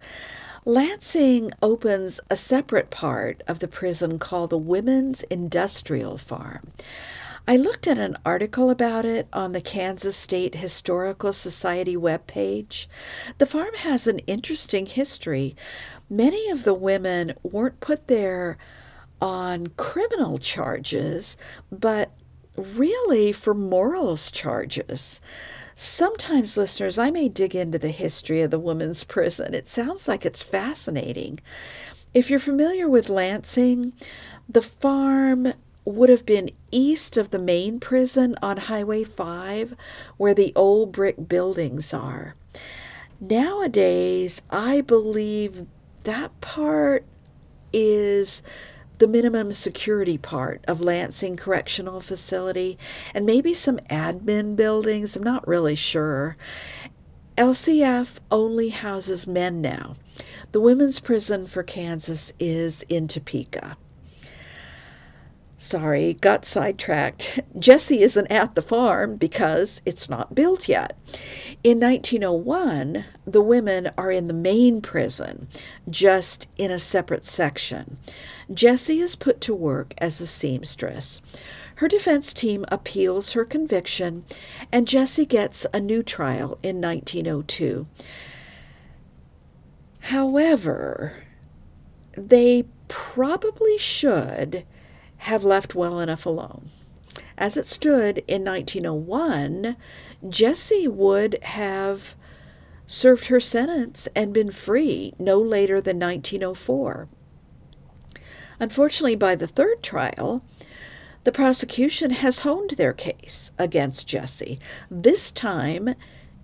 Lansing 0.66 1.52
opens 1.62 2.20
a 2.30 2.36
separate 2.36 2.90
part 2.90 3.44
of 3.48 3.60
the 3.60 3.68
prison 3.68 4.18
called 4.18 4.50
the 4.50 4.58
Women's 4.58 5.22
Industrial 5.24 6.18
Farm. 6.18 6.72
I 7.48 7.58
looked 7.58 7.86
at 7.86 8.00
an 8.00 8.18
article 8.26 8.72
about 8.72 9.06
it 9.06 9.28
on 9.32 9.52
the 9.52 9.62
Kansas 9.62 10.18
State 10.18 10.56
Historical 10.56 11.32
Society 11.32 11.96
webpage. 11.96 12.88
The 13.38 13.46
farm 13.46 13.76
has 13.76 14.08
an 14.08 14.18
interesting 14.20 14.88
history. 14.88 15.56
Many 16.10 16.50
of 16.50 16.64
the 16.64 16.74
women 16.74 17.36
weren't 17.44 17.82
put 17.82 18.08
there 18.08 18.58
on 19.22 19.68
criminal 19.78 20.40
charges, 20.40 21.38
but 21.72 22.12
really 22.58 23.32
for 23.32 23.54
morals 23.54 24.32
charges. 24.32 25.22
Sometimes, 25.76 26.58
listeners, 26.58 26.98
I 26.98 27.12
may 27.12 27.30
dig 27.30 27.56
into 27.56 27.78
the 27.78 27.90
history 27.90 28.42
of 28.42 28.50
the 28.50 28.60
women's 28.60 29.04
prison. 29.04 29.54
It 29.54 29.70
sounds 29.70 30.08
like 30.08 30.26
it's 30.26 30.42
fascinating. 30.42 31.42
If 32.12 32.32
you're 32.32 32.40
familiar 32.40 32.90
with 32.90 33.10
Lansing, 33.10 33.94
the 34.50 34.62
farm 34.64 35.54
would 35.86 36.10
have 36.10 36.26
been 36.26 36.50
east 36.72 37.16
of 37.16 37.30
the 37.30 37.40
main 37.40 37.80
prison 37.80 38.36
on 38.42 38.58
Highway 38.58 39.04
5, 39.04 39.76
where 40.18 40.34
the 40.34 40.52
old 40.56 40.92
brick 40.92 41.28
buildings 41.28 41.94
are. 41.94 42.36
Nowadays, 43.20 44.42
I 44.50 44.82
believe 44.82 45.68
that 46.04 46.40
part 46.42 47.06
is 47.72 48.42
the 48.98 49.08
minimum 49.08 49.52
security 49.52 50.18
part 50.18 50.64
of 50.68 50.82
Lansing 50.82 51.36
Correctional 51.36 52.00
Facility 52.00 52.78
and 53.14 53.26
maybe 53.26 53.54
some 53.54 53.78
admin 53.90 54.56
buildings. 54.56 55.16
I'm 55.16 55.24
not 55.24 55.48
really 55.48 55.76
sure. 55.76 56.38
LCF 57.38 58.16
only 58.32 58.70
houses 58.70 59.28
men 59.28 59.62
now. 59.62 59.96
The 60.54 60.62
women's 60.62 61.02
prison 61.02 61.46
for 61.48 61.64
Kansas 61.64 62.32
is 62.40 62.86
in 62.88 63.10
Topeka. 63.10 63.76
Sorry, 65.66 66.14
got 66.14 66.46
sidetracked. 66.46 67.40
Jessie 67.60 68.04
isn't 68.04 68.28
at 68.28 68.54
the 68.54 68.62
farm 68.62 69.16
because 69.16 69.82
it's 69.84 70.08
not 70.08 70.36
built 70.36 70.70
yet. 70.70 70.96
In 71.64 71.80
1901, 71.80 73.04
the 73.26 73.42
women 73.42 73.90
are 73.98 74.12
in 74.12 74.28
the 74.28 74.34
main 74.36 74.80
prison, 74.80 75.48
just 75.90 76.48
in 76.56 76.70
a 76.70 76.78
separate 76.78 77.26
section. 77.26 77.98
Jessie 78.54 79.00
is 79.00 79.16
put 79.16 79.42
to 79.42 79.56
work 79.56 79.96
as 79.98 80.22
a 80.22 80.28
seamstress. 80.28 81.20
Her 81.78 81.88
defense 81.88 82.32
team 82.32 82.64
appeals 82.68 83.32
her 83.32 83.44
conviction, 83.44 84.24
and 84.72 84.88
Jessie 84.88 85.26
gets 85.26 85.66
a 85.74 85.80
new 85.80 86.04
trial 86.04 86.60
in 86.62 86.80
1902. 86.80 87.88
However, 90.02 91.24
they 92.16 92.66
probably 92.88 93.80
should 93.80 94.64
have 95.18 95.44
left 95.44 95.76
well 95.76 96.00
enough 96.00 96.26
alone. 96.26 96.70
As 97.38 97.58
it 97.58 97.66
stood 97.66 98.24
in 98.28 98.44
1901, 98.44 99.76
Jessie 100.30 100.88
would 100.88 101.38
have 101.44 102.16
served 102.88 103.26
her 103.28 103.40
sentence 103.40 104.08
and 104.16 104.34
been 104.34 104.52
free 104.52 105.14
no 105.18 105.40
later 105.40 105.82
than 105.82 106.00
1904. 106.00 107.10
Unfortunately, 108.60 109.16
by 109.16 109.36
the 109.36 109.48
third 109.48 109.84
trial, 109.84 110.44
the 111.24 111.32
prosecution 111.32 112.12
has 112.12 112.40
honed 112.40 112.72
their 112.72 112.94
case 112.94 113.52
against 113.58 114.08
Jessie. 114.08 114.60
This 114.90 115.32
time, 115.32 115.96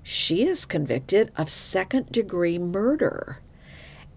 she 0.04 0.46
is 0.46 0.66
convicted 0.66 1.32
of 1.38 1.50
second 1.50 2.12
degree 2.12 2.58
murder. 2.58 3.40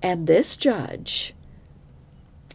And 0.03 0.27
this 0.27 0.57
judge 0.57 1.35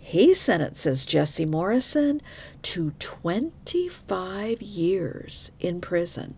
he 0.10 0.34
sentences 0.34 1.06
Jessie 1.06 1.46
Morrison 1.46 2.20
to 2.64 2.94
25 2.98 4.60
years 4.60 5.52
in 5.60 5.80
prison. 5.80 6.34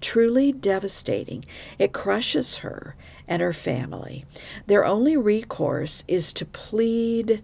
Truly 0.00 0.52
devastating. 0.52 1.44
It 1.76 1.92
crushes 1.92 2.58
her 2.58 2.94
and 3.26 3.42
her 3.42 3.52
family. 3.52 4.24
Their 4.68 4.84
only 4.84 5.16
recourse 5.16 6.04
is 6.06 6.32
to 6.34 6.44
plead 6.44 7.42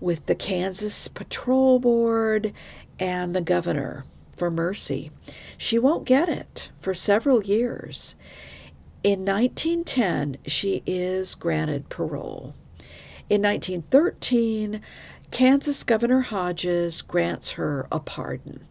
with 0.00 0.24
the 0.24 0.34
Kansas 0.34 1.08
Parole 1.08 1.78
Board 1.78 2.54
and 2.98 3.36
the 3.36 3.42
governor 3.42 4.06
for 4.34 4.50
mercy. 4.50 5.10
She 5.58 5.78
won't 5.78 6.06
get 6.06 6.30
it 6.30 6.70
for 6.80 6.94
several 6.94 7.44
years. 7.44 8.14
In 9.04 9.26
1910, 9.26 10.38
she 10.46 10.82
is 10.86 11.34
granted 11.34 11.90
parole. 11.90 12.54
In 13.30 13.42
1913, 13.42 14.82
Kansas 15.30 15.84
Governor 15.84 16.22
Hodges 16.22 17.00
grants 17.00 17.52
her 17.52 17.86
a 17.92 18.00
pardon. 18.00 18.66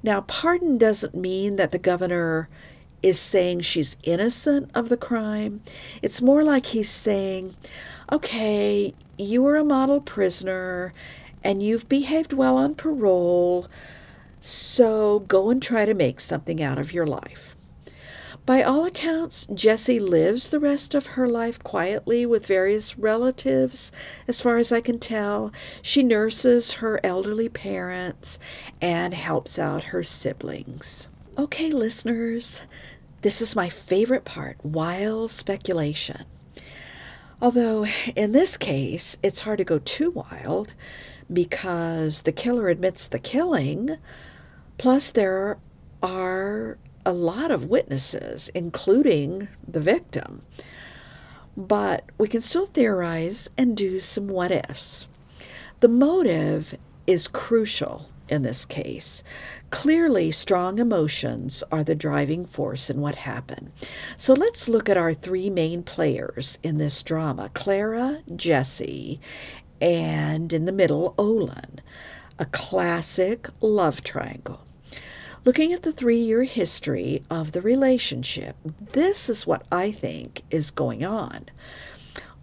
Now, 0.00 0.20
pardon 0.20 0.78
doesn't 0.78 1.16
mean 1.16 1.56
that 1.56 1.72
the 1.72 1.78
governor 1.78 2.48
is 3.02 3.18
saying 3.18 3.62
she's 3.62 3.96
innocent 4.04 4.70
of 4.76 4.90
the 4.90 4.96
crime. 4.96 5.60
It's 6.02 6.22
more 6.22 6.44
like 6.44 6.66
he's 6.66 6.88
saying, 6.88 7.56
okay, 8.12 8.94
you 9.18 9.42
were 9.42 9.56
a 9.56 9.64
model 9.64 10.00
prisoner 10.00 10.94
and 11.42 11.60
you've 11.60 11.88
behaved 11.88 12.32
well 12.32 12.56
on 12.56 12.76
parole, 12.76 13.66
so 14.40 15.24
go 15.26 15.50
and 15.50 15.60
try 15.60 15.84
to 15.84 15.94
make 15.94 16.20
something 16.20 16.62
out 16.62 16.78
of 16.78 16.92
your 16.92 17.08
life. 17.08 17.55
By 18.46 18.62
all 18.62 18.84
accounts, 18.84 19.48
Jessie 19.52 19.98
lives 19.98 20.50
the 20.50 20.60
rest 20.60 20.94
of 20.94 21.06
her 21.06 21.28
life 21.28 21.58
quietly 21.64 22.24
with 22.24 22.46
various 22.46 22.96
relatives, 22.96 23.90
as 24.28 24.40
far 24.40 24.58
as 24.58 24.70
I 24.70 24.80
can 24.80 25.00
tell. 25.00 25.52
She 25.82 26.04
nurses 26.04 26.74
her 26.74 27.00
elderly 27.04 27.48
parents 27.48 28.38
and 28.80 29.14
helps 29.14 29.58
out 29.58 29.84
her 29.84 30.04
siblings. 30.04 31.08
Okay, 31.36 31.70
listeners, 31.70 32.62
this 33.22 33.42
is 33.42 33.56
my 33.56 33.68
favorite 33.68 34.24
part 34.24 34.64
wild 34.64 35.32
speculation. 35.32 36.24
Although, 37.42 37.84
in 38.14 38.30
this 38.30 38.56
case, 38.56 39.16
it's 39.24 39.40
hard 39.40 39.58
to 39.58 39.64
go 39.64 39.80
too 39.80 40.12
wild 40.12 40.72
because 41.32 42.22
the 42.22 42.30
killer 42.30 42.68
admits 42.68 43.08
the 43.08 43.18
killing, 43.18 43.96
plus, 44.78 45.10
there 45.10 45.58
are 46.00 46.78
a 47.06 47.12
lot 47.12 47.52
of 47.52 47.66
witnesses, 47.66 48.50
including 48.52 49.48
the 49.66 49.80
victim. 49.80 50.42
But 51.56 52.04
we 52.18 52.28
can 52.28 52.40
still 52.40 52.66
theorize 52.66 53.48
and 53.56 53.76
do 53.76 54.00
some 54.00 54.26
what 54.26 54.50
ifs. 54.50 55.06
The 55.80 55.88
motive 55.88 56.74
is 57.06 57.28
crucial 57.28 58.10
in 58.28 58.42
this 58.42 58.64
case. 58.64 59.22
Clearly, 59.70 60.32
strong 60.32 60.80
emotions 60.80 61.62
are 61.70 61.84
the 61.84 61.94
driving 61.94 62.44
force 62.44 62.90
in 62.90 63.00
what 63.00 63.14
happened. 63.14 63.70
So 64.16 64.34
let's 64.34 64.68
look 64.68 64.88
at 64.88 64.96
our 64.96 65.14
three 65.14 65.48
main 65.48 65.84
players 65.84 66.58
in 66.64 66.78
this 66.78 67.02
drama 67.04 67.50
Clara, 67.54 68.22
Jessie, 68.34 69.20
and 69.80 70.52
in 70.52 70.64
the 70.64 70.72
middle, 70.72 71.14
Olin. 71.16 71.80
A 72.38 72.46
classic 72.46 73.48
love 73.60 74.02
triangle. 74.02 74.65
Looking 75.46 75.72
at 75.72 75.84
the 75.84 75.92
three 75.92 76.18
year 76.18 76.42
history 76.42 77.22
of 77.30 77.52
the 77.52 77.60
relationship, 77.60 78.56
this 78.90 79.30
is 79.30 79.46
what 79.46 79.64
I 79.70 79.92
think 79.92 80.42
is 80.50 80.72
going 80.72 81.04
on. 81.04 81.46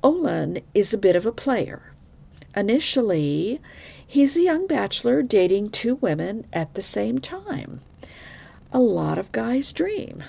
Olin 0.01 0.61
is 0.73 0.93
a 0.93 0.97
bit 0.97 1.17
of 1.17 1.25
a 1.25 1.33
player. 1.33 1.91
Initially, 2.55 3.59
he's 4.07 4.37
a 4.37 4.41
young 4.41 4.67
bachelor 4.67 5.21
dating 5.21 5.71
two 5.71 5.95
women 5.95 6.45
at 6.53 6.75
the 6.75 6.81
same 6.81 7.19
time. 7.19 7.81
A 8.71 8.79
lot 8.79 9.17
of 9.17 9.33
guys 9.33 9.73
dream. 9.73 10.23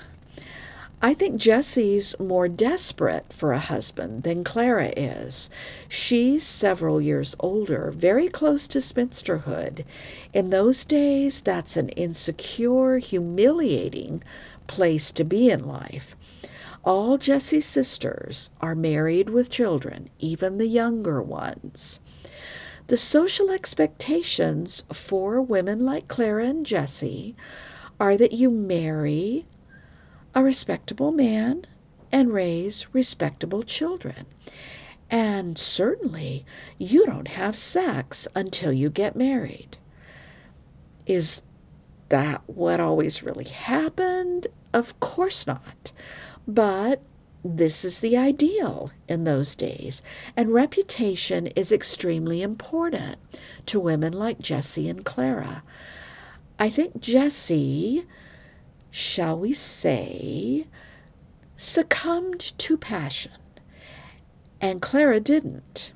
I 1.01 1.13
think 1.13 1.37
Jessie's 1.37 2.15
more 2.19 2.47
desperate 2.47 3.31
for 3.31 3.51
a 3.51 3.59
husband 3.59 4.23
than 4.23 4.43
Clara 4.43 4.93
is. 4.95 5.49
She's 5.87 6.43
several 6.45 7.01
years 7.01 7.35
older, 7.39 7.91
very 7.91 8.27
close 8.27 8.65
to 8.67 8.79
spinsterhood. 8.79 9.83
In 10.33 10.49
those 10.49 10.83
days, 10.85 11.41
that's 11.41 11.77
an 11.77 11.89
insecure, 11.89 12.97
humiliating 12.97 14.23
place 14.67 15.11
to 15.11 15.23
be 15.23 15.51
in 15.51 15.67
life. 15.67 16.15
All 16.83 17.17
Jessie's 17.17 17.65
sisters 17.65 18.49
are 18.61 18.75
married 18.75 19.29
with 19.29 19.49
children, 19.49 20.09
even 20.19 20.57
the 20.57 20.67
younger 20.67 21.21
ones. 21.21 21.99
The 22.87 22.97
social 22.97 23.49
expectations 23.49 24.83
for 24.93 25.41
women 25.41 25.83
like 25.83 26.07
Clara 26.07 26.45
and 26.45 26.65
Jessie 26.65 27.35
are 27.99 28.15
that 28.17 28.31
you 28.31 28.49
marry 28.51 29.45
a 30.35 30.43
respectable 30.43 31.11
man 31.11 31.65
and 32.11 32.33
raise 32.33 32.85
respectable 32.93 33.63
children. 33.63 34.25
And 35.09 35.57
certainly, 35.57 36.45
you 36.77 37.05
don't 37.05 37.29
have 37.29 37.57
sex 37.57 38.27
until 38.35 38.73
you 38.73 38.89
get 38.89 39.15
married. 39.15 39.77
Is 41.05 41.41
that 42.09 42.41
what 42.47 42.79
always 42.79 43.23
really 43.23 43.45
happened? 43.45 44.47
Of 44.73 44.99
course 44.99 45.47
not. 45.47 45.91
But 46.47 47.01
this 47.43 47.85
is 47.85 47.99
the 47.99 48.17
ideal 48.17 48.91
in 49.07 49.23
those 49.23 49.55
days, 49.55 50.01
and 50.35 50.51
reputation 50.51 51.47
is 51.47 51.71
extremely 51.71 52.41
important 52.41 53.17
to 53.67 53.79
women 53.79 54.13
like 54.13 54.39
Jessie 54.39 54.89
and 54.89 55.05
Clara. 55.05 55.61
I 56.57 56.69
think 56.71 56.99
Jessie, 56.99 58.05
shall 58.95 59.37
we 59.37 59.51
say, 59.51 60.65
succumbed 61.57 62.57
to 62.57 62.77
passion, 62.77 63.33
and 64.61 64.81
Clara 64.81 65.19
didn't. 65.19 65.91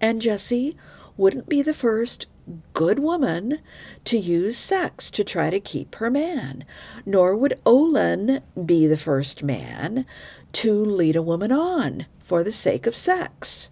And 0.00 0.22
Jessie 0.22 0.76
wouldn't 1.16 1.48
be 1.48 1.62
the 1.62 1.74
first 1.74 2.28
good 2.72 3.00
woman 3.00 3.58
to 4.04 4.16
use 4.16 4.56
sex 4.56 5.10
to 5.10 5.24
try 5.24 5.50
to 5.50 5.58
keep 5.58 5.96
her 5.96 6.08
man, 6.08 6.64
nor 7.04 7.34
would 7.34 7.58
Olin 7.66 8.40
be 8.64 8.86
the 8.86 8.96
first 8.96 9.42
man 9.42 10.06
to 10.52 10.84
lead 10.84 11.16
a 11.16 11.22
woman 11.22 11.50
on 11.50 12.06
for 12.20 12.44
the 12.44 12.52
sake 12.52 12.86
of 12.86 12.94
sex. 12.94 13.68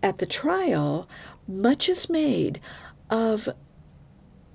At 0.00 0.18
the 0.18 0.26
trial, 0.26 1.08
much 1.48 1.88
is 1.88 2.08
made 2.08 2.60
of 3.10 3.48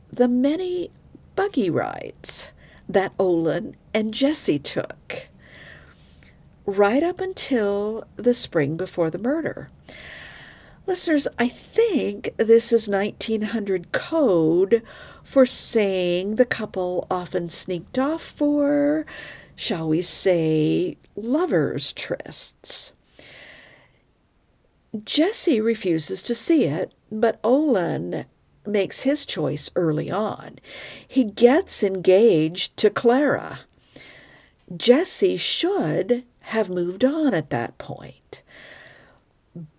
the 0.10 0.30
many 0.30 0.92
buggy 1.36 1.70
rides 1.70 2.52
that 2.90 3.14
Olin 3.20 3.76
and 3.94 4.14
Jessie 4.14 4.60
took 4.60 5.28
right 6.66 7.04
up 7.04 7.22
until 7.22 8.04
the 8.16 8.34
spring 8.34 8.76
before 8.76 9.10
the 9.10 9.18
murder. 9.20 9.70
Listeners, 10.88 11.28
I 11.38 11.48
think 11.48 12.32
this 12.38 12.74
is 12.74 12.90
1900 12.90 13.92
code 13.92 14.82
for 15.24 15.46
saying 15.46 16.36
the 16.36 16.46
couple 16.46 17.06
often 17.12 17.48
sneaked 17.48 18.00
off 18.00 18.24
for, 18.24 19.06
shall 19.56 19.88
we 19.88 20.02
say, 20.02 20.98
lovers' 21.16 21.94
trysts. 21.94 22.92
Jessie 25.04 25.62
refuses 25.62 26.24
to 26.24 26.34
see 26.34 26.64
it, 26.64 26.94
but 27.12 27.40
Olin 27.44 28.26
makes 28.66 29.02
his 29.02 29.26
choice 29.26 29.70
early 29.76 30.12
on. 30.12 30.60
He 31.08 31.24
gets 31.24 31.84
engaged 31.84 32.78
to 32.78 32.90
Clara. 32.90 33.62
Jessie 34.76 35.38
should 35.38 36.24
have 36.42 36.70
moved 36.70 37.04
on 37.04 37.34
at 37.34 37.50
that 37.50 37.78
point, 37.78 38.42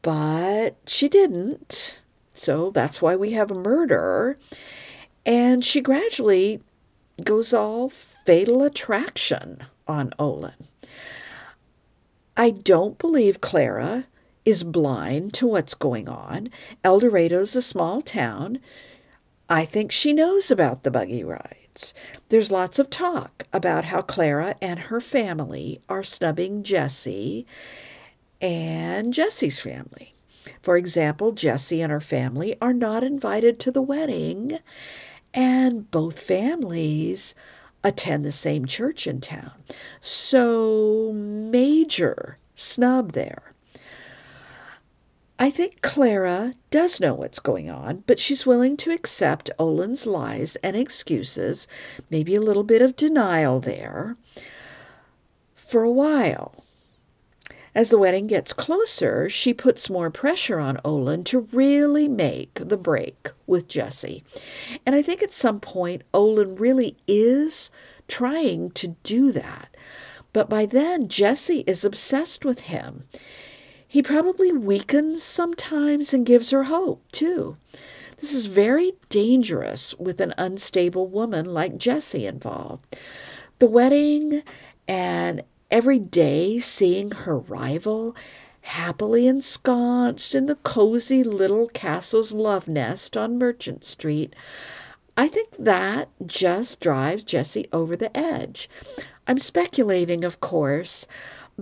but 0.03 0.77
she 0.87 1.09
didn't. 1.09 1.99
So 2.35 2.71
that's 2.71 3.03
why 3.03 3.17
we 3.17 3.33
have 3.33 3.51
a 3.51 3.55
murder. 3.55 4.39
And 5.27 5.65
she 5.65 5.81
gradually 5.81 6.61
goes 7.23 7.53
all 7.53 7.89
fatal 7.89 8.63
attraction 8.63 9.65
on 9.87 10.13
Olin. 10.19 10.55
I 12.37 12.51
don't 12.51 12.99
believe 12.99 13.41
Clara 13.41 14.07
is 14.45 14.65
blind 14.65 15.35
to 15.35 15.47
what's 15.47 15.75
going 15.75 16.09
on. 16.09 16.51
El 16.83 17.01
Dorado's 17.01 17.55
a 17.55 17.63
small 17.63 18.03
town. 18.03 18.59
I 19.49 19.65
think 19.65 19.93
she 19.93 20.13
knows 20.13 20.51
about 20.51 20.83
the 20.83 20.91
buggy 20.91 21.25
rides. 21.25 21.95
There's 22.29 22.51
lots 22.51 22.79
of 22.79 22.91
talk 22.91 23.47
about 23.53 23.87
how 23.87 24.03
Clara 24.03 24.55
and 24.61 24.79
her 24.81 25.01
family 25.01 25.81
are 25.89 26.03
snubbing 26.03 26.63
Jessie 26.63 27.47
and 28.41 29.13
Jessie's 29.13 29.61
family. 29.61 30.15
For 30.63 30.77
example, 30.77 31.33
Jessie 31.33 31.83
and 31.83 31.93
her 31.93 32.01
family 32.01 32.57
are 32.61 32.73
not 32.73 33.05
invited 33.05 33.59
to 33.61 33.71
the 33.71 33.83
wedding, 33.83 34.59
and 35.35 35.91
both 35.91 36.19
families 36.19 37.35
attend 37.85 38.25
the 38.25 38.33
same 38.33 38.67
church 38.67 39.07
in 39.07 39.21
town. 39.21 39.53
So, 40.01 41.13
major 41.13 42.39
snub 42.55 43.13
there. 43.13 43.50
I 45.43 45.51
think 45.51 45.81
Clara 45.81 46.53
does 46.71 47.01
know 47.01 47.15
what's 47.15 47.39
going 47.39 47.71
on, 47.71 48.05
but 48.07 48.19
she's 48.19 48.45
willing 48.45 48.77
to 48.77 48.91
accept 48.91 49.51
Olin's 49.59 50.07
lies 50.07 50.57
and 50.57 50.77
excuses, 50.77 51.67
maybe 52.11 52.35
a 52.35 52.43
little 52.43 52.63
bit 52.63 52.83
of 52.83 52.95
denial 52.95 53.59
there, 53.59 54.19
for 55.57 55.83
a 55.83 55.91
while. 55.91 56.63
As 57.75 57.89
the 57.89 57.97
wedding 57.97 58.27
gets 58.27 58.53
closer, 58.53 59.31
she 59.31 59.55
puts 59.55 59.89
more 59.89 60.11
pressure 60.11 60.61
on 60.61 60.79
Olin 60.85 61.25
to 61.25 61.49
really 61.53 62.07
make 62.07 62.61
the 62.63 62.77
break 62.77 63.31
with 63.47 63.67
Jessie. 63.67 64.23
And 64.85 64.95
I 64.95 65.01
think 65.01 65.23
at 65.23 65.33
some 65.33 65.59
point, 65.59 66.03
Olin 66.13 66.57
really 66.57 66.99
is 67.09 67.71
trying 68.09 68.73
to 68.73 68.89
do 69.05 69.33
that. 69.33 69.75
But 70.35 70.51
by 70.51 70.67
then, 70.67 71.09
Jessie 71.09 71.65
is 71.67 71.83
obsessed 71.83 72.45
with 72.45 72.61
him. 72.61 73.05
He 73.91 74.03
probably 74.03 74.53
weakens 74.53 75.21
sometimes 75.21 76.15
and 76.15 76.25
gives 76.25 76.51
her 76.51 76.63
hope, 76.63 77.03
too. 77.11 77.57
This 78.19 78.33
is 78.33 78.47
very 78.47 78.93
dangerous 79.09 79.99
with 79.99 80.21
an 80.21 80.33
unstable 80.39 81.09
woman 81.09 81.45
like 81.45 81.77
Jessie 81.77 82.25
involved. 82.25 82.97
The 83.59 83.67
wedding 83.67 84.45
and 84.87 85.43
every 85.73 85.99
day 85.99 86.61
seeing 86.61 87.11
her 87.11 87.37
rival 87.37 88.15
happily 88.61 89.27
ensconced 89.27 90.37
in 90.37 90.47
the 90.47 90.55
cozy 90.55 91.25
little 91.25 91.67
Castle's 91.67 92.33
love 92.33 92.69
nest 92.69 93.17
on 93.17 93.39
Merchant 93.39 93.83
Street, 93.83 94.37
I 95.17 95.27
think 95.27 95.49
that 95.59 96.11
just 96.25 96.79
drives 96.79 97.25
Jessie 97.25 97.67
over 97.73 97.97
the 97.97 98.17
edge. 98.17 98.71
I'm 99.27 99.39
speculating, 99.39 100.23
of 100.23 100.39
course, 100.41 101.09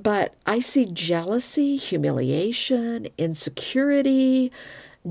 but 0.03 0.35
I 0.47 0.59
see 0.59 0.87
jealousy, 0.87 1.77
humiliation, 1.77 3.09
insecurity, 3.17 4.53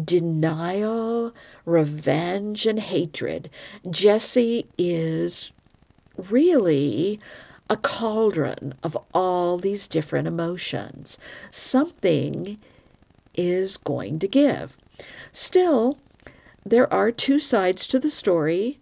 denial, 0.03 1.33
revenge, 1.65 2.65
and 2.65 2.79
hatred. 2.79 3.49
Jessie 3.89 4.67
is 4.77 5.51
really 6.17 7.19
a 7.69 7.77
cauldron 7.77 8.73
of 8.83 8.97
all 9.13 9.57
these 9.57 9.87
different 9.87 10.27
emotions. 10.27 11.17
Something 11.51 12.57
is 13.35 13.77
going 13.77 14.19
to 14.19 14.27
give. 14.27 14.77
Still, 15.31 15.97
there 16.65 16.91
are 16.91 17.11
two 17.11 17.39
sides 17.39 17.87
to 17.87 17.99
the 17.99 18.09
story 18.09 18.79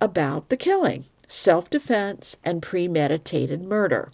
about 0.00 0.48
the 0.48 0.56
killing 0.56 1.06
self 1.28 1.68
defense 1.68 2.36
and 2.44 2.62
premeditated 2.62 3.62
murder. 3.62 4.10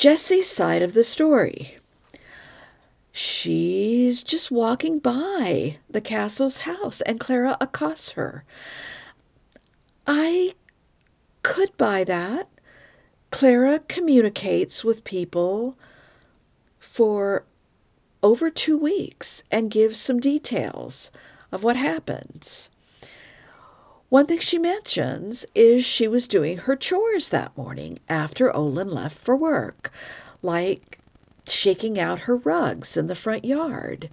Jessie's 0.00 0.48
side 0.48 0.80
of 0.80 0.94
the 0.94 1.04
story. 1.04 1.76
She's 3.12 4.22
just 4.22 4.50
walking 4.50 4.98
by 4.98 5.76
the 5.90 6.00
Castle's 6.00 6.60
house 6.60 7.02
and 7.02 7.20
Clara 7.20 7.58
accosts 7.60 8.12
her. 8.12 8.46
I 10.06 10.54
could 11.42 11.76
buy 11.76 12.04
that. 12.04 12.48
Clara 13.30 13.80
communicates 13.88 14.82
with 14.82 15.04
people 15.04 15.76
for 16.78 17.44
over 18.22 18.48
two 18.48 18.78
weeks 18.78 19.42
and 19.50 19.70
gives 19.70 20.00
some 20.00 20.18
details 20.18 21.10
of 21.52 21.62
what 21.62 21.76
happens. 21.76 22.69
One 24.10 24.26
thing 24.26 24.40
she 24.40 24.58
mentions 24.58 25.46
is 25.54 25.84
she 25.84 26.08
was 26.08 26.26
doing 26.26 26.58
her 26.58 26.74
chores 26.74 27.28
that 27.28 27.56
morning 27.56 28.00
after 28.08 28.54
Olin 28.54 28.90
left 28.90 29.16
for 29.16 29.36
work, 29.36 29.92
like 30.42 30.98
shaking 31.46 31.96
out 31.96 32.20
her 32.20 32.34
rugs 32.36 32.96
in 32.96 33.06
the 33.06 33.14
front 33.14 33.44
yard. 33.44 34.10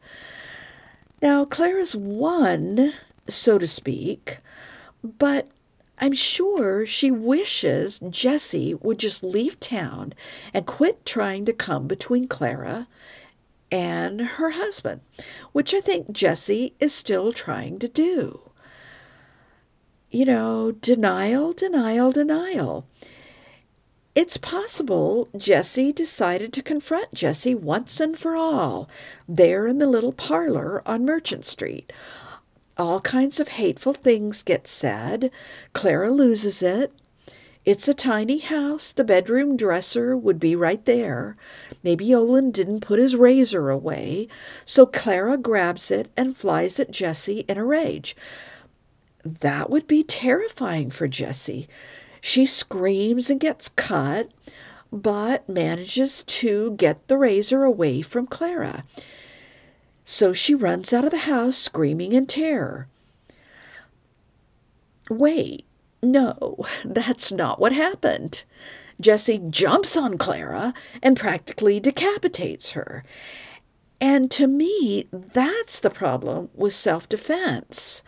Now, 1.19 1.45
Clara's 1.45 1.95
won, 1.95 2.93
so 3.27 3.57
to 3.57 3.65
speak, 3.65 4.37
but 5.03 5.49
I'm 5.97 6.13
sure 6.13 6.85
she 6.85 7.09
wishes 7.09 7.99
Jessie 8.07 8.75
would 8.75 8.99
just 8.99 9.23
leave 9.23 9.59
town 9.59 10.13
and 10.53 10.67
quit 10.67 11.07
trying 11.07 11.43
to 11.45 11.53
come 11.53 11.87
between 11.87 12.27
Clara 12.27 12.87
and 13.71 14.21
her 14.21 14.51
husband, 14.51 15.01
which 15.53 15.73
I 15.73 15.81
think 15.81 16.11
Jessie 16.11 16.75
is 16.79 16.93
still 16.93 17.33
trying 17.33 17.79
to 17.79 17.87
do. 17.87 18.46
You 20.09 20.23
know, 20.23 20.71
denial, 20.71 21.51
denial, 21.51 22.11
denial. 22.13 22.85
It's 24.15 24.37
possible 24.37 25.27
Jessie 25.35 25.91
decided 25.91 26.53
to 26.53 26.63
confront 26.63 27.13
Jessie 27.13 27.53
once 27.53 27.99
and 27.99 28.17
for 28.17 28.35
all 28.35 28.89
there 29.27 29.67
in 29.67 29.79
the 29.79 29.85
little 29.85 30.13
parlor 30.13 30.81
on 30.85 31.05
Merchant 31.05 31.45
Street. 31.45 31.91
All 32.77 33.01
kinds 33.01 33.39
of 33.39 33.49
hateful 33.49 33.93
things 33.93 34.43
get 34.43 34.65
said. 34.65 35.29
Clara 35.73 36.09
loses 36.09 36.61
it. 36.61 36.93
It's 37.65 37.89
a 37.89 37.93
tiny 37.93 38.39
house. 38.39 38.93
The 38.93 39.03
bedroom 39.03 39.57
dresser 39.57 40.15
would 40.15 40.39
be 40.39 40.55
right 40.55 40.83
there. 40.85 41.35
Maybe 41.83 42.15
Olin 42.15 42.51
didn't 42.51 42.79
put 42.79 42.97
his 42.97 43.17
razor 43.17 43.69
away, 43.69 44.29
so 44.63 44.85
Clara 44.85 45.37
grabs 45.37 45.91
it 45.91 46.09
and 46.15 46.37
flies 46.37 46.79
at 46.79 46.91
Jessie 46.91 47.43
in 47.49 47.57
a 47.57 47.65
rage. 47.65 48.15
That 49.41 49.69
would 49.69 49.87
be 49.87 50.03
terrifying 50.03 50.89
for 50.89 51.07
Jessie. 51.07 51.67
She 52.21 52.45
screams 52.45 53.29
and 53.29 53.39
gets 53.39 53.69
cut, 53.69 54.29
but 54.91 55.47
manages 55.47 56.23
to 56.23 56.73
get 56.75 57.07
the 57.07 57.17
razor 57.17 57.63
away 57.63 58.01
from 58.01 58.27
Clara. 58.27 58.83
So 60.05 60.33
she 60.33 60.55
runs 60.55 60.93
out 60.93 61.05
of 61.05 61.11
the 61.11 61.17
house 61.17 61.57
screaming 61.57 62.13
in 62.13 62.25
terror. 62.25 62.87
Wait, 65.09 65.65
no, 66.01 66.65
that's 66.85 67.31
not 67.31 67.59
what 67.59 67.73
happened. 67.73 68.43
Jessie 68.99 69.41
jumps 69.49 69.95
on 69.95 70.17
Clara 70.17 70.73
and 71.03 71.15
practically 71.15 71.79
decapitates 71.79 72.71
her. 72.71 73.03
And 73.99 74.29
to 74.31 74.47
me, 74.47 75.07
that's 75.11 75.79
the 75.79 75.89
problem 75.89 76.49
with 76.53 76.73
self 76.73 77.09
defense. 77.09 78.03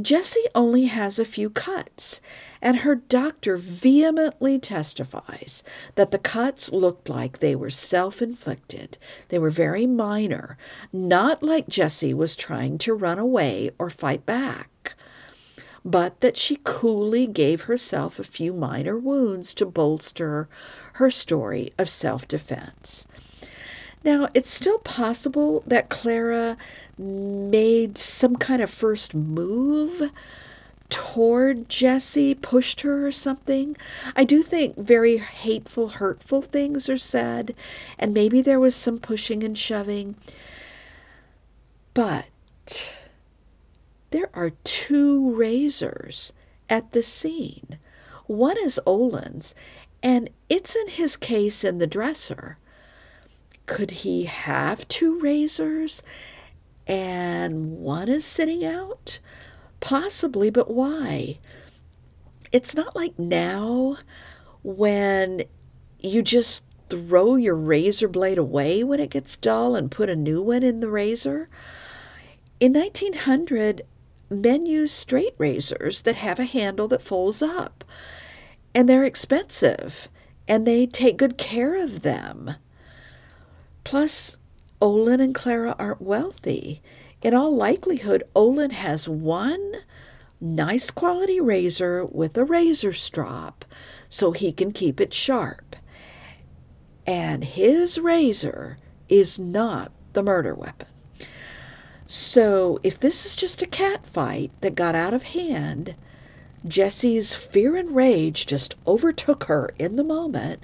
Jessie 0.00 0.46
only 0.54 0.86
has 0.86 1.18
a 1.18 1.24
few 1.24 1.50
cuts, 1.50 2.20
and 2.62 2.78
her 2.78 2.94
doctor 2.94 3.56
vehemently 3.56 4.58
testifies 4.58 5.64
that 5.96 6.10
the 6.10 6.18
cuts 6.18 6.70
looked 6.70 7.08
like 7.08 7.38
they 7.38 7.56
were 7.56 7.70
self 7.70 8.22
inflicted. 8.22 8.98
They 9.28 9.38
were 9.38 9.50
very 9.50 9.86
minor, 9.86 10.56
not 10.92 11.42
like 11.42 11.68
Jessie 11.68 12.14
was 12.14 12.36
trying 12.36 12.78
to 12.78 12.94
run 12.94 13.18
away 13.18 13.70
or 13.78 13.90
fight 13.90 14.24
back, 14.24 14.94
but 15.84 16.20
that 16.20 16.36
she 16.36 16.60
coolly 16.62 17.26
gave 17.26 17.62
herself 17.62 18.18
a 18.18 18.24
few 18.24 18.52
minor 18.52 18.96
wounds 18.96 19.52
to 19.54 19.66
bolster 19.66 20.48
her 20.94 21.10
story 21.10 21.72
of 21.78 21.88
self 21.88 22.28
defense. 22.28 23.06
Now, 24.02 24.28
it's 24.32 24.50
still 24.50 24.78
possible 24.78 25.62
that 25.66 25.90
Clara 25.90 26.56
made 27.00 27.96
some 27.96 28.36
kind 28.36 28.62
of 28.62 28.70
first 28.70 29.14
move 29.14 30.10
toward 30.90 31.68
Jessie, 31.68 32.34
pushed 32.34 32.82
her 32.82 33.06
or 33.06 33.12
something. 33.12 33.76
I 34.14 34.24
do 34.24 34.42
think 34.42 34.76
very 34.76 35.18
hateful, 35.18 35.88
hurtful 35.88 36.42
things 36.42 36.88
are 36.88 36.98
said, 36.98 37.54
and 37.98 38.12
maybe 38.12 38.42
there 38.42 38.60
was 38.60 38.74
some 38.74 38.98
pushing 38.98 39.42
and 39.42 39.56
shoving. 39.56 40.16
But 41.94 42.26
there 44.10 44.30
are 44.34 44.50
two 44.64 45.34
razors 45.34 46.32
at 46.68 46.92
the 46.92 47.02
scene. 47.02 47.78
One 48.26 48.58
is 48.58 48.80
Olin's, 48.86 49.54
and 50.02 50.30
it's 50.48 50.76
in 50.76 50.88
his 50.88 51.16
case 51.16 51.64
in 51.64 51.78
the 51.78 51.86
dresser. 51.86 52.58
Could 53.66 53.90
he 53.90 54.24
have 54.24 54.88
two 54.88 55.20
razors 55.20 56.02
and 56.86 57.78
one 57.78 58.08
is 58.08 58.24
sitting 58.24 58.64
out? 58.64 59.20
Possibly, 59.80 60.50
but 60.50 60.70
why? 60.70 61.38
It's 62.52 62.74
not 62.74 62.96
like 62.96 63.18
now 63.18 63.98
when 64.62 65.44
you 66.00 66.22
just 66.22 66.64
throw 66.88 67.36
your 67.36 67.54
razor 67.54 68.08
blade 68.08 68.38
away 68.38 68.82
when 68.82 69.00
it 69.00 69.10
gets 69.10 69.36
dull 69.36 69.76
and 69.76 69.90
put 69.90 70.10
a 70.10 70.16
new 70.16 70.42
one 70.42 70.62
in 70.62 70.80
the 70.80 70.90
razor. 70.90 71.48
In 72.58 72.72
1900, 72.72 73.82
men 74.28 74.66
used 74.66 74.94
straight 74.94 75.34
razors 75.38 76.02
that 76.02 76.16
have 76.16 76.38
a 76.38 76.44
handle 76.44 76.88
that 76.88 77.02
folds 77.02 77.40
up, 77.40 77.84
and 78.74 78.88
they're 78.88 79.04
expensive, 79.04 80.08
and 80.46 80.66
they 80.66 80.86
take 80.86 81.16
good 81.16 81.38
care 81.38 81.80
of 81.80 82.02
them. 82.02 82.56
Plus, 83.84 84.36
Olin 84.80 85.20
and 85.20 85.34
Clara 85.34 85.76
aren't 85.78 86.00
wealthy. 86.00 86.80
In 87.22 87.34
all 87.34 87.54
likelihood, 87.54 88.22
Olin 88.34 88.70
has 88.70 89.08
one 89.08 89.74
nice 90.40 90.90
quality 90.90 91.38
razor 91.38 92.04
with 92.04 92.36
a 92.38 92.44
razor 92.44 92.92
strop 92.92 93.64
so 94.08 94.32
he 94.32 94.52
can 94.52 94.72
keep 94.72 95.00
it 95.00 95.12
sharp. 95.12 95.76
And 97.06 97.44
his 97.44 97.98
razor 97.98 98.78
is 99.08 99.38
not 99.38 99.92
the 100.14 100.22
murder 100.22 100.54
weapon. 100.54 100.88
So, 102.06 102.80
if 102.82 102.98
this 102.98 103.24
is 103.24 103.36
just 103.36 103.62
a 103.62 103.66
cat 103.66 104.04
fight 104.06 104.50
that 104.62 104.74
got 104.74 104.96
out 104.96 105.14
of 105.14 105.22
hand, 105.22 105.94
Jessie's 106.66 107.32
fear 107.32 107.76
and 107.76 107.94
rage 107.94 108.46
just 108.46 108.74
overtook 108.86 109.44
her 109.44 109.70
in 109.78 109.96
the 109.96 110.02
moment, 110.02 110.62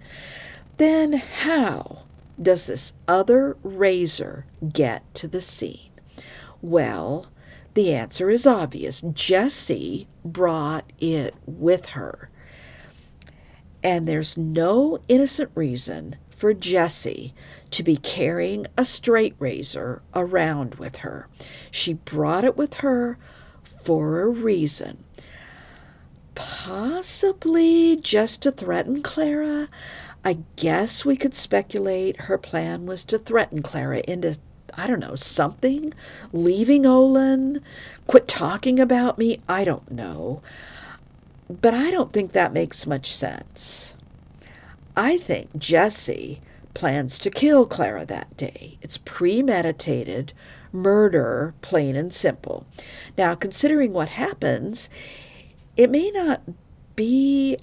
then 0.76 1.12
how 1.12 2.05
does 2.40 2.66
this 2.66 2.92
other 3.08 3.56
razor 3.62 4.46
get 4.72 5.14
to 5.14 5.28
the 5.28 5.40
scene? 5.40 5.90
Well, 6.62 7.26
the 7.74 7.92
answer 7.92 8.30
is 8.30 8.46
obvious. 8.46 9.02
Jessie 9.12 10.08
brought 10.24 10.92
it 10.98 11.34
with 11.46 11.90
her. 11.90 12.30
And 13.82 14.08
there's 14.08 14.36
no 14.36 15.00
innocent 15.08 15.50
reason 15.54 16.16
for 16.36 16.52
Jessie 16.52 17.34
to 17.70 17.82
be 17.82 17.96
carrying 17.96 18.66
a 18.76 18.84
straight 18.84 19.34
razor 19.38 20.02
around 20.14 20.76
with 20.76 20.96
her. 20.96 21.28
She 21.70 21.94
brought 21.94 22.44
it 22.44 22.56
with 22.56 22.74
her 22.74 23.18
for 23.82 24.20
a 24.20 24.28
reason. 24.28 25.04
Possibly 26.36 27.96
just 27.96 28.42
to 28.42 28.52
threaten 28.52 29.02
Clara. 29.02 29.68
I 30.24 30.38
guess 30.56 31.04
we 31.04 31.16
could 31.16 31.34
speculate 31.34 32.22
her 32.22 32.38
plan 32.38 32.86
was 32.86 33.04
to 33.06 33.18
threaten 33.18 33.62
Clara 33.62 34.02
into, 34.06 34.38
I 34.74 34.86
don't 34.86 35.00
know, 35.00 35.14
something, 35.16 35.94
leaving 36.32 36.84
Olin, 36.86 37.62
quit 38.06 38.28
talking 38.28 38.78
about 38.78 39.18
me. 39.18 39.40
I 39.48 39.64
don't 39.64 39.90
know. 39.90 40.42
But 41.48 41.74
I 41.74 41.90
don't 41.90 42.12
think 42.12 42.32
that 42.32 42.52
makes 42.52 42.86
much 42.86 43.14
sense. 43.14 43.94
I 44.96 45.18
think 45.18 45.56
Jessie 45.56 46.40
plans 46.74 47.18
to 47.20 47.30
kill 47.30 47.66
Clara 47.66 48.04
that 48.04 48.36
day. 48.36 48.78
It's 48.82 48.98
premeditated 48.98 50.32
murder, 50.72 51.54
plain 51.62 51.96
and 51.96 52.12
simple. 52.12 52.66
Now, 53.16 53.34
considering 53.34 53.92
what 53.92 54.10
happens, 54.10 54.90
it 55.76 55.90
may 55.90 56.10
not 56.10 56.42
be 56.94 57.58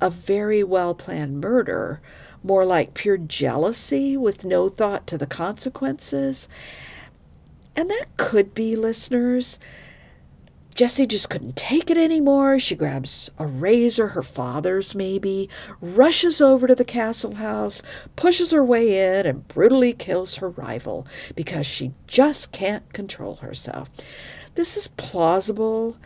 a 0.00 0.10
very 0.10 0.62
well 0.62 0.94
planned 0.94 1.40
murder, 1.40 2.00
more 2.42 2.64
like 2.64 2.94
pure 2.94 3.18
jealousy 3.18 4.16
with 4.16 4.44
no 4.44 4.68
thought 4.68 5.06
to 5.08 5.18
the 5.18 5.26
consequences. 5.26 6.48
And 7.76 7.90
that 7.90 8.06
could 8.16 8.54
be, 8.54 8.74
listeners. 8.74 9.58
Jessie 10.74 11.08
just 11.08 11.28
couldn't 11.28 11.56
take 11.56 11.90
it 11.90 11.96
anymore. 11.98 12.60
She 12.60 12.76
grabs 12.76 13.30
a 13.36 13.46
razor, 13.46 14.08
her 14.08 14.22
father's 14.22 14.94
maybe, 14.94 15.48
rushes 15.80 16.40
over 16.40 16.68
to 16.68 16.74
the 16.76 16.84
Castle 16.84 17.34
house, 17.34 17.82
pushes 18.14 18.52
her 18.52 18.62
way 18.62 19.18
in, 19.18 19.26
and 19.26 19.48
brutally 19.48 19.92
kills 19.92 20.36
her 20.36 20.50
rival 20.50 21.04
because 21.34 21.66
she 21.66 21.94
just 22.06 22.52
can't 22.52 22.92
control 22.92 23.36
herself. 23.36 23.90
This 24.54 24.76
is 24.76 24.86
plausible. 24.96 25.96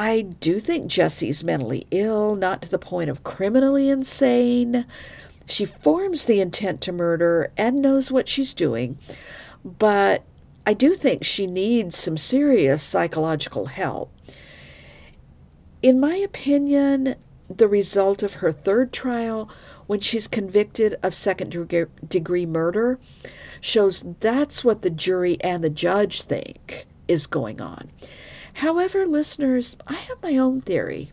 I 0.00 0.22
do 0.22 0.60
think 0.60 0.86
Jessie's 0.86 1.44
mentally 1.44 1.86
ill, 1.90 2.34
not 2.34 2.62
to 2.62 2.70
the 2.70 2.78
point 2.78 3.10
of 3.10 3.22
criminally 3.22 3.90
insane. 3.90 4.86
She 5.44 5.66
forms 5.66 6.24
the 6.24 6.40
intent 6.40 6.80
to 6.80 6.92
murder 6.92 7.52
and 7.54 7.82
knows 7.82 8.10
what 8.10 8.26
she's 8.26 8.54
doing, 8.54 8.98
but 9.62 10.24
I 10.64 10.72
do 10.72 10.94
think 10.94 11.22
she 11.22 11.46
needs 11.46 11.98
some 11.98 12.16
serious 12.16 12.82
psychological 12.82 13.66
help. 13.66 14.10
In 15.82 16.00
my 16.00 16.16
opinion, 16.16 17.16
the 17.54 17.68
result 17.68 18.22
of 18.22 18.34
her 18.34 18.52
third 18.52 18.94
trial, 18.94 19.50
when 19.86 20.00
she's 20.00 20.28
convicted 20.28 20.98
of 21.02 21.14
second 21.14 21.50
degree 22.08 22.46
murder, 22.46 22.98
shows 23.60 24.02
that's 24.20 24.64
what 24.64 24.80
the 24.80 24.88
jury 24.88 25.36
and 25.42 25.62
the 25.62 25.68
judge 25.68 26.22
think 26.22 26.86
is 27.06 27.26
going 27.26 27.60
on. 27.60 27.90
However, 28.60 29.06
listeners, 29.06 29.74
I 29.86 29.94
have 29.94 30.22
my 30.22 30.36
own 30.36 30.60
theory. 30.60 31.12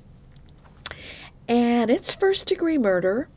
And 1.47 1.89
it's 1.89 2.13
first 2.13 2.45
degree 2.45 2.77
murder. 2.77 3.29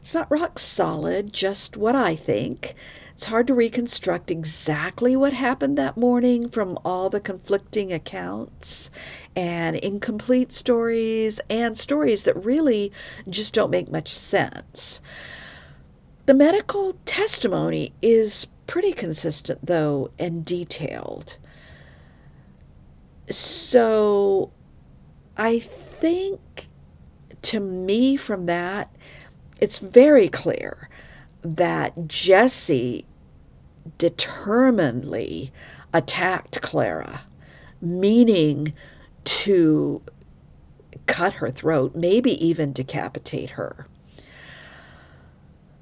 It's 0.00 0.14
not 0.14 0.30
rock 0.30 0.58
solid, 0.58 1.30
just 1.30 1.76
what 1.76 1.94
I 1.94 2.16
think. 2.16 2.74
It's 3.12 3.26
hard 3.26 3.46
to 3.48 3.54
reconstruct 3.54 4.30
exactly 4.30 5.14
what 5.14 5.34
happened 5.34 5.76
that 5.76 5.98
morning 5.98 6.48
from 6.48 6.78
all 6.86 7.10
the 7.10 7.20
conflicting 7.20 7.92
accounts 7.92 8.90
and 9.36 9.76
incomplete 9.76 10.50
stories 10.50 11.38
and 11.50 11.76
stories 11.76 12.22
that 12.22 12.42
really 12.42 12.92
just 13.28 13.52
don't 13.52 13.70
make 13.70 13.92
much 13.92 14.08
sense. 14.08 15.02
The 16.24 16.32
medical 16.32 16.96
testimony 17.04 17.92
is 18.00 18.46
pretty 18.66 18.94
consistent, 18.94 19.66
though, 19.66 20.10
and 20.18 20.46
detailed. 20.46 21.36
So 23.30 24.52
I 25.36 25.60
think 25.60 26.68
to 27.42 27.60
me, 27.60 28.16
from 28.16 28.46
that, 28.46 28.94
it's 29.60 29.78
very 29.78 30.28
clear 30.28 30.88
that 31.42 32.08
Jessie 32.08 33.04
determinedly 33.98 35.52
attacked 35.92 36.62
Clara, 36.62 37.22
meaning 37.80 38.72
to 39.24 40.02
cut 41.06 41.34
her 41.34 41.50
throat, 41.50 41.94
maybe 41.94 42.32
even 42.44 42.72
decapitate 42.72 43.50
her. 43.50 43.86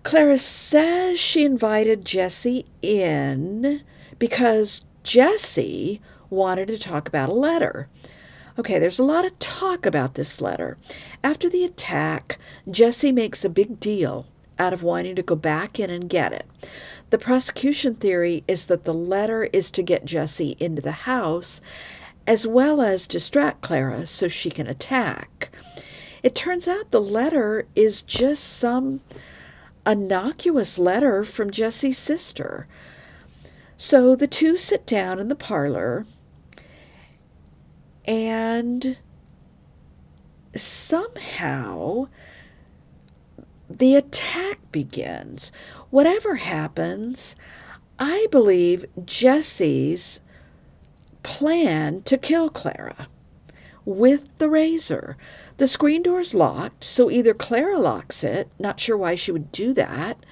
Clara 0.02 0.38
says 0.38 1.20
she 1.20 1.44
invited 1.44 2.04
Jessie 2.04 2.66
in 2.82 3.82
because 4.18 4.84
Jessie 5.04 6.00
wanted 6.32 6.66
to 6.68 6.78
talk 6.78 7.06
about 7.06 7.28
a 7.28 7.34
letter. 7.34 7.88
Okay, 8.58 8.78
there's 8.78 8.98
a 8.98 9.04
lot 9.04 9.24
of 9.24 9.38
talk 9.38 9.86
about 9.86 10.14
this 10.14 10.40
letter. 10.40 10.78
After 11.22 11.48
the 11.48 11.64
attack, 11.64 12.38
Jessie 12.70 13.12
makes 13.12 13.44
a 13.44 13.48
big 13.48 13.78
deal 13.78 14.26
out 14.58 14.72
of 14.72 14.82
wanting 14.82 15.14
to 15.16 15.22
go 15.22 15.36
back 15.36 15.78
in 15.78 15.90
and 15.90 16.08
get 16.08 16.32
it. 16.32 16.46
The 17.10 17.18
prosecution 17.18 17.94
theory 17.94 18.44
is 18.48 18.66
that 18.66 18.84
the 18.84 18.94
letter 18.94 19.44
is 19.52 19.70
to 19.72 19.82
get 19.82 20.04
Jessie 20.04 20.56
into 20.58 20.82
the 20.82 20.92
house 20.92 21.60
as 22.26 22.46
well 22.46 22.80
as 22.80 23.06
distract 23.06 23.60
Clara 23.60 24.06
so 24.06 24.28
she 24.28 24.50
can 24.50 24.66
attack. 24.66 25.50
It 26.22 26.34
turns 26.34 26.68
out 26.68 26.90
the 26.90 27.00
letter 27.00 27.66
is 27.74 28.02
just 28.02 28.44
some 28.44 29.00
innocuous 29.86 30.78
letter 30.78 31.24
from 31.24 31.50
Jessie's 31.50 31.98
sister. 31.98 32.66
So 33.76 34.14
the 34.14 34.28
two 34.28 34.56
sit 34.56 34.86
down 34.86 35.18
in 35.18 35.28
the 35.28 35.34
parlor 35.34 36.06
and 38.04 38.96
somehow 40.54 42.08
the 43.68 43.94
attack 43.94 44.58
begins. 44.70 45.52
Whatever 45.90 46.36
happens, 46.36 47.36
I 47.98 48.26
believe 48.30 48.84
Jessie's 49.04 50.20
plan 51.22 52.02
to 52.02 52.18
kill 52.18 52.50
Clara 52.50 53.08
with 53.84 54.38
the 54.38 54.48
razor. 54.48 55.16
The 55.56 55.68
screen 55.68 56.02
door's 56.02 56.34
locked, 56.34 56.84
so 56.84 57.10
either 57.10 57.34
Clara 57.34 57.78
locks 57.78 58.24
it, 58.24 58.48
not 58.58 58.80
sure 58.80 58.96
why 58.96 59.14
she 59.14 59.32
would 59.32 59.52
do 59.52 59.72
that, 59.74 60.24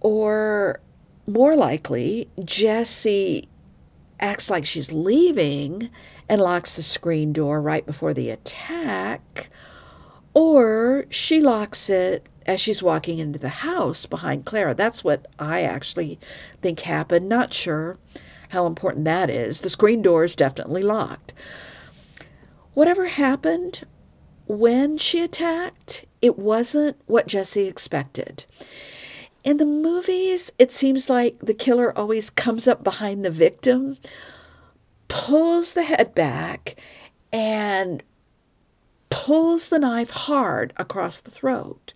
or 0.00 0.80
more 1.26 1.56
likely, 1.56 2.28
Jessie 2.44 3.48
acts 4.20 4.50
like 4.50 4.64
she's 4.64 4.92
leaving 4.92 5.90
and 6.28 6.40
locks 6.40 6.74
the 6.74 6.82
screen 6.82 7.32
door 7.32 7.60
right 7.60 7.86
before 7.86 8.14
the 8.14 8.30
attack, 8.30 9.50
or 10.34 11.06
she 11.10 11.40
locks 11.40 11.88
it 11.88 12.26
as 12.46 12.60
she's 12.60 12.82
walking 12.82 13.18
into 13.18 13.38
the 13.38 13.48
house 13.48 14.06
behind 14.06 14.44
Clara. 14.44 14.74
That's 14.74 15.04
what 15.04 15.26
I 15.38 15.62
actually 15.62 16.18
think 16.62 16.80
happened. 16.80 17.28
Not 17.28 17.52
sure 17.52 17.98
how 18.50 18.66
important 18.66 19.04
that 19.04 19.28
is. 19.28 19.60
The 19.60 19.70
screen 19.70 20.02
door 20.02 20.24
is 20.24 20.34
definitely 20.34 20.82
locked. 20.82 21.32
Whatever 22.74 23.08
happened 23.08 23.84
when 24.46 24.96
she 24.96 25.20
attacked, 25.22 26.06
it 26.22 26.38
wasn't 26.38 26.96
what 27.06 27.26
Jessie 27.26 27.66
expected. 27.66 28.46
In 29.48 29.56
the 29.56 29.64
movies, 29.64 30.52
it 30.58 30.72
seems 30.72 31.08
like 31.08 31.38
the 31.38 31.54
killer 31.54 31.96
always 31.96 32.28
comes 32.28 32.68
up 32.68 32.84
behind 32.84 33.24
the 33.24 33.30
victim, 33.30 33.96
pulls 35.08 35.72
the 35.72 35.84
head 35.84 36.14
back, 36.14 36.78
and 37.32 38.02
pulls 39.08 39.68
the 39.68 39.78
knife 39.78 40.10
hard 40.10 40.74
across 40.76 41.20
the 41.20 41.30
throat. 41.30 41.94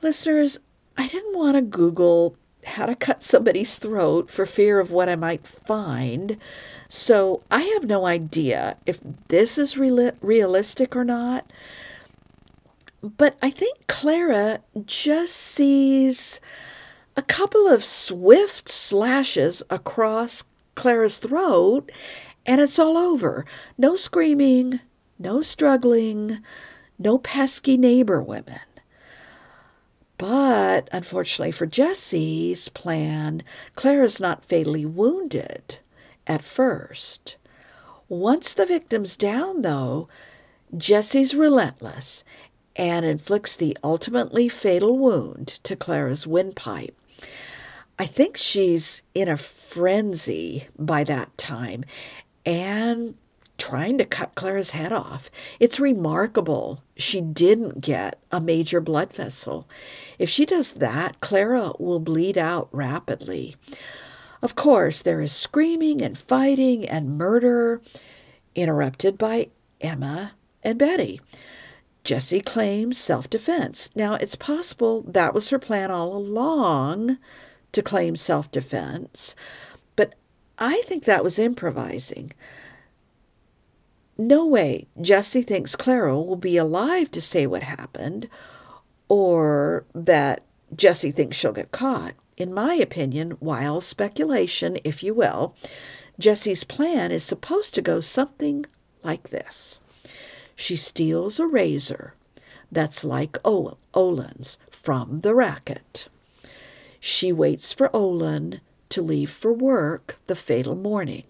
Listeners, 0.00 0.56
I 0.96 1.06
didn't 1.06 1.36
want 1.36 1.56
to 1.56 1.60
Google 1.60 2.34
how 2.64 2.86
to 2.86 2.96
cut 2.96 3.22
somebody's 3.22 3.76
throat 3.76 4.30
for 4.30 4.46
fear 4.46 4.80
of 4.80 4.90
what 4.90 5.10
I 5.10 5.16
might 5.16 5.46
find. 5.46 6.38
So 6.88 7.42
I 7.50 7.60
have 7.60 7.84
no 7.84 8.06
idea 8.06 8.78
if 8.86 9.00
this 9.28 9.58
is 9.58 9.76
real- 9.76 10.12
realistic 10.22 10.96
or 10.96 11.04
not. 11.04 11.44
But 13.02 13.36
I 13.42 13.50
think 13.50 13.86
Clara 13.88 14.60
just 14.86 15.36
sees 15.36 16.40
a 17.16 17.22
couple 17.22 17.66
of 17.66 17.84
swift 17.84 18.68
slashes 18.68 19.62
across 19.68 20.44
Clara's 20.76 21.18
throat, 21.18 21.90
and 22.46 22.60
it's 22.60 22.78
all 22.78 22.96
over. 22.96 23.44
No 23.76 23.96
screaming, 23.96 24.80
no 25.18 25.42
struggling, 25.42 26.42
no 26.98 27.18
pesky 27.18 27.76
neighbor 27.76 28.22
women. 28.22 28.60
But 30.16 30.88
unfortunately 30.92 31.50
for 31.50 31.66
Jessie's 31.66 32.68
plan, 32.68 33.42
Clara's 33.74 34.20
not 34.20 34.44
fatally 34.44 34.86
wounded 34.86 35.78
at 36.28 36.44
first. 36.44 37.36
Once 38.08 38.54
the 38.54 38.66
victim's 38.66 39.16
down, 39.16 39.62
though, 39.62 40.06
Jessie's 40.76 41.34
relentless 41.34 42.24
and 42.76 43.04
inflicts 43.04 43.56
the 43.56 43.76
ultimately 43.84 44.48
fatal 44.48 44.98
wound 44.98 45.46
to 45.62 45.76
Clara's 45.76 46.26
windpipe. 46.26 46.96
I 47.98 48.06
think 48.06 48.36
she's 48.36 49.02
in 49.14 49.28
a 49.28 49.36
frenzy 49.36 50.68
by 50.78 51.04
that 51.04 51.36
time 51.36 51.84
and 52.44 53.14
trying 53.58 53.96
to 53.98 54.04
cut 54.04 54.34
Clara's 54.34 54.72
head 54.72 54.92
off. 54.92 55.30
It's 55.60 55.78
remarkable 55.78 56.82
she 56.96 57.20
didn't 57.20 57.80
get 57.80 58.18
a 58.32 58.40
major 58.40 58.80
blood 58.80 59.12
vessel. 59.12 59.68
If 60.18 60.28
she 60.28 60.44
does 60.44 60.72
that, 60.72 61.20
Clara 61.20 61.72
will 61.78 62.00
bleed 62.00 62.36
out 62.36 62.68
rapidly. 62.72 63.54
Of 64.42 64.56
course, 64.56 65.02
there 65.02 65.20
is 65.20 65.32
screaming 65.32 66.02
and 66.02 66.18
fighting 66.18 66.88
and 66.88 67.16
murder, 67.16 67.80
interrupted 68.56 69.16
by 69.16 69.50
Emma 69.80 70.32
and 70.64 70.78
Betty. 70.78 71.20
Jessie 72.04 72.40
claims 72.40 72.98
self 72.98 73.30
defense. 73.30 73.90
Now, 73.94 74.14
it's 74.14 74.34
possible 74.34 75.02
that 75.02 75.34
was 75.34 75.50
her 75.50 75.58
plan 75.58 75.90
all 75.90 76.16
along 76.16 77.18
to 77.72 77.82
claim 77.82 78.16
self 78.16 78.50
defense, 78.50 79.34
but 79.96 80.14
I 80.58 80.82
think 80.86 81.04
that 81.04 81.24
was 81.24 81.38
improvising. 81.38 82.32
No 84.18 84.46
way 84.46 84.86
Jessie 85.00 85.42
thinks 85.42 85.74
Clara 85.74 86.20
will 86.20 86.36
be 86.36 86.56
alive 86.56 87.10
to 87.12 87.20
say 87.20 87.46
what 87.46 87.62
happened, 87.62 88.28
or 89.08 89.84
that 89.94 90.42
Jessie 90.74 91.12
thinks 91.12 91.36
she'll 91.36 91.52
get 91.52 91.72
caught. 91.72 92.14
In 92.36 92.52
my 92.52 92.74
opinion, 92.74 93.36
wild 93.40 93.84
speculation, 93.84 94.78
if 94.84 95.02
you 95.02 95.14
will, 95.14 95.54
Jessie's 96.18 96.64
plan 96.64 97.12
is 97.12 97.22
supposed 97.24 97.74
to 97.74 97.82
go 97.82 98.00
something 98.00 98.66
like 99.02 99.30
this. 99.30 99.80
She 100.62 100.76
steals 100.76 101.40
a 101.40 101.46
razor 101.48 102.14
that's 102.70 103.02
like 103.02 103.36
Olin's 103.44 104.58
from 104.70 105.22
the 105.22 105.34
racket. 105.34 106.06
She 107.00 107.32
waits 107.32 107.72
for 107.72 107.90
Olin 107.92 108.60
to 108.90 109.02
leave 109.02 109.28
for 109.28 109.52
work 109.52 110.18
the 110.28 110.36
fatal 110.36 110.76
morning. 110.76 111.24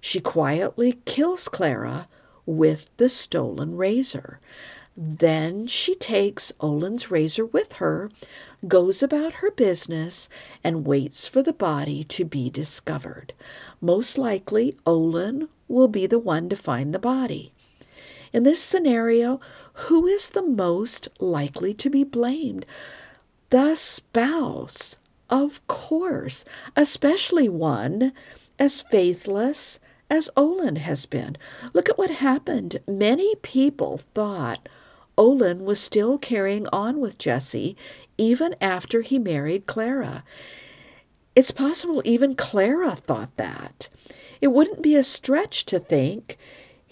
She 0.00 0.20
quietly 0.20 1.00
kills 1.04 1.48
Clara 1.48 2.06
with 2.46 2.88
the 2.96 3.08
stolen 3.08 3.76
razor. 3.76 4.38
Then 4.96 5.66
she 5.66 5.96
takes 5.96 6.52
Olin's 6.60 7.10
razor 7.10 7.44
with 7.44 7.72
her, 7.74 8.08
goes 8.68 9.02
about 9.02 9.42
her 9.42 9.50
business, 9.50 10.28
and 10.62 10.86
waits 10.86 11.26
for 11.26 11.42
the 11.42 11.52
body 11.52 12.04
to 12.04 12.24
be 12.24 12.50
discovered. 12.50 13.32
Most 13.80 14.16
likely, 14.16 14.76
Olin 14.86 15.48
will 15.66 15.88
be 15.88 16.06
the 16.06 16.20
one 16.20 16.48
to 16.50 16.54
find 16.54 16.94
the 16.94 17.00
body. 17.00 17.50
In 18.34 18.42
this 18.42 18.60
scenario, 18.60 19.40
who 19.74 20.08
is 20.08 20.30
the 20.30 20.42
most 20.42 21.08
likely 21.20 21.72
to 21.74 21.88
be 21.88 22.02
blamed? 22.02 22.66
The 23.50 23.76
spouse, 23.76 24.96
of 25.30 25.64
course, 25.68 26.44
especially 26.74 27.48
one 27.48 28.12
as 28.58 28.82
faithless 28.82 29.78
as 30.10 30.30
Olin 30.36 30.76
has 30.76 31.06
been. 31.06 31.36
Look 31.74 31.88
at 31.88 31.96
what 31.96 32.10
happened. 32.10 32.80
Many 32.88 33.36
people 33.36 34.00
thought 34.14 34.68
Olin 35.16 35.64
was 35.64 35.78
still 35.78 36.18
carrying 36.18 36.66
on 36.72 37.00
with 37.00 37.18
Jessie 37.18 37.76
even 38.18 38.56
after 38.60 39.02
he 39.02 39.16
married 39.16 39.68
Clara. 39.68 40.24
It's 41.36 41.52
possible 41.52 42.02
even 42.04 42.34
Clara 42.34 42.96
thought 42.96 43.36
that. 43.36 43.88
It 44.40 44.48
wouldn't 44.48 44.82
be 44.82 44.96
a 44.96 45.04
stretch 45.04 45.64
to 45.66 45.78
think 45.78 46.36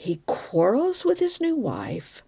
he 0.02 0.20
quarrels 0.26 1.04
with 1.04 1.20
his 1.20 1.40
new 1.40 1.54
wife, 1.54 2.24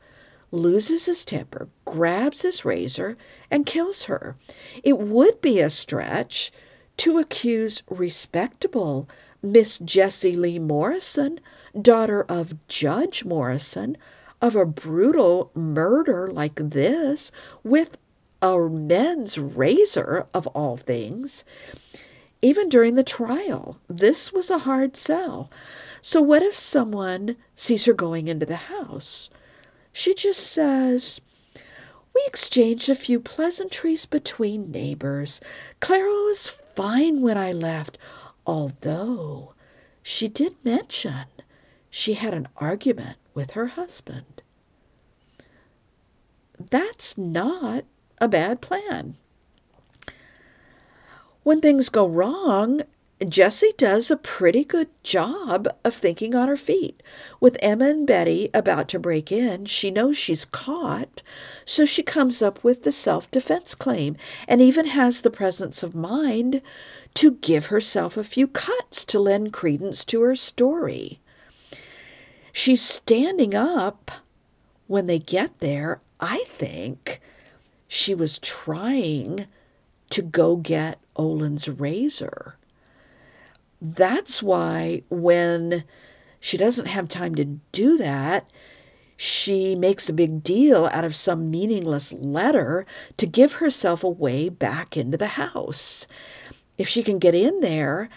loses 0.52 1.06
his 1.06 1.24
temper, 1.24 1.68
grabs 1.84 2.42
his 2.42 2.64
razor, 2.64 3.16
and 3.50 3.66
kills 3.66 4.04
her. 4.04 4.36
It 4.84 4.96
would 4.96 5.40
be 5.40 5.58
a 5.58 5.68
stretch 5.68 6.52
to 6.98 7.18
accuse 7.18 7.82
respectable 7.90 9.08
Miss 9.42 9.78
Jessie 9.78 10.34
Lee 10.36 10.60
Morrison, 10.60 11.40
daughter 11.82 12.24
of 12.28 12.54
Judge 12.68 13.24
Morrison, 13.24 13.96
of 14.40 14.54
a 14.54 14.64
brutal 14.64 15.50
murder 15.52 16.30
like 16.30 16.54
this 16.54 17.32
with 17.64 17.96
a 18.40 18.56
men's 18.56 19.36
razor 19.36 20.26
of 20.32 20.46
all 20.48 20.76
things. 20.76 21.44
Even 22.40 22.68
during 22.68 22.94
the 22.94 23.02
trial, 23.02 23.78
this 23.88 24.32
was 24.32 24.48
a 24.48 24.58
hard 24.58 24.96
sell. 24.96 25.50
So, 26.06 26.20
what 26.20 26.42
if 26.42 26.54
someone 26.54 27.36
sees 27.56 27.86
her 27.86 27.94
going 27.94 28.28
into 28.28 28.44
the 28.44 28.68
house? 28.68 29.30
She 29.90 30.12
just 30.12 30.46
says, 30.46 31.22
We 32.14 32.22
exchanged 32.26 32.90
a 32.90 32.94
few 32.94 33.18
pleasantries 33.18 34.04
between 34.04 34.70
neighbors. 34.70 35.40
Clara 35.80 36.10
was 36.10 36.46
fine 36.46 37.22
when 37.22 37.38
I 37.38 37.52
left, 37.52 37.96
although 38.46 39.54
she 40.02 40.28
did 40.28 40.62
mention 40.62 41.24
she 41.88 42.12
had 42.12 42.34
an 42.34 42.48
argument 42.58 43.16
with 43.32 43.52
her 43.52 43.68
husband. 43.68 44.42
That's 46.60 47.16
not 47.16 47.86
a 48.18 48.28
bad 48.28 48.60
plan. 48.60 49.16
When 51.44 51.62
things 51.62 51.88
go 51.88 52.06
wrong, 52.06 52.82
Jessie 53.24 53.72
does 53.76 54.10
a 54.10 54.16
pretty 54.16 54.64
good 54.64 54.88
job 55.02 55.68
of 55.84 55.94
thinking 55.94 56.34
on 56.34 56.48
her 56.48 56.56
feet. 56.56 57.02
With 57.40 57.56
Emma 57.60 57.86
and 57.86 58.06
Betty 58.06 58.50
about 58.52 58.88
to 58.88 58.98
break 58.98 59.30
in, 59.30 59.66
she 59.66 59.90
knows 59.90 60.16
she's 60.16 60.44
caught, 60.44 61.22
so 61.64 61.84
she 61.84 62.02
comes 62.02 62.42
up 62.42 62.64
with 62.64 62.82
the 62.82 62.92
self 62.92 63.30
defense 63.30 63.74
claim 63.74 64.16
and 64.48 64.60
even 64.60 64.86
has 64.86 65.20
the 65.20 65.30
presence 65.30 65.82
of 65.82 65.94
mind 65.94 66.60
to 67.14 67.32
give 67.32 67.66
herself 67.66 68.16
a 68.16 68.24
few 68.24 68.48
cuts 68.48 69.04
to 69.04 69.18
lend 69.18 69.52
credence 69.52 70.04
to 70.06 70.22
her 70.22 70.34
story. 70.34 71.20
She's 72.52 72.82
standing 72.82 73.54
up 73.54 74.10
when 74.86 75.06
they 75.06 75.18
get 75.18 75.60
there, 75.60 76.00
I 76.20 76.44
think, 76.48 77.20
she 77.88 78.14
was 78.14 78.38
trying 78.38 79.46
to 80.10 80.22
go 80.22 80.56
get 80.56 81.00
Olin's 81.16 81.68
razor. 81.68 82.56
That's 83.80 84.42
why 84.42 85.02
when 85.10 85.84
she 86.40 86.56
doesn't 86.56 86.86
have 86.86 87.08
time 87.08 87.34
to 87.36 87.44
do 87.72 87.96
that, 87.98 88.50
she 89.16 89.74
makes 89.74 90.08
a 90.08 90.12
big 90.12 90.42
deal 90.42 90.86
out 90.86 91.04
of 91.04 91.14
some 91.14 91.50
meaningless 91.50 92.12
letter 92.12 92.84
to 93.16 93.26
give 93.26 93.54
herself 93.54 94.02
a 94.02 94.08
way 94.08 94.48
back 94.48 94.96
into 94.96 95.16
the 95.16 95.28
house. 95.28 96.06
If 96.76 96.88
she 96.88 97.02
can 97.02 97.18
get 97.18 97.34
in 97.34 97.60
there 97.60 98.08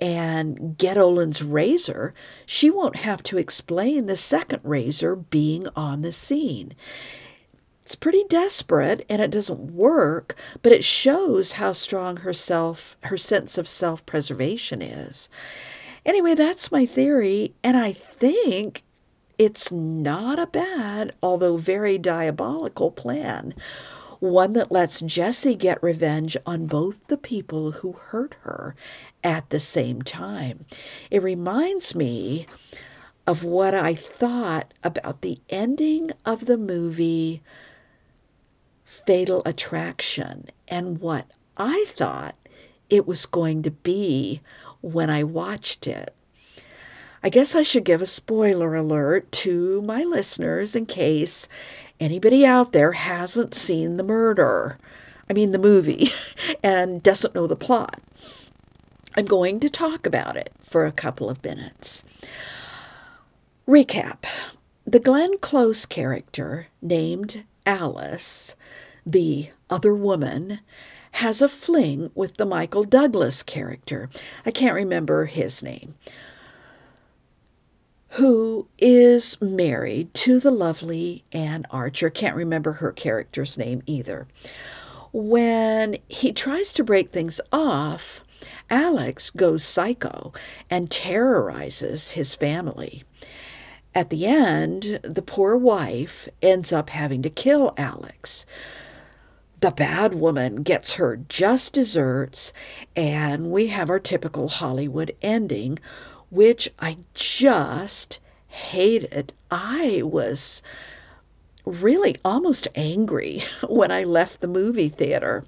and 0.00 0.78
get 0.78 0.96
Olin's 0.96 1.42
razor, 1.42 2.14
she 2.46 2.70
won't 2.70 2.96
have 2.96 3.22
to 3.24 3.38
explain 3.38 4.06
the 4.06 4.16
second 4.16 4.60
razor 4.62 5.16
being 5.16 5.66
on 5.74 6.02
the 6.02 6.12
scene. 6.12 6.74
It's 7.84 7.94
pretty 7.94 8.24
desperate 8.28 9.04
and 9.10 9.20
it 9.20 9.30
doesn't 9.30 9.72
work, 9.72 10.34
but 10.62 10.72
it 10.72 10.82
shows 10.82 11.52
how 11.52 11.72
strong 11.72 12.18
her 12.18 12.32
self, 12.32 12.96
her 13.02 13.18
sense 13.18 13.58
of 13.58 13.68
self-preservation 13.68 14.80
is. 14.80 15.28
Anyway, 16.06 16.34
that's 16.34 16.72
my 16.72 16.86
theory, 16.86 17.54
and 17.62 17.76
I 17.76 17.92
think 17.92 18.82
it's 19.38 19.70
not 19.70 20.38
a 20.38 20.46
bad, 20.46 21.12
although 21.22 21.56
very 21.56 21.98
diabolical 21.98 22.90
plan. 22.90 23.54
One 24.18 24.54
that 24.54 24.72
lets 24.72 25.00
Jessie 25.02 25.54
get 25.54 25.82
revenge 25.82 26.36
on 26.46 26.66
both 26.66 27.06
the 27.08 27.18
people 27.18 27.72
who 27.72 27.92
hurt 27.92 28.36
her 28.42 28.74
at 29.22 29.50
the 29.50 29.60
same 29.60 30.00
time. 30.00 30.64
It 31.10 31.22
reminds 31.22 31.94
me 31.94 32.46
of 33.26 33.44
what 33.44 33.74
I 33.74 33.94
thought 33.94 34.72
about 34.82 35.20
the 35.20 35.40
ending 35.50 36.12
of 36.24 36.46
the 36.46 36.56
movie 36.56 37.42
fatal 39.06 39.42
attraction 39.44 40.48
and 40.68 41.00
what 41.00 41.26
I 41.56 41.86
thought 41.88 42.36
it 42.90 43.06
was 43.06 43.26
going 43.26 43.62
to 43.62 43.70
be 43.70 44.40
when 44.80 45.10
I 45.10 45.24
watched 45.24 45.86
it. 45.86 46.14
I 47.22 47.30
guess 47.30 47.54
I 47.54 47.62
should 47.62 47.84
give 47.84 48.02
a 48.02 48.06
spoiler 48.06 48.74
alert 48.74 49.32
to 49.32 49.80
my 49.82 50.02
listeners 50.02 50.76
in 50.76 50.84
case 50.86 51.48
anybody 51.98 52.44
out 52.44 52.72
there 52.72 52.92
hasn't 52.92 53.54
seen 53.54 53.96
the 53.96 54.02
murder. 54.02 54.78
I 55.28 55.32
mean, 55.32 55.52
the 55.52 55.58
movie, 55.58 56.12
and 56.62 57.02
doesn't 57.02 57.34
know 57.34 57.46
the 57.46 57.56
plot. 57.56 58.00
I'm 59.16 59.24
going 59.24 59.60
to 59.60 59.70
talk 59.70 60.06
about 60.06 60.36
it 60.36 60.52
for 60.60 60.84
a 60.84 60.92
couple 60.92 61.30
of 61.30 61.42
minutes. 61.42 62.04
Recap 63.66 64.24
The 64.84 65.00
Glenn 65.00 65.38
Close 65.38 65.86
character, 65.86 66.66
named 66.82 67.44
Alice, 67.64 68.54
the 69.06 69.50
other 69.70 69.94
woman, 69.94 70.60
has 71.12 71.40
a 71.40 71.48
fling 71.48 72.10
with 72.14 72.36
the 72.36 72.46
Michael 72.46 72.84
Douglas 72.84 73.42
character. 73.42 74.10
I 74.44 74.50
can't 74.50 74.74
remember 74.74 75.26
his 75.26 75.62
name. 75.62 75.94
Who 78.10 78.68
is 78.78 79.40
married 79.40 80.12
to 80.14 80.40
the 80.40 80.50
lovely 80.50 81.24
Anne 81.32 81.66
Archer. 81.70 82.10
Can't 82.10 82.36
remember 82.36 82.72
her 82.72 82.92
character's 82.92 83.56
name 83.56 83.82
either. 83.86 84.26
When 85.12 85.96
he 86.08 86.32
tries 86.32 86.72
to 86.72 86.84
break 86.84 87.12
things 87.12 87.40
off, 87.52 88.20
Alex 88.68 89.30
goes 89.30 89.62
psycho 89.64 90.32
and 90.68 90.90
terrorizes 90.90 92.12
his 92.12 92.34
family. 92.34 93.04
At 93.94 94.10
the 94.10 94.26
end, 94.26 94.98
the 95.04 95.22
poor 95.22 95.56
wife 95.56 96.28
ends 96.42 96.72
up 96.72 96.90
having 96.90 97.22
to 97.22 97.30
kill 97.30 97.72
Alex 97.76 98.44
the 99.64 99.70
bad 99.70 100.14
woman 100.14 100.56
gets 100.56 100.96
her 100.96 101.16
just 101.16 101.72
desserts, 101.72 102.52
and 102.94 103.50
we 103.50 103.68
have 103.68 103.88
our 103.88 103.98
typical 103.98 104.48
Hollywood 104.48 105.16
ending, 105.22 105.78
which 106.28 106.68
I 106.78 106.98
just 107.14 108.20
hated. 108.46 109.32
I 109.50 110.02
was 110.04 110.60
really 111.64 112.14
almost 112.22 112.68
angry 112.74 113.42
when 113.66 113.90
I 113.90 114.04
left 114.04 114.42
the 114.42 114.48
movie 114.48 114.90
theater. 114.90 115.46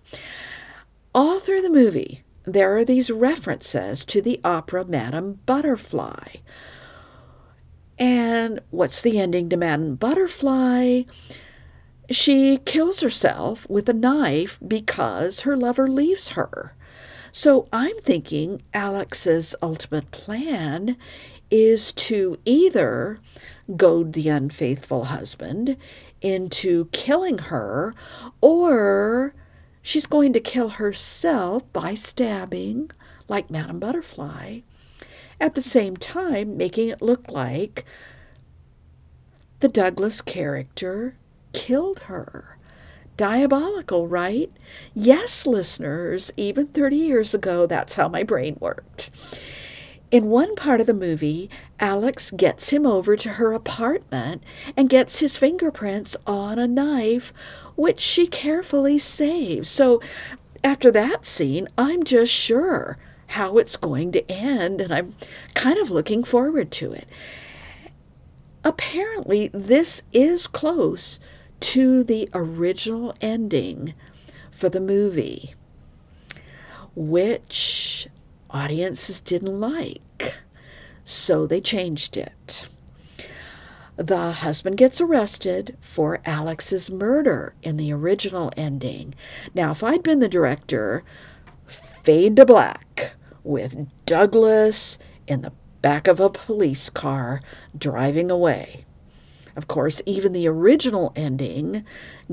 All 1.14 1.38
through 1.38 1.60
the 1.60 1.68
movie, 1.68 2.22
there 2.44 2.74
are 2.74 2.86
these 2.86 3.10
references 3.10 4.02
to 4.06 4.22
the 4.22 4.40
opera 4.42 4.86
Madame 4.86 5.40
Butterfly. 5.44 6.36
And 7.98 8.60
what's 8.70 9.02
the 9.02 9.18
ending 9.18 9.50
to 9.50 9.58
Madame 9.58 9.96
Butterfly? 9.96 11.02
She 12.10 12.58
kills 12.58 13.00
herself 13.00 13.68
with 13.68 13.88
a 13.88 13.92
knife 13.92 14.58
because 14.66 15.40
her 15.40 15.56
lover 15.56 15.88
leaves 15.88 16.30
her. 16.30 16.74
So 17.32 17.68
I'm 17.72 17.98
thinking 18.00 18.62
Alex's 18.72 19.54
ultimate 19.60 20.10
plan 20.10 20.96
is 21.50 21.92
to 21.92 22.38
either 22.44 23.18
goad 23.76 24.12
the 24.12 24.28
unfaithful 24.28 25.06
husband 25.06 25.76
into 26.22 26.86
killing 26.92 27.38
her, 27.38 27.94
or 28.40 29.34
she's 29.82 30.06
going 30.06 30.32
to 30.32 30.40
kill 30.40 30.70
herself 30.70 31.70
by 31.72 31.94
stabbing, 31.94 32.90
like 33.28 33.50
Madame 33.50 33.80
Butterfly, 33.80 34.60
at 35.40 35.54
the 35.54 35.62
same 35.62 35.96
time 35.96 36.56
making 36.56 36.88
it 36.88 37.02
look 37.02 37.30
like 37.30 37.84
the 39.60 39.68
Douglas 39.68 40.22
character 40.22 41.16
killed 41.56 42.00
her. 42.00 42.58
Diabolical, 43.16 44.06
right? 44.06 44.52
Yes, 44.92 45.46
listeners, 45.46 46.30
even 46.36 46.66
30 46.66 46.96
years 46.96 47.32
ago, 47.32 47.66
that's 47.66 47.94
how 47.94 48.08
my 48.08 48.22
brain 48.22 48.58
worked. 48.60 49.08
In 50.10 50.28
one 50.28 50.54
part 50.54 50.82
of 50.82 50.86
the 50.86 50.92
movie, 50.92 51.48
Alex 51.80 52.30
gets 52.30 52.68
him 52.68 52.86
over 52.86 53.16
to 53.16 53.30
her 53.30 53.54
apartment 53.54 54.44
and 54.76 54.90
gets 54.90 55.20
his 55.20 55.38
fingerprints 55.38 56.14
on 56.26 56.58
a 56.58 56.68
knife, 56.68 57.32
which 57.74 58.00
she 58.00 58.26
carefully 58.26 58.98
saves. 58.98 59.70
So 59.70 60.00
after 60.62 60.90
that 60.90 61.24
scene, 61.24 61.68
I'm 61.78 62.04
just 62.04 62.30
sure 62.32 62.98
how 63.28 63.56
it's 63.56 63.78
going 63.78 64.12
to 64.12 64.30
end, 64.30 64.82
and 64.82 64.92
I'm 64.92 65.14
kind 65.54 65.78
of 65.78 65.90
looking 65.90 66.22
forward 66.22 66.70
to 66.72 66.92
it. 66.92 67.08
Apparently, 68.62 69.48
this 69.54 70.02
is 70.12 70.46
close 70.46 71.18
to 71.60 72.04
the 72.04 72.28
original 72.34 73.14
ending 73.20 73.94
for 74.50 74.68
the 74.68 74.80
movie, 74.80 75.54
which 76.94 78.08
audiences 78.50 79.20
didn't 79.20 79.60
like. 79.60 80.34
So 81.04 81.46
they 81.46 81.60
changed 81.60 82.16
it. 82.16 82.66
The 83.96 84.32
husband 84.32 84.76
gets 84.76 85.00
arrested 85.00 85.76
for 85.80 86.20
Alex's 86.26 86.90
murder 86.90 87.54
in 87.62 87.76
the 87.78 87.92
original 87.92 88.52
ending. 88.56 89.14
Now, 89.54 89.70
if 89.70 89.82
I'd 89.82 90.02
been 90.02 90.20
the 90.20 90.28
director, 90.28 91.02
fade 91.66 92.36
to 92.36 92.44
black 92.44 93.14
with 93.42 93.86
Douglas 94.04 94.98
in 95.26 95.42
the 95.42 95.52
back 95.80 96.08
of 96.08 96.20
a 96.20 96.28
police 96.28 96.90
car 96.90 97.40
driving 97.76 98.30
away. 98.30 98.84
Of 99.56 99.68
course, 99.68 100.02
even 100.04 100.32
the 100.32 100.46
original 100.46 101.12
ending 101.16 101.84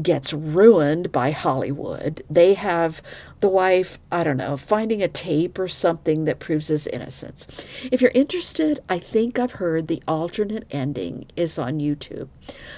gets 0.02 0.34
ruined 0.34 1.12
by 1.12 1.32
Hollywood. 1.32 2.22
They 2.30 2.54
have 2.54 3.02
the 3.40 3.48
wife, 3.48 3.98
I 4.12 4.24
don't 4.24 4.38
know, 4.38 4.58
finding 4.58 5.02
a 5.02 5.08
tape 5.08 5.58
or 5.58 5.70
something 5.70 6.26
that 6.26 6.40
proves 6.40 6.68
his 6.68 6.86
innocence. 6.86 7.48
If 7.92 8.02
you're 8.02 8.12
interested, 8.14 8.82
I 8.90 9.00
think 9.00 9.40
I've 9.40 9.54
heard 9.54 9.88
the 9.88 10.04
alternate 10.06 10.68
ending 10.70 11.26
is 11.38 11.58
on 11.58 11.80
YouTube. 11.80 12.28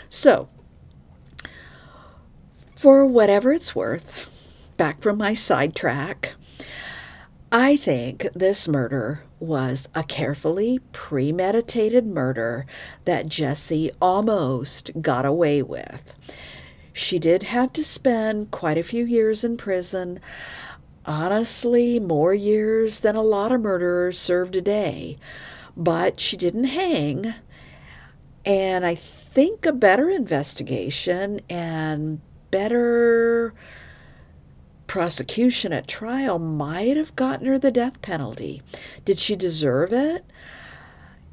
So, 0.09 0.47
for 2.75 3.03
whatever 3.05 3.51
it's 3.51 3.73
worth, 3.73 4.15
back 4.77 5.01
from 5.01 5.17
my 5.17 5.33
sidetrack, 5.33 6.33
I 7.51 7.77
think 7.77 8.27
this 8.33 8.67
murder 8.67 9.23
was 9.39 9.87
a 9.93 10.03
carefully 10.03 10.79
premeditated 10.91 12.05
murder 12.05 12.65
that 13.05 13.29
Jessie 13.29 13.91
almost 14.01 14.91
got 15.01 15.25
away 15.25 15.61
with. 15.61 16.15
She 16.91 17.19
did 17.19 17.43
have 17.43 17.71
to 17.73 17.83
spend 17.83 18.51
quite 18.51 18.77
a 18.77 18.83
few 18.83 19.05
years 19.05 19.43
in 19.43 19.57
prison. 19.57 20.19
Honestly, 21.05 21.99
more 21.99 22.33
years 22.33 23.01
than 23.01 23.15
a 23.15 23.21
lot 23.21 23.51
of 23.51 23.61
murderers 23.61 24.17
serve 24.17 24.51
today. 24.51 25.17
But 25.77 26.19
she 26.19 26.37
didn't 26.37 26.63
hang. 26.65 27.35
And 28.43 28.85
I 28.85 28.95
think 28.95 29.65
a 29.65 29.73
better 29.73 30.09
investigation 30.09 31.41
and 31.49 32.21
better 32.49 33.53
prosecution 34.87 35.73
at 35.73 35.87
trial 35.87 36.39
might 36.39 36.97
have 36.97 37.15
gotten 37.15 37.47
her 37.47 37.57
the 37.57 37.71
death 37.71 38.01
penalty. 38.01 38.61
Did 39.03 39.19
she 39.19 39.35
deserve 39.35 39.93
it? 39.93 40.25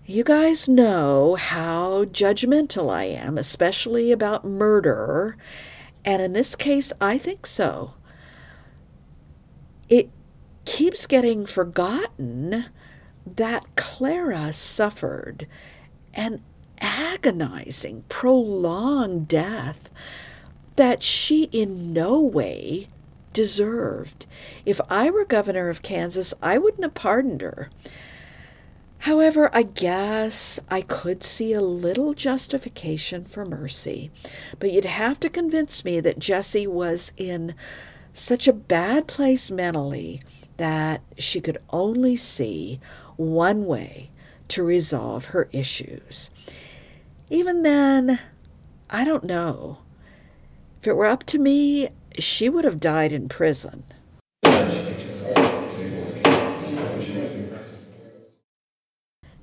You 0.05 0.25
guys 0.25 0.69
know 0.69 1.37
how 1.37 2.07
judgmental 2.07 2.93
I 2.93 3.05
am, 3.05 3.39
especially 3.39 4.11
about 4.11 4.45
murder. 4.45 5.37
And 6.05 6.21
in 6.21 6.33
this 6.33 6.57
case, 6.57 6.93
I 7.01 7.19
think 7.19 7.47
so. 7.47 7.95
It 9.89 10.11
keeps 10.65 11.07
getting 11.07 11.47
forgotten 11.47 12.67
that 13.27 13.65
Clara 13.77 14.53
suffered 14.53 15.47
an 16.15 16.43
agonizing, 16.81 18.05
prolonged 18.09 19.29
death 19.29 19.89
that 20.77 21.03
she 21.03 21.45
in 21.53 21.93
no 21.93 22.21
way 22.21 22.89
deserved. 23.33 24.27
If 24.65 24.81
I 24.89 25.11
were 25.11 25.25
governor 25.25 25.69
of 25.69 25.83
Kansas, 25.83 26.35
I 26.43 26.59
wouldn't 26.59 26.83
have 26.83 26.95
pardoned 26.95 27.41
her. 27.41 27.71
However, 28.99 29.51
I 29.53 29.63
guess 29.63 30.61
I 30.71 30.83
could 30.83 31.25
see 31.25 31.53
a 31.53 31.61
little 31.61 32.15
justification 32.15 33.25
for 33.25 33.45
mercy. 33.45 34.13
But 34.61 34.71
you'd 34.71 34.85
have 34.85 35.19
to 35.21 35.29
convince 35.29 35.85
me 35.85 35.99
that 36.01 36.21
Jessie 36.21 36.69
was 36.69 37.13
in 37.17 37.55
such 38.13 38.47
a 38.47 38.53
bad 38.53 39.09
place 39.09 39.51
mentally 39.51 40.23
that 40.57 41.03
she 41.19 41.41
could 41.41 41.59
only 41.71 42.15
see 42.15 42.79
one 43.17 43.67
way 43.67 44.11
to 44.49 44.63
resolve 44.63 45.27
her 45.27 45.49
issues. 45.51 46.31
Even 47.29 47.63
then, 47.63 48.21
I 48.91 49.05
don't 49.05 49.25
know. 49.25 49.79
If 50.81 50.87
it 50.87 50.97
were 50.97 51.07
up 51.07 51.25
to 51.25 51.39
me, 51.39 51.89
she 52.19 52.49
would 52.49 52.65
have 52.65 52.81
died 52.81 53.13
in 53.13 53.29
prison. 53.29 53.85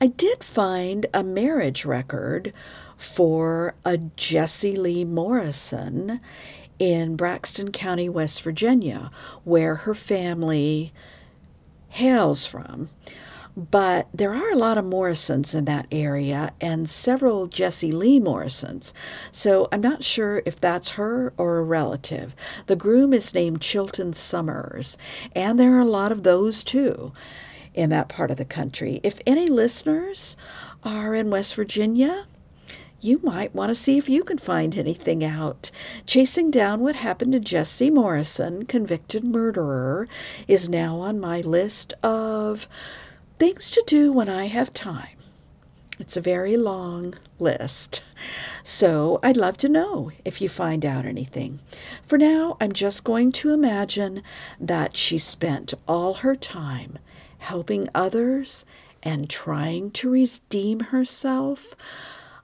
I 0.00 0.06
did 0.06 0.42
find 0.42 1.04
a 1.12 1.22
marriage 1.22 1.84
record 1.84 2.54
for 2.96 3.74
uh, 3.84 3.90
a 3.90 3.98
Jessie 4.16 4.74
Lee 4.74 5.04
Morrison 5.04 6.18
in 6.78 7.14
Braxton 7.14 7.72
County, 7.72 8.08
West 8.08 8.40
Virginia, 8.40 9.10
where 9.44 9.74
her 9.74 9.94
family 9.94 10.94
hails 11.90 12.46
from. 12.46 12.88
But 13.58 14.06
there 14.14 14.32
are 14.32 14.52
a 14.52 14.56
lot 14.56 14.78
of 14.78 14.84
Morrisons 14.84 15.52
in 15.52 15.64
that 15.64 15.88
area 15.90 16.52
and 16.60 16.88
several 16.88 17.48
Jessie 17.48 17.90
Lee 17.90 18.20
Morrisons. 18.20 18.94
So 19.32 19.66
I'm 19.72 19.80
not 19.80 20.04
sure 20.04 20.42
if 20.46 20.60
that's 20.60 20.90
her 20.90 21.32
or 21.36 21.58
a 21.58 21.64
relative. 21.64 22.36
The 22.66 22.76
groom 22.76 23.12
is 23.12 23.34
named 23.34 23.60
Chilton 23.60 24.12
Summers, 24.12 24.96
and 25.34 25.58
there 25.58 25.74
are 25.74 25.80
a 25.80 25.84
lot 25.84 26.12
of 26.12 26.22
those 26.22 26.62
too 26.62 27.12
in 27.74 27.90
that 27.90 28.08
part 28.08 28.30
of 28.30 28.36
the 28.36 28.44
country. 28.44 29.00
If 29.02 29.18
any 29.26 29.48
listeners 29.48 30.36
are 30.84 31.12
in 31.16 31.28
West 31.28 31.56
Virginia, 31.56 32.26
you 33.00 33.18
might 33.24 33.56
want 33.56 33.70
to 33.70 33.74
see 33.74 33.98
if 33.98 34.08
you 34.08 34.22
can 34.22 34.38
find 34.38 34.78
anything 34.78 35.24
out. 35.24 35.72
Chasing 36.06 36.52
down 36.52 36.78
what 36.78 36.94
happened 36.94 37.32
to 37.32 37.40
Jessie 37.40 37.90
Morrison, 37.90 38.66
convicted 38.66 39.24
murderer, 39.24 40.06
is 40.46 40.68
now 40.68 41.00
on 41.00 41.18
my 41.18 41.40
list 41.40 41.92
of 42.04 42.68
Things 43.38 43.70
to 43.70 43.84
do 43.86 44.12
when 44.12 44.28
I 44.28 44.46
have 44.46 44.72
time. 44.72 45.16
It's 46.00 46.16
a 46.16 46.20
very 46.20 46.56
long 46.56 47.14
list. 47.38 48.02
So 48.64 49.20
I'd 49.22 49.36
love 49.36 49.56
to 49.58 49.68
know 49.68 50.10
if 50.24 50.40
you 50.40 50.48
find 50.48 50.84
out 50.84 51.06
anything. 51.06 51.60
For 52.04 52.18
now, 52.18 52.56
I'm 52.60 52.72
just 52.72 53.04
going 53.04 53.30
to 53.32 53.52
imagine 53.52 54.24
that 54.58 54.96
she 54.96 55.18
spent 55.18 55.72
all 55.86 56.14
her 56.14 56.34
time 56.34 56.98
helping 57.38 57.88
others 57.94 58.64
and 59.04 59.30
trying 59.30 59.92
to 59.92 60.10
redeem 60.10 60.80
herself 60.80 61.76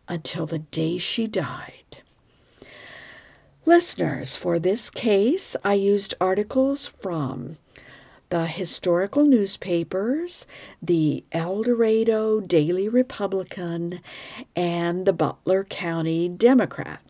until 0.07 0.47
the 0.47 0.61
day 0.61 0.99
she 0.99 1.27
died. 1.27 1.99
Listeners, 3.65 4.37
for 4.37 4.61
this 4.61 4.91
case, 4.91 5.57
I 5.65 5.75
used 5.75 6.15
articles 6.21 6.87
from 6.87 7.57
the 8.35 8.47
historical 8.47 9.25
newspapers, 9.25 10.45
the 10.83 11.23
El 11.31 11.63
Dorado 11.63 12.41
Daily 12.41 12.89
Republican, 12.89 14.01
and 14.57 15.07
the 15.07 15.13
Butler 15.13 15.63
County 15.63 16.29
Democrat. 16.29 17.01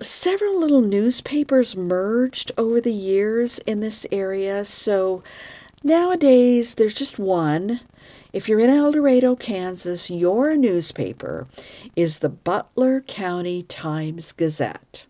Several 0.00 0.58
little 0.58 0.80
newspapers 0.80 1.76
merged 1.76 2.50
over 2.58 2.80
the 2.80 2.92
years 2.92 3.60
in 3.60 3.78
this 3.78 4.08
area, 4.10 4.64
so 4.64 5.22
nowadays 5.84 6.74
there's 6.74 6.94
just 6.94 7.16
one. 7.16 7.78
If 8.32 8.48
you're 8.48 8.58
in 8.58 8.70
El 8.70 8.90
Dorado, 8.90 9.36
Kansas, 9.36 10.10
your 10.10 10.56
newspaper 10.56 11.46
is 11.94 12.18
the 12.18 12.28
Butler 12.28 13.02
County 13.02 13.62
Times 13.62 14.32
Gazette. 14.32 15.06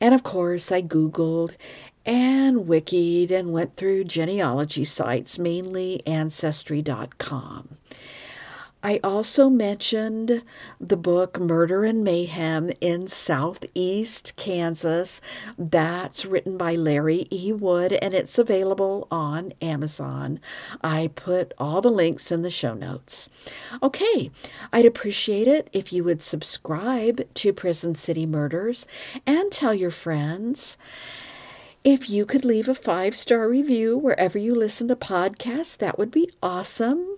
And 0.00 0.14
of 0.14 0.22
course, 0.22 0.72
I 0.72 0.80
Googled 0.80 1.56
and 2.04 2.66
wikied 2.66 3.30
and 3.30 3.52
went 3.52 3.76
through 3.76 4.04
genealogy 4.04 4.84
sites, 4.84 5.38
mainly 5.38 6.04
Ancestry.com. 6.06 7.76
I 8.82 8.98
also 9.04 9.50
mentioned 9.50 10.42
the 10.80 10.96
book 10.96 11.38
Murder 11.38 11.84
and 11.84 12.02
Mayhem 12.02 12.70
in 12.80 13.08
Southeast 13.08 14.34
Kansas. 14.36 15.20
That's 15.58 16.24
written 16.24 16.56
by 16.56 16.76
Larry 16.76 17.26
E. 17.30 17.52
Wood 17.52 17.92
and 17.92 18.14
it's 18.14 18.38
available 18.38 19.06
on 19.10 19.52
Amazon. 19.60 20.40
I 20.82 21.10
put 21.14 21.52
all 21.58 21.82
the 21.82 21.90
links 21.90 22.32
in 22.32 22.40
the 22.40 22.48
show 22.48 22.72
notes. 22.72 23.28
Okay, 23.82 24.30
I'd 24.72 24.86
appreciate 24.86 25.46
it 25.46 25.68
if 25.74 25.92
you 25.92 26.02
would 26.04 26.22
subscribe 26.22 27.22
to 27.34 27.52
Prison 27.52 27.94
City 27.94 28.24
Murders 28.24 28.86
and 29.26 29.52
tell 29.52 29.74
your 29.74 29.90
friends. 29.90 30.78
If 31.82 32.10
you 32.10 32.26
could 32.26 32.44
leave 32.44 32.68
a 32.68 32.74
five 32.74 33.16
star 33.16 33.48
review 33.48 33.96
wherever 33.96 34.36
you 34.38 34.54
listen 34.54 34.88
to 34.88 34.96
podcasts, 34.96 35.78
that 35.78 35.98
would 35.98 36.10
be 36.10 36.30
awesome. 36.42 37.16